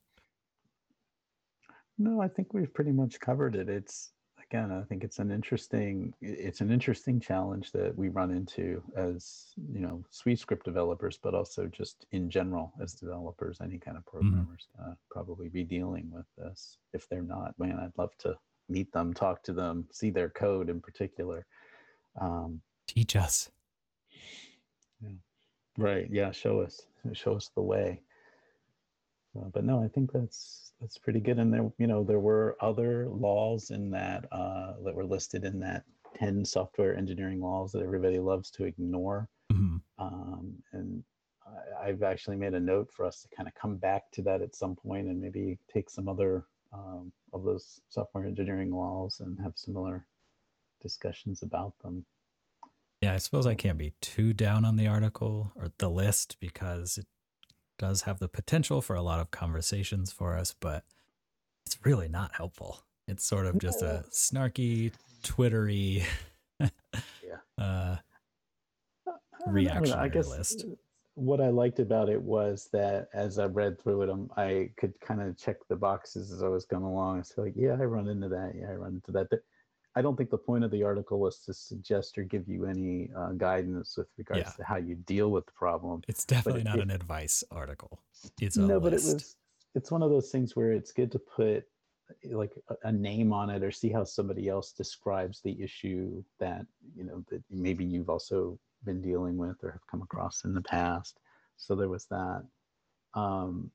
no, 1.97 2.21
I 2.21 2.27
think 2.27 2.53
we've 2.53 2.73
pretty 2.73 2.91
much 2.91 3.19
covered 3.19 3.55
it. 3.55 3.69
It's 3.69 4.11
again, 4.43 4.71
I 4.71 4.83
think 4.83 5.03
it's 5.03 5.19
an 5.19 5.31
interesting 5.31 6.13
it's 6.21 6.59
an 6.59 6.71
interesting 6.71 7.19
challenge 7.21 7.71
that 7.71 7.95
we 7.95 8.09
run 8.09 8.31
into 8.31 8.83
as 8.97 9.53
you 9.71 9.79
know 9.79 10.03
SuiteScript 10.11 10.63
developers, 10.63 11.17
but 11.21 11.33
also 11.33 11.67
just 11.67 12.05
in 12.11 12.29
general 12.29 12.73
as 12.81 12.93
developers. 12.93 13.59
Any 13.61 13.77
kind 13.77 13.97
of 13.97 14.05
programmers 14.05 14.67
uh, 14.81 14.93
probably 15.09 15.47
be 15.47 15.63
dealing 15.63 16.09
with 16.11 16.25
this. 16.37 16.77
If 16.93 17.07
they're 17.07 17.23
not, 17.23 17.53
man, 17.57 17.79
I'd 17.79 17.97
love 17.97 18.11
to 18.19 18.35
meet 18.67 18.91
them, 18.91 19.13
talk 19.13 19.43
to 19.43 19.53
them, 19.53 19.87
see 19.91 20.09
their 20.09 20.29
code 20.29 20.69
in 20.69 20.81
particular. 20.81 21.45
Um, 22.19 22.61
Teach 22.87 23.15
us. 23.15 23.49
Right? 25.81 26.07
Yeah, 26.09 26.31
show 26.31 26.61
us, 26.61 26.85
show 27.13 27.35
us 27.35 27.49
the 27.55 27.61
way. 27.61 28.01
Uh, 29.37 29.47
but 29.53 29.63
no, 29.63 29.83
I 29.83 29.87
think 29.87 30.11
that's 30.11 30.73
that's 30.79 30.97
pretty 30.97 31.19
good. 31.19 31.39
And 31.39 31.53
there, 31.53 31.71
you 31.77 31.87
know, 31.87 32.03
there 32.03 32.19
were 32.19 32.57
other 32.59 33.07
laws 33.09 33.71
in 33.71 33.89
that 33.91 34.25
uh, 34.31 34.73
that 34.83 34.93
were 34.95 35.05
listed 35.05 35.45
in 35.45 35.59
that 35.61 35.83
ten 36.17 36.43
software 36.43 36.95
engineering 36.95 37.39
laws 37.39 37.71
that 37.71 37.83
everybody 37.83 38.19
loves 38.19 38.51
to 38.51 38.65
ignore. 38.65 39.29
Mhm. 39.51 39.81
Um, 39.99 40.53
and 40.73 41.03
I, 41.47 41.87
I've 41.87 42.03
actually 42.03 42.37
made 42.37 42.53
a 42.53 42.59
note 42.59 42.91
for 42.91 43.05
us 43.05 43.21
to 43.21 43.35
kind 43.35 43.47
of 43.47 43.55
come 43.55 43.77
back 43.77 44.11
to 44.13 44.21
that 44.23 44.41
at 44.41 44.55
some 44.55 44.75
point 44.75 45.07
and 45.07 45.21
maybe 45.21 45.57
take 45.73 45.89
some 45.89 46.09
other 46.09 46.45
um, 46.73 47.11
of 47.33 47.43
those 47.43 47.81
software 47.89 48.25
engineering 48.25 48.71
laws 48.71 49.21
and 49.21 49.39
have 49.39 49.53
similar 49.55 50.05
discussions 50.81 51.41
about 51.43 51.73
them. 51.83 52.05
Yeah, 53.01 53.13
I 53.13 53.17
suppose 53.17 53.47
I 53.47 53.55
can't 53.55 53.77
be 53.77 53.93
too 53.99 54.33
down 54.33 54.63
on 54.63 54.75
the 54.75 54.87
article 54.87 55.51
or 55.55 55.71
the 55.79 55.89
list 55.89 56.37
because 56.39 56.97
it 56.97 57.07
does 57.79 58.03
have 58.03 58.19
the 58.19 58.27
potential 58.27 58.81
for 58.81 58.95
a 58.95 59.01
lot 59.01 59.19
of 59.19 59.31
conversations 59.31 60.11
for 60.11 60.37
us, 60.37 60.53
but 60.59 60.83
it's 61.65 61.77
really 61.83 62.07
not 62.07 62.35
helpful. 62.35 62.83
It's 63.07 63.25
sort 63.25 63.47
of 63.47 63.57
just 63.57 63.81
a 63.81 64.05
snarky, 64.11 64.91
twittery 65.23 66.03
uh, 67.57 67.95
I 69.07 69.63
don't 69.63 69.91
I 69.93 70.07
guess 70.07 70.27
list. 70.27 70.65
What 71.15 71.41
I 71.41 71.49
liked 71.49 71.79
about 71.79 72.09
it 72.09 72.21
was 72.21 72.69
that 72.71 73.09
as 73.13 73.37
I 73.37 73.45
read 73.45 73.81
through 73.81 74.03
it, 74.03 74.09
um, 74.09 74.29
I 74.37 74.69
could 74.77 74.99
kind 75.01 75.21
of 75.21 75.37
check 75.37 75.57
the 75.67 75.75
boxes 75.75 76.31
as 76.31 76.41
I 76.41 76.47
was 76.47 76.65
going 76.65 76.83
along. 76.83 77.19
It's 77.19 77.37
like, 77.37 77.53
yeah, 77.55 77.73
I 77.73 77.83
run 77.83 78.07
into 78.07 78.29
that. 78.29 78.53
Yeah, 78.55 78.69
I 78.69 78.75
run 78.75 78.95
into 78.95 79.11
that. 79.11 79.27
But 79.29 79.41
I 79.95 80.01
don't 80.01 80.15
think 80.15 80.29
the 80.29 80.37
point 80.37 80.63
of 80.63 80.71
the 80.71 80.83
article 80.83 81.19
was 81.19 81.39
to 81.39 81.53
suggest 81.53 82.17
or 82.17 82.23
give 82.23 82.47
you 82.47 82.65
any 82.65 83.09
uh, 83.17 83.31
guidance 83.33 83.97
with 83.97 84.07
regards 84.17 84.39
Yeah. 84.47 84.51
to 84.57 84.63
how 84.63 84.77
you 84.77 84.95
deal 84.95 85.31
with 85.31 85.45
the 85.45 85.51
problem. 85.51 86.01
It's 86.07 86.25
definitely 86.25 86.61
it- 86.61 86.65
not 86.65 86.77
it- 86.79 86.83
an 86.83 86.91
advice 86.91 87.43
article. 87.51 87.99
It's 88.39 88.55
a 88.55 88.61
no, 88.61 88.77
list. 88.77 88.83
but 88.83 88.93
it 88.93 89.13
was. 89.15 89.35
It's 89.73 89.91
one 89.91 90.03
of 90.03 90.09
those 90.09 90.31
things 90.31 90.55
where 90.55 90.71
it's 90.73 90.91
good 90.91 91.11
to 91.13 91.19
put 91.19 91.65
like 92.29 92.51
a, 92.69 92.75
a 92.89 92.91
name 92.91 93.31
on 93.31 93.49
it 93.49 93.63
or 93.63 93.71
see 93.71 93.89
how 93.89 94.03
somebody 94.03 94.49
else 94.49 94.73
describes 94.73 95.39
the 95.41 95.61
issue 95.61 96.21
that 96.39 96.65
you 96.93 97.05
know 97.05 97.23
that 97.29 97.41
maybe 97.49 97.85
you've 97.85 98.09
also 98.09 98.59
been 98.83 99.01
dealing 99.01 99.37
with 99.37 99.55
or 99.63 99.71
have 99.71 99.87
come 99.89 100.01
across 100.01 100.43
in 100.43 100.53
the 100.53 100.61
past 100.61 101.19
so 101.55 101.73
there 101.73 101.87
was 101.87 102.05
that 102.07 102.43
um 103.13 103.71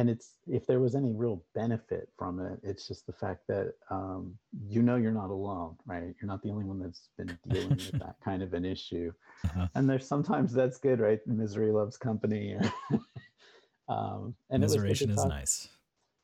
and 0.00 0.08
it's 0.08 0.36
if 0.46 0.66
there 0.66 0.80
was 0.80 0.94
any 0.94 1.12
real 1.12 1.42
benefit 1.54 2.08
from 2.16 2.40
it 2.40 2.58
it's 2.62 2.88
just 2.88 3.06
the 3.06 3.12
fact 3.12 3.42
that 3.46 3.74
um 3.90 4.34
you 4.66 4.80
know 4.82 4.96
you're 4.96 5.12
not 5.12 5.28
alone 5.28 5.76
right 5.84 6.14
you're 6.20 6.26
not 6.34 6.42
the 6.42 6.48
only 6.50 6.64
one 6.64 6.80
that's 6.80 7.10
been 7.18 7.38
dealing 7.50 7.76
with 7.86 7.98
that 7.98 8.16
kind 8.24 8.42
of 8.42 8.54
an 8.54 8.64
issue 8.64 9.12
Uh-huh. 9.44 9.68
and 9.74 9.88
there's 9.88 10.08
sometimes 10.08 10.52
that's 10.54 10.78
good 10.78 11.00
right 11.00 11.20
misery 11.26 11.70
loves 11.70 11.98
company 11.98 12.56
um 13.88 14.34
and 14.50 14.64
it 14.64 14.70
was 14.70 14.76
good 14.76 14.88
to 14.88 15.06
Misseration 15.06 15.10
is 15.10 15.16
talk- 15.16 15.28
nice. 15.28 15.68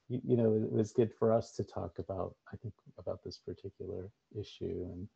you, 0.08 0.20
you 0.24 0.36
know, 0.36 0.54
it 0.54 0.72
was 0.72 0.92
good 0.92 1.12
for 1.18 1.32
us 1.32 1.50
to 1.56 1.64
talk 1.64 1.98
about, 1.98 2.36
I 2.52 2.56
think, 2.56 2.74
about 2.96 3.24
this 3.24 3.38
particular 3.38 4.08
issue. 4.38 4.78
And 4.92 5.08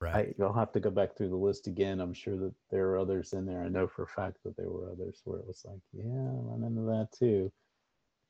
Right. 0.00 0.36
I, 0.38 0.42
I'll 0.44 0.52
have 0.52 0.72
to 0.72 0.78
go 0.80 0.90
back 0.90 1.16
through 1.16 1.30
the 1.30 1.36
list 1.48 1.66
again. 1.66 2.00
I'm 2.00 2.12
sure 2.14 2.36
that 2.36 2.54
there 2.70 2.86
are 2.90 2.98
others 2.98 3.32
in 3.32 3.44
there. 3.46 3.62
I 3.62 3.68
know 3.70 3.88
for 3.88 4.02
a 4.04 4.06
fact 4.06 4.36
that 4.44 4.54
there 4.56 4.68
were 4.68 4.90
others 4.92 5.22
where 5.24 5.40
it 5.40 5.46
was 5.48 5.64
like, 5.64 5.80
yeah, 5.92 6.04
I 6.04 6.36
run 6.50 6.62
into 6.64 6.82
that 6.82 7.08
too. 7.18 7.50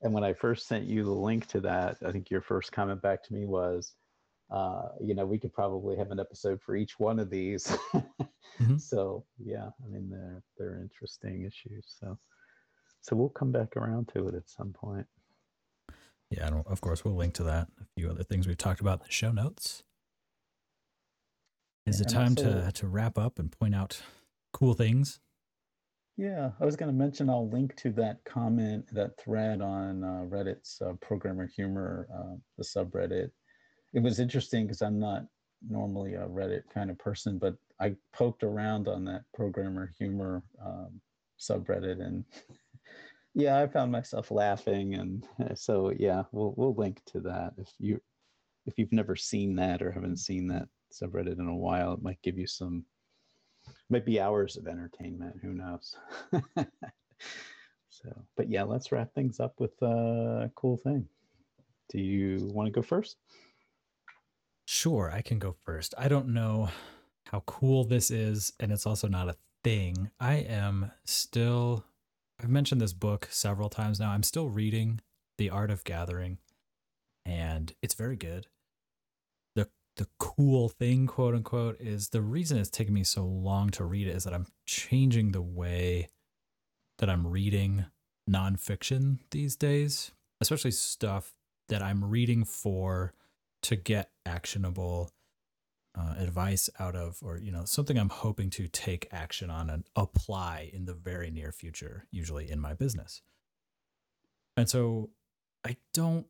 And 0.01 0.13
when 0.13 0.23
I 0.23 0.33
first 0.33 0.67
sent 0.67 0.85
you 0.85 1.03
the 1.03 1.11
link 1.11 1.47
to 1.47 1.59
that, 1.61 1.97
I 2.05 2.11
think 2.11 2.29
your 2.29 2.41
first 2.41 2.71
comment 2.71 3.01
back 3.01 3.23
to 3.23 3.33
me 3.33 3.45
was, 3.45 3.93
uh, 4.51 4.89
you 5.01 5.15
know, 5.15 5.25
we 5.25 5.39
could 5.39 5.53
probably 5.53 5.97
have 5.97 6.11
an 6.11 6.19
episode 6.19 6.61
for 6.61 6.75
each 6.75 6.99
one 6.99 7.19
of 7.19 7.29
these. 7.29 7.75
Mhm. 8.59 8.79
So 8.81 9.25
yeah, 9.37 9.69
I 9.83 9.87
mean, 9.87 10.09
they're 10.09 10.41
they're 10.57 10.81
interesting 10.81 11.43
issues. 11.43 11.85
So 11.99 12.17
so 13.01 13.15
we'll 13.15 13.29
come 13.29 13.51
back 13.51 13.77
around 13.77 14.09
to 14.15 14.27
it 14.29 14.35
at 14.35 14.49
some 14.49 14.73
point. 14.73 15.05
Yeah, 16.31 16.47
and 16.47 16.65
of 16.65 16.81
course 16.81 17.05
we'll 17.05 17.15
link 17.15 17.33
to 17.35 17.43
that. 17.43 17.67
A 17.79 17.85
few 17.95 18.09
other 18.09 18.23
things 18.23 18.47
we've 18.47 18.57
talked 18.57 18.81
about 18.81 18.99
in 19.01 19.05
the 19.05 19.11
show 19.11 19.31
notes. 19.31 19.83
Is 21.85 22.01
it 22.01 22.09
time 22.09 22.35
to 22.35 22.71
to 22.73 22.87
wrap 22.87 23.17
up 23.17 23.37
and 23.37 23.51
point 23.51 23.75
out 23.75 24.01
cool 24.53 24.73
things? 24.73 25.19
Yeah, 26.17 26.49
I 26.59 26.65
was 26.65 26.75
going 26.75 26.91
to 26.91 26.97
mention 26.97 27.29
I'll 27.29 27.47
link 27.49 27.75
to 27.75 27.91
that 27.91 28.25
comment, 28.25 28.87
that 28.91 29.19
thread 29.19 29.61
on 29.61 30.03
uh, 30.03 30.25
Reddit's 30.27 30.81
uh, 30.81 30.93
Programmer 30.99 31.45
Humor, 31.55 32.07
uh, 32.11 32.35
the 32.57 32.63
subreddit. 32.63 33.29
It 33.93 34.01
was 34.01 34.19
interesting 34.19 34.65
because 34.65 34.81
I'm 34.81 34.99
not 34.99 35.25
normally 35.69 36.15
a 36.15 36.25
Reddit 36.25 36.63
kind 36.73 36.89
of 36.89 36.97
person, 36.97 37.37
but 37.37 37.53
I 37.79 37.95
poked 38.13 38.41
around 38.41 38.87
on 38.87 39.05
that 39.05 39.21
Programmer 39.35 39.93
Humor 39.99 40.43
um, 40.65 40.99
subreddit, 41.39 42.01
and 42.01 42.25
yeah, 43.35 43.59
I 43.59 43.67
found 43.67 43.91
myself 43.91 44.31
laughing. 44.31 44.95
And 44.95 45.23
so 45.55 45.93
yeah, 45.99 46.23
we'll 46.31 46.55
we'll 46.57 46.73
link 46.73 46.99
to 47.07 47.19
that 47.21 47.53
if 47.59 47.69
you 47.77 48.01
if 48.65 48.79
you've 48.79 48.91
never 48.91 49.15
seen 49.15 49.55
that 49.57 49.83
or 49.83 49.91
haven't 49.91 50.17
seen 50.17 50.47
that 50.47 50.67
subreddit 50.91 51.39
in 51.39 51.47
a 51.47 51.55
while, 51.55 51.93
it 51.93 52.01
might 52.01 52.21
give 52.23 52.39
you 52.39 52.47
some 52.47 52.85
might 53.89 54.05
be 54.05 54.19
hours 54.19 54.57
of 54.57 54.67
entertainment 54.67 55.35
who 55.41 55.53
knows 55.53 55.95
so 57.89 58.09
but 58.35 58.49
yeah 58.49 58.63
let's 58.63 58.91
wrap 58.91 59.13
things 59.13 59.39
up 59.39 59.53
with 59.59 59.81
a 59.81 60.51
cool 60.55 60.77
thing 60.77 61.07
do 61.89 61.99
you 61.99 62.49
want 62.53 62.67
to 62.67 62.71
go 62.71 62.81
first 62.81 63.17
Sure, 64.69 65.09
I 65.09 65.21
can 65.21 65.39
go 65.39 65.55
first. 65.63 65.95
I 65.97 66.09
don't 66.09 66.33
know 66.33 66.69
how 67.31 67.39
cool 67.45 67.85
this 67.85 68.11
is, 68.11 68.51
and 68.59 68.69
it's 68.69 68.85
also 68.85 69.07
not 69.07 69.29
a 69.29 69.37
thing. 69.63 70.11
I 70.19 70.35
am 70.35 70.91
still, 71.05 71.85
I've 72.37 72.49
mentioned 72.49 72.81
this 72.81 72.91
book 72.91 73.29
several 73.31 73.69
times 73.69 73.97
now. 73.97 74.11
I'm 74.11 74.23
still 74.23 74.49
reading 74.49 74.99
The 75.37 75.49
Art 75.49 75.71
of 75.71 75.85
Gathering, 75.85 76.39
and 77.25 77.73
it's 77.81 77.93
very 77.93 78.17
good. 78.17 78.47
The, 79.97 80.07
cool 80.19 80.69
thing, 80.69 81.07
quote 81.07 81.33
unquote, 81.33 81.81
is 81.81 82.09
the 82.09 82.21
reason 82.21 82.57
it's 82.57 82.69
taken 82.69 82.93
me 82.93 83.03
so 83.03 83.25
long 83.25 83.71
to 83.71 83.83
read 83.83 84.07
it 84.07 84.15
is 84.15 84.23
that 84.25 84.33
I'm 84.33 84.45
changing 84.65 85.31
the 85.31 85.41
way 85.41 86.09
that 86.99 87.09
I'm 87.09 87.25
reading 87.25 87.85
nonfiction 88.29 89.19
these 89.31 89.55
days, 89.55 90.11
especially 90.41 90.71
stuff 90.71 91.33
that 91.69 91.81
I'm 91.81 92.05
reading 92.05 92.43
for 92.45 93.13
to 93.63 93.75
get 93.75 94.11
actionable 94.25 95.11
uh, 95.97 96.13
advice 96.19 96.69
out 96.79 96.95
of, 96.95 97.19
or 97.23 97.37
you 97.37 97.51
know, 97.51 97.65
something 97.65 97.97
I'm 97.97 98.09
hoping 98.09 98.51
to 98.51 98.67
take 98.67 99.07
action 99.11 99.49
on 99.49 99.69
and 99.69 99.83
apply 99.95 100.69
in 100.71 100.85
the 100.85 100.93
very 100.93 101.31
near 101.31 101.51
future, 101.51 102.05
usually 102.11 102.49
in 102.49 102.59
my 102.59 102.73
business. 102.73 103.23
And 104.55 104.69
so, 104.69 105.09
I 105.65 105.77
don't. 105.93 106.27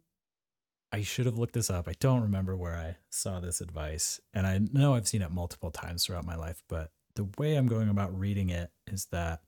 I 0.91 1.01
should 1.01 1.25
have 1.25 1.37
looked 1.37 1.53
this 1.53 1.69
up. 1.69 1.87
I 1.87 1.93
don't 1.99 2.21
remember 2.21 2.55
where 2.55 2.75
I 2.75 2.97
saw 3.09 3.39
this 3.39 3.61
advice, 3.61 4.19
and 4.33 4.47
I 4.47 4.59
know 4.71 4.95
I've 4.95 5.07
seen 5.07 5.21
it 5.21 5.31
multiple 5.31 5.71
times 5.71 6.05
throughout 6.05 6.25
my 6.25 6.35
life. 6.35 6.63
But 6.69 6.91
the 7.15 7.27
way 7.37 7.55
I'm 7.55 7.67
going 7.67 7.89
about 7.89 8.17
reading 8.17 8.49
it 8.49 8.71
is 8.87 9.05
that 9.11 9.41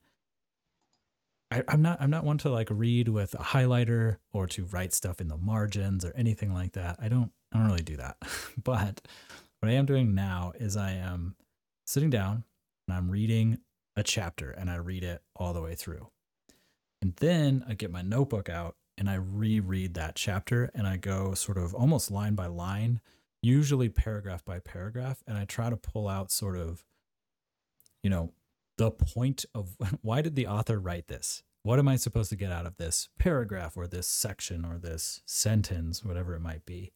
I, 1.52 1.64
I'm 1.68 1.82
not 1.82 2.02
I'm 2.02 2.10
not 2.10 2.26
one 2.26 2.38
to 2.40 2.50
like 2.50 2.68
read 2.70 3.08
with 3.08 3.34
a 3.34 3.44
highlighter 3.44 4.18
or 4.34 4.48
to 4.48 4.66
write 4.66 4.94
stuff 4.94 5.22
in 5.22 5.28
the 5.28 5.38
margins 5.38 6.06
or 6.06 6.14
anything 6.16 6.54
like 6.54 6.74
that. 6.74 6.98
I 7.02 7.08
don't 7.08 7.32
I 7.54 7.58
don't 7.58 7.68
really 7.68 7.82
do 7.82 7.98
that. 7.98 8.18
but 8.64 9.02
what 9.60 9.70
I 9.70 9.74
am 9.74 9.86
doing 9.86 10.14
now 10.14 10.54
is 10.60 10.78
I 10.78 10.92
am 10.92 11.36
sitting 11.86 12.10
down 12.10 12.44
and 12.88 12.98
I'm 12.98 13.10
reading 13.10 13.60
a 13.96 14.04
chapter 14.04 14.52
and 14.52 14.70
I 14.70 14.76
read 14.76 15.04
it 15.04 15.22
all 15.36 15.54
the 15.54 15.62
way 15.62 15.76
through. 15.76 16.10
And 17.02 17.16
then 17.18 17.64
I 17.68 17.74
get 17.74 17.92
my 17.92 18.02
notebook 18.02 18.50
out 18.50 18.76
and 19.00 19.10
I 19.10 19.16
reread 19.16 19.96
that 19.96 20.16
chapter 20.16 20.70
and 20.76 20.86
I 20.86 20.98
go 20.98 21.34
sort 21.34 21.58
of 21.58 21.74
almost 21.74 22.12
line 22.12 22.36
by 22.36 22.46
line, 22.46 23.00
usually 23.42 23.90
paragraph 23.90 24.46
by 24.46 24.60
paragraph, 24.60 25.24
and 25.26 25.38
I 25.38 25.46
try 25.46 25.72
to 25.72 25.78
pull 25.78 26.08
out 26.08 26.32
sort 26.32 26.58
of 26.58 26.84
you 28.04 28.10
know, 28.10 28.32
the 28.78 28.92
point 28.92 29.46
of 29.54 29.76
why 30.02 30.22
did 30.22 30.36
the 30.36 30.48
author 30.48 30.80
write 30.80 31.08
this? 31.08 31.44
What 31.64 31.80
am 31.80 31.88
I 31.88 31.98
supposed 31.98 32.30
to 32.30 32.36
get 32.36 32.52
out 32.52 32.66
of 32.66 32.78
this 32.78 33.10
paragraph 33.20 33.76
or 33.76 33.86
this 33.86 34.08
section 34.08 34.64
or 34.64 34.78
this 34.78 35.22
sentence, 35.26 36.04
whatever 36.04 36.34
it 36.34 36.40
might 36.40 36.66
be? 36.66 36.94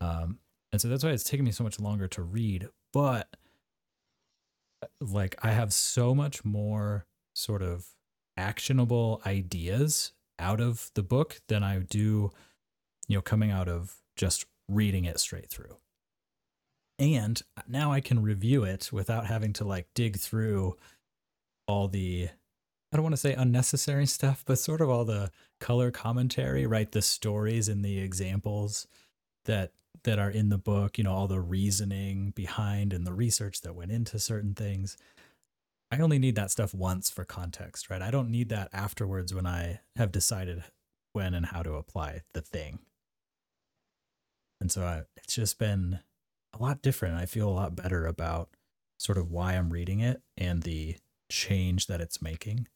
Um, 0.00 0.38
and 0.72 0.80
so 0.80 0.88
that's 0.88 1.04
why 1.04 1.10
it's 1.10 1.24
taken 1.24 1.44
me 1.44 1.52
so 1.52 1.64
much 1.64 1.80
longer 1.80 2.06
to 2.08 2.22
read. 2.22 2.68
But 2.92 3.34
like, 5.00 5.36
I 5.42 5.52
have 5.52 5.72
so 5.72 6.14
much 6.14 6.44
more 6.44 7.06
sort 7.34 7.62
of 7.62 7.86
actionable 8.36 9.22
ideas 9.24 10.12
out 10.38 10.60
of 10.60 10.90
the 10.94 11.02
book 11.02 11.40
than 11.48 11.62
I 11.62 11.78
do, 11.78 12.30
you 13.08 13.16
know, 13.16 13.22
coming 13.22 13.50
out 13.50 13.68
of 13.68 13.96
just 14.16 14.46
reading 14.68 15.04
it 15.04 15.18
straight 15.18 15.50
through 15.50 15.76
and 17.02 17.42
now 17.66 17.92
I 17.92 18.00
can 18.00 18.22
review 18.22 18.62
it 18.62 18.90
without 18.92 19.26
having 19.26 19.52
to 19.54 19.64
like 19.64 19.88
dig 19.94 20.18
through 20.18 20.76
all 21.66 21.88
the 21.88 22.28
I 22.92 22.96
don't 22.96 23.02
want 23.02 23.14
to 23.14 23.20
say 23.20 23.32
unnecessary 23.32 24.06
stuff, 24.06 24.44
but 24.46 24.58
sort 24.58 24.82
of 24.82 24.90
all 24.90 25.06
the 25.06 25.30
color 25.60 25.90
commentary, 25.90 26.66
right? 26.66 26.92
The 26.92 27.00
stories 27.00 27.68
and 27.68 27.84
the 27.84 27.98
examples 27.98 28.86
that 29.46 29.72
that 30.04 30.18
are 30.18 30.30
in 30.30 30.48
the 30.48 30.58
book, 30.58 30.98
you 30.98 31.04
know, 31.04 31.12
all 31.12 31.26
the 31.26 31.40
reasoning 31.40 32.30
behind 32.30 32.92
and 32.92 33.06
the 33.06 33.12
research 33.12 33.62
that 33.62 33.74
went 33.74 33.90
into 33.90 34.18
certain 34.18 34.54
things. 34.54 34.96
I 35.92 35.98
only 35.98 36.18
need 36.18 36.36
that 36.36 36.50
stuff 36.50 36.72
once 36.72 37.10
for 37.10 37.22
context, 37.24 37.90
right? 37.90 38.00
I 38.00 38.10
don't 38.10 38.30
need 38.30 38.48
that 38.48 38.70
afterwards 38.72 39.34
when 39.34 39.46
I 39.46 39.80
have 39.96 40.10
decided 40.10 40.64
when 41.12 41.34
and 41.34 41.44
how 41.46 41.62
to 41.62 41.74
apply 41.74 42.22
the 42.32 42.40
thing. 42.40 42.78
And 44.58 44.72
so 44.72 44.84
I, 44.84 45.02
it's 45.18 45.34
just 45.34 45.58
been 45.58 45.98
a 46.58 46.62
lot 46.62 46.80
different. 46.80 47.16
I 47.16 47.26
feel 47.26 47.46
a 47.46 47.50
lot 47.50 47.76
better 47.76 48.06
about 48.06 48.48
sort 48.98 49.18
of 49.18 49.30
why 49.30 49.52
I'm 49.52 49.70
reading 49.70 50.00
it 50.00 50.22
and 50.38 50.62
the 50.62 50.96
change 51.30 51.88
that 51.88 52.00
it's 52.00 52.22
making 52.22 52.68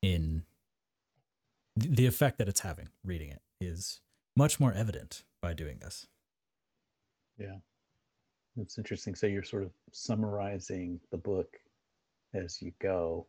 in 0.00 0.44
the 1.76 2.06
effect 2.06 2.38
that 2.38 2.48
it's 2.48 2.60
having 2.60 2.88
reading 3.04 3.28
it 3.30 3.42
is 3.60 4.00
much 4.36 4.58
more 4.58 4.72
evident 4.72 5.22
by 5.42 5.52
doing 5.52 5.78
this. 5.80 6.06
yeah 7.38 7.56
that's 8.56 8.78
interesting 8.78 9.14
so 9.14 9.26
you're 9.26 9.42
sort 9.42 9.62
of 9.62 9.70
summarizing 9.92 11.00
the 11.10 11.16
book 11.16 11.56
as 12.34 12.60
you 12.60 12.72
go. 12.80 13.26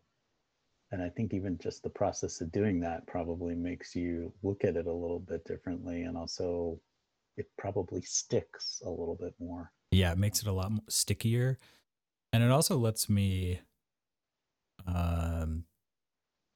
And 0.91 1.03
i 1.03 1.09
think 1.09 1.33
even 1.33 1.57
just 1.59 1.83
the 1.83 1.89
process 1.89 2.41
of 2.41 2.51
doing 2.51 2.79
that 2.79 3.05
probably 3.05 3.53
makes 3.53 3.95
you 3.95 4.33
look 4.41 4.63
at 4.63 4.75
it 4.75 4.87
a 4.87 4.91
little 4.91 5.19
bit 5.19 5.45
differently 5.45 6.01
and 6.01 6.17
also 6.17 6.79
it 7.37 7.45
probably 7.57 8.01
sticks 8.01 8.81
a 8.85 8.89
little 8.89 9.15
bit 9.15 9.33
more. 9.39 9.71
Yeah, 9.91 10.11
it 10.11 10.17
makes 10.17 10.41
it 10.41 10.47
a 10.47 10.51
lot 10.51 10.71
stickier. 10.89 11.57
And 12.33 12.43
it 12.43 12.51
also 12.51 12.77
lets 12.77 13.09
me 13.09 13.61
um 14.87 15.65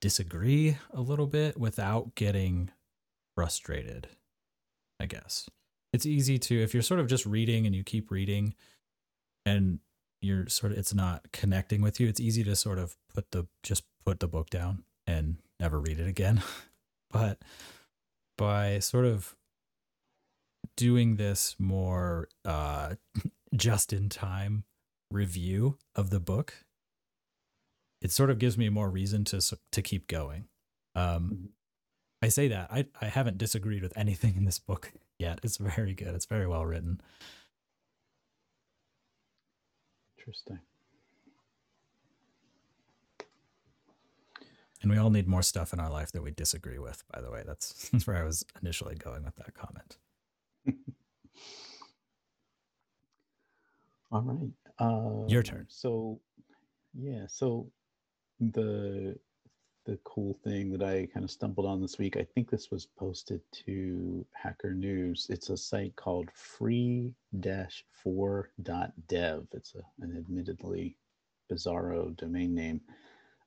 disagree 0.01 0.77
a 0.93 1.01
little 1.01 1.27
bit 1.27 1.57
without 1.57 2.15
getting 2.15 2.69
frustrated, 3.35 4.09
I 4.99 5.05
guess. 5.05 5.49
It's 5.93 6.05
easy 6.05 6.37
to 6.39 6.61
if 6.61 6.73
you're 6.73 6.83
sort 6.83 6.99
of 6.99 7.07
just 7.07 7.25
reading 7.25 7.65
and 7.65 7.75
you 7.75 7.83
keep 7.83 8.11
reading 8.11 8.55
and 9.45 9.79
you're 10.23 10.47
sort 10.47 10.71
of 10.71 10.77
it's 10.77 10.93
not 10.93 11.31
connecting 11.31 11.81
with 11.81 11.99
you, 11.99 12.07
it's 12.07 12.19
easy 12.19 12.43
to 12.43 12.55
sort 12.55 12.79
of 12.79 12.95
put 13.13 13.31
the 13.31 13.47
just 13.63 13.83
put 14.05 14.19
the 14.19 14.27
book 14.27 14.49
down 14.49 14.83
and 15.07 15.37
never 15.59 15.79
read 15.79 15.99
it 15.99 16.07
again. 16.07 16.41
but 17.11 17.41
by 18.37 18.79
sort 18.79 19.05
of 19.05 19.35
doing 20.75 21.17
this 21.17 21.55
more 21.59 22.27
uh 22.45 22.95
just 23.55 23.93
in 23.93 24.09
time 24.09 24.63
review 25.11 25.77
of 25.95 26.09
the 26.09 26.19
book 26.19 26.65
it 28.01 28.11
sort 28.11 28.29
of 28.31 28.39
gives 28.39 28.57
me 28.57 28.69
more 28.69 28.89
reason 28.89 29.23
to 29.23 29.39
to 29.71 29.81
keep 29.81 30.07
going. 30.07 30.47
Um 30.95 31.29
Mhm. 31.29 31.47
i 32.23 32.29
say 32.29 32.47
that 32.47 32.71
i 32.71 32.85
i 33.01 33.05
haven't 33.05 33.37
disagreed 33.37 33.83
with 33.83 33.95
anything 33.97 34.35
in 34.35 34.45
this 34.45 34.59
book 34.59 34.91
yet. 35.19 35.39
It's 35.43 35.57
very 35.57 35.93
good. 35.93 36.15
It's 36.15 36.25
very 36.25 36.47
well 36.47 36.65
written 36.65 36.99
interesting 40.23 40.59
And 44.83 44.91
we 44.91 44.97
all 44.97 45.09
need 45.09 45.27
more 45.29 45.41
stuff 45.41 45.71
in 45.71 45.79
our 45.79 45.89
life 45.89 46.11
that 46.11 46.21
we 46.21 46.31
disagree 46.31 46.77
with, 46.77 47.03
by 47.11 47.21
the 47.21 47.31
way. 47.31 47.41
That's, 47.47 47.89
that's 47.93 48.05
where 48.05 48.17
I 48.17 48.23
was 48.23 48.45
initially 48.61 48.95
going 48.95 49.23
with 49.23 49.35
that 49.37 49.53
comment. 49.55 49.97
All 54.11 54.21
right. 54.21 54.51
Uh, 54.77 55.25
Your 55.27 55.41
turn. 55.41 55.65
So, 55.69 56.19
yeah. 56.93 57.25
So 57.27 57.71
the 58.39 59.17
the 59.85 59.97
cool 60.03 60.37
thing 60.43 60.71
that 60.71 60.81
I 60.81 61.07
kind 61.13 61.23
of 61.23 61.31
stumbled 61.31 61.65
on 61.65 61.81
this 61.81 61.97
week, 61.97 62.15
I 62.17 62.23
think 62.23 62.49
this 62.49 62.71
was 62.71 62.85
posted 62.85 63.41
to 63.65 64.25
Hacker 64.31 64.73
News. 64.73 65.27
It's 65.29 65.49
a 65.49 65.57
site 65.57 65.95
called 65.95 66.29
free-for.dev. 66.33 67.13
It's 69.51 69.75
a, 69.75 69.81
an 70.03 70.17
admittedly 70.17 70.97
bizarro 71.51 72.15
domain 72.15 72.55
name, 72.55 72.81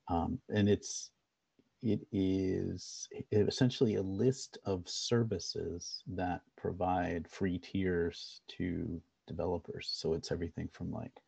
um, 0.07 0.39
and 0.49 0.69
it's 0.69 1.11
it 1.81 2.07
is 2.11 3.07
essentially 3.31 3.95
a 3.95 4.01
list 4.01 4.57
of 4.65 4.89
services 4.89 6.03
that 6.07 6.41
provide 6.55 7.27
free 7.27 7.59
tiers 7.59 8.41
to 8.47 9.01
developers. 9.27 9.89
So 9.91 10.13
it's 10.13 10.31
everything 10.31 10.69
from 10.71 10.91
like, 10.91 11.21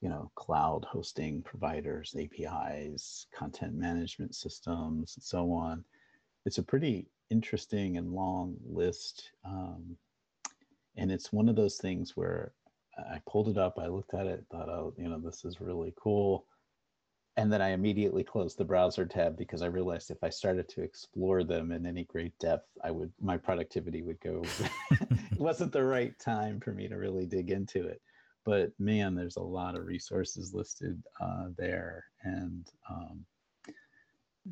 you 0.00 0.08
know, 0.08 0.30
cloud 0.36 0.84
hosting 0.84 1.42
providers, 1.42 2.14
APIs, 2.18 3.26
content 3.34 3.74
management 3.74 4.34
systems, 4.34 5.16
and 5.16 5.24
so 5.24 5.52
on. 5.52 5.84
It's 6.46 6.58
a 6.58 6.62
pretty 6.62 7.08
interesting 7.30 7.96
and 7.96 8.12
long 8.12 8.56
list. 8.64 9.32
Um, 9.44 9.96
and 10.96 11.10
it's 11.10 11.32
one 11.32 11.48
of 11.48 11.56
those 11.56 11.78
things 11.78 12.16
where 12.16 12.52
I 12.98 13.20
pulled 13.28 13.48
it 13.48 13.58
up, 13.58 13.78
I 13.78 13.86
looked 13.86 14.14
at 14.14 14.26
it, 14.26 14.44
thought, 14.50 14.68
oh, 14.68 14.94
you 14.96 15.08
know, 15.08 15.18
this 15.18 15.44
is 15.44 15.60
really 15.60 15.92
cool. 15.96 16.46
And 17.36 17.52
then 17.52 17.62
I 17.62 17.68
immediately 17.68 18.24
closed 18.24 18.58
the 18.58 18.64
browser 18.64 19.06
tab 19.06 19.36
because 19.36 19.62
I 19.62 19.66
realized 19.66 20.10
if 20.10 20.24
I 20.24 20.28
started 20.28 20.68
to 20.70 20.82
explore 20.82 21.44
them 21.44 21.70
in 21.70 21.86
any 21.86 22.02
great 22.04 22.36
depth, 22.40 22.66
I 22.82 22.90
would 22.90 23.12
my 23.20 23.36
productivity 23.36 24.02
would 24.02 24.20
go. 24.20 24.42
it 24.90 25.38
wasn't 25.38 25.70
the 25.70 25.84
right 25.84 26.18
time 26.18 26.58
for 26.58 26.72
me 26.72 26.88
to 26.88 26.96
really 26.96 27.26
dig 27.26 27.50
into 27.50 27.86
it. 27.86 28.02
But 28.48 28.72
man, 28.78 29.14
there's 29.14 29.36
a 29.36 29.42
lot 29.42 29.76
of 29.76 29.84
resources 29.84 30.54
listed 30.54 31.02
uh, 31.20 31.48
there, 31.58 32.06
and 32.22 32.66
um, 32.88 33.26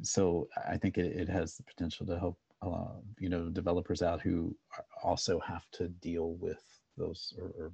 so 0.03 0.49
I 0.69 0.77
think 0.77 0.99
it, 0.99 1.17
it 1.19 1.31
has 1.31 1.57
the 1.57 1.63
potential 1.63 2.05
to 2.05 2.19
help 2.19 2.39
uh, 2.61 3.01
you 3.19 3.31
know 3.31 3.49
developers 3.49 4.03
out 4.03 4.21
who 4.21 4.55
also 5.03 5.41
have 5.41 5.65
to 5.73 5.89
deal 5.89 6.35
with 6.35 6.63
those 6.99 7.33
or, 7.41 7.47
or 7.59 7.73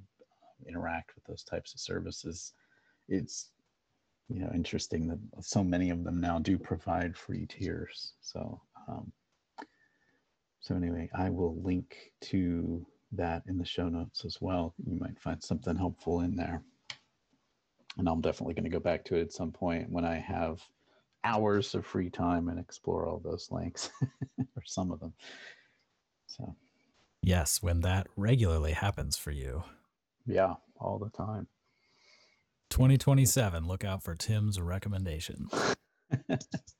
interact 0.65 1.11
with 1.13 1.25
those 1.25 1.43
types 1.43 1.73
of 1.73 1.81
services. 1.81 2.53
It's 3.09 3.49
you 4.29 4.39
know 4.39 4.51
interesting 4.55 5.09
that 5.09 5.19
so 5.43 5.61
many 5.61 5.89
of 5.89 6.05
them 6.05 6.21
now 6.21 6.39
do 6.39 6.57
provide 6.57 7.17
free 7.17 7.45
tiers 7.47 8.13
so 8.21 8.61
um, 8.87 9.11
so 10.61 10.73
anyway 10.73 11.09
i 11.13 11.29
will 11.29 11.61
link 11.61 11.97
to 12.21 12.87
that 13.15 13.43
in 13.47 13.57
the 13.57 13.65
show 13.65 13.89
notes 13.89 14.25
as 14.25 14.37
well. 14.41 14.73
You 14.85 14.97
might 14.99 15.19
find 15.19 15.43
something 15.43 15.75
helpful 15.75 16.21
in 16.21 16.35
there. 16.35 16.63
And 17.97 18.09
i'm 18.09 18.21
definitely 18.21 18.55
going 18.55 18.63
to 18.63 18.71
go 18.71 18.79
back 18.79 19.05
to 19.05 19.15
it 19.15 19.21
at 19.21 19.31
some 19.31 19.51
point 19.51 19.91
when 19.91 20.03
i 20.03 20.15
have 20.15 20.59
hours 21.23 21.75
of 21.75 21.85
free 21.85 22.09
time 22.09 22.49
and 22.49 22.59
explore 22.59 23.07
all 23.07 23.19
those 23.19 23.47
links 23.51 23.91
or 24.39 24.63
some 24.65 24.91
of 24.91 24.99
them. 24.99 25.13
So. 26.27 26.55
Yes 27.21 27.61
when 27.61 27.81
that 27.81 28.07
regularly 28.15 28.73
happens 28.73 29.15
for 29.17 29.31
you. 29.31 29.63
Yeah 30.25 30.55
all 30.79 30.99
the 30.99 31.09
time. 31.09 31.47
2027. 32.69 33.67
Look 33.67 33.85
out 33.85 34.03
for 34.03 34.15
Tim's 34.15 34.59
recommendations. 34.59 35.53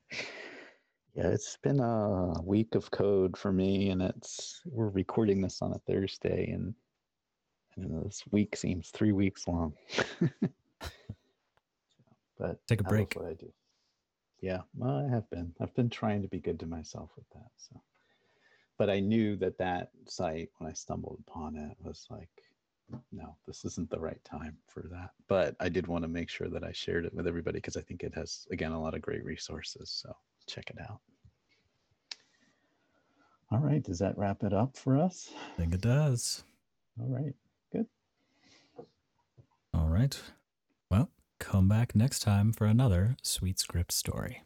yeah, 1.16 1.28
it's 1.28 1.58
been 1.62 1.80
a 1.80 2.42
week 2.42 2.76
of 2.76 2.90
code 2.92 3.38
for 3.38 3.52
me, 3.52 3.90
and 3.90 4.02
it's 4.02 4.62
we're 4.66 4.90
recording 4.90 5.42
this 5.42 5.62
on 5.62 5.74
a 5.74 5.80
Thursday, 5.80 6.50
and, 6.52 6.74
and 7.76 8.06
this 8.06 8.24
week 8.32 8.56
seems 8.56 8.90
three 8.90 9.12
weeks 9.12 9.48
long. 9.48 9.74
but 12.40 12.66
take 12.68 12.82
a 12.82 12.84
break. 12.84 13.14
What 13.14 13.28
I 13.28 13.34
do. 13.34 13.52
Yeah, 14.42 14.62
well, 14.76 15.06
I 15.06 15.10
have 15.14 15.30
been. 15.30 15.54
I've 15.62 15.76
been 15.76 15.90
trying 15.90 16.22
to 16.24 16.28
be 16.28 16.40
good 16.40 16.60
to 16.62 16.66
myself 16.66 17.12
with 17.16 17.30
that. 17.34 17.52
So, 17.58 17.80
but 18.78 18.90
I 18.90 19.00
knew 19.00 19.36
that 19.38 19.58
that 19.60 19.92
site 20.08 20.50
when 20.58 20.70
I 20.70 20.74
stumbled 20.74 21.24
upon 21.28 21.56
it 21.56 21.78
was 21.80 22.08
like 22.10 22.30
no, 23.12 23.36
this 23.48 23.66
isn't 23.66 23.90
the 23.90 24.00
right 24.00 24.24
time 24.24 24.58
for 24.68 24.84
that. 24.92 25.12
But 25.28 25.56
I 25.60 25.70
did 25.70 25.88
want 25.88 26.04
to 26.04 26.08
make 26.08 26.30
sure 26.30 26.50
that 26.50 26.64
I 26.64 26.72
shared 26.72 27.06
it 27.06 27.14
with 27.14 27.28
everybody 27.28 27.58
because 27.58 27.78
I 27.78 27.82
think 27.82 28.04
it 28.04 28.14
has, 28.16 28.48
again, 28.52 28.72
a 28.72 28.82
lot 28.82 28.94
of 28.94 29.02
great 29.02 29.24
resources. 29.24 29.90
So 29.90 30.16
check 30.48 30.70
it 30.70 30.78
out. 30.82 31.00
All 33.52 33.60
right. 33.60 33.84
Does 33.84 34.00
that 34.00 34.18
wrap 34.18 34.44
it 34.44 34.54
up 34.54 34.76
for 34.76 34.98
us? 34.98 35.32
I 35.54 35.58
think 35.58 35.74
it 35.74 35.82
does. 35.82 36.44
All 37.00 37.08
right. 37.08 37.34
Good. 37.72 37.86
All 39.74 39.88
right. 39.88 40.20
Well, 40.90 41.10
come 41.40 41.68
back 41.68 41.96
next 41.96 42.20
time 42.20 42.52
for 42.52 42.66
another 42.66 43.16
SuiteScript 43.24 43.92
story. 43.92 44.44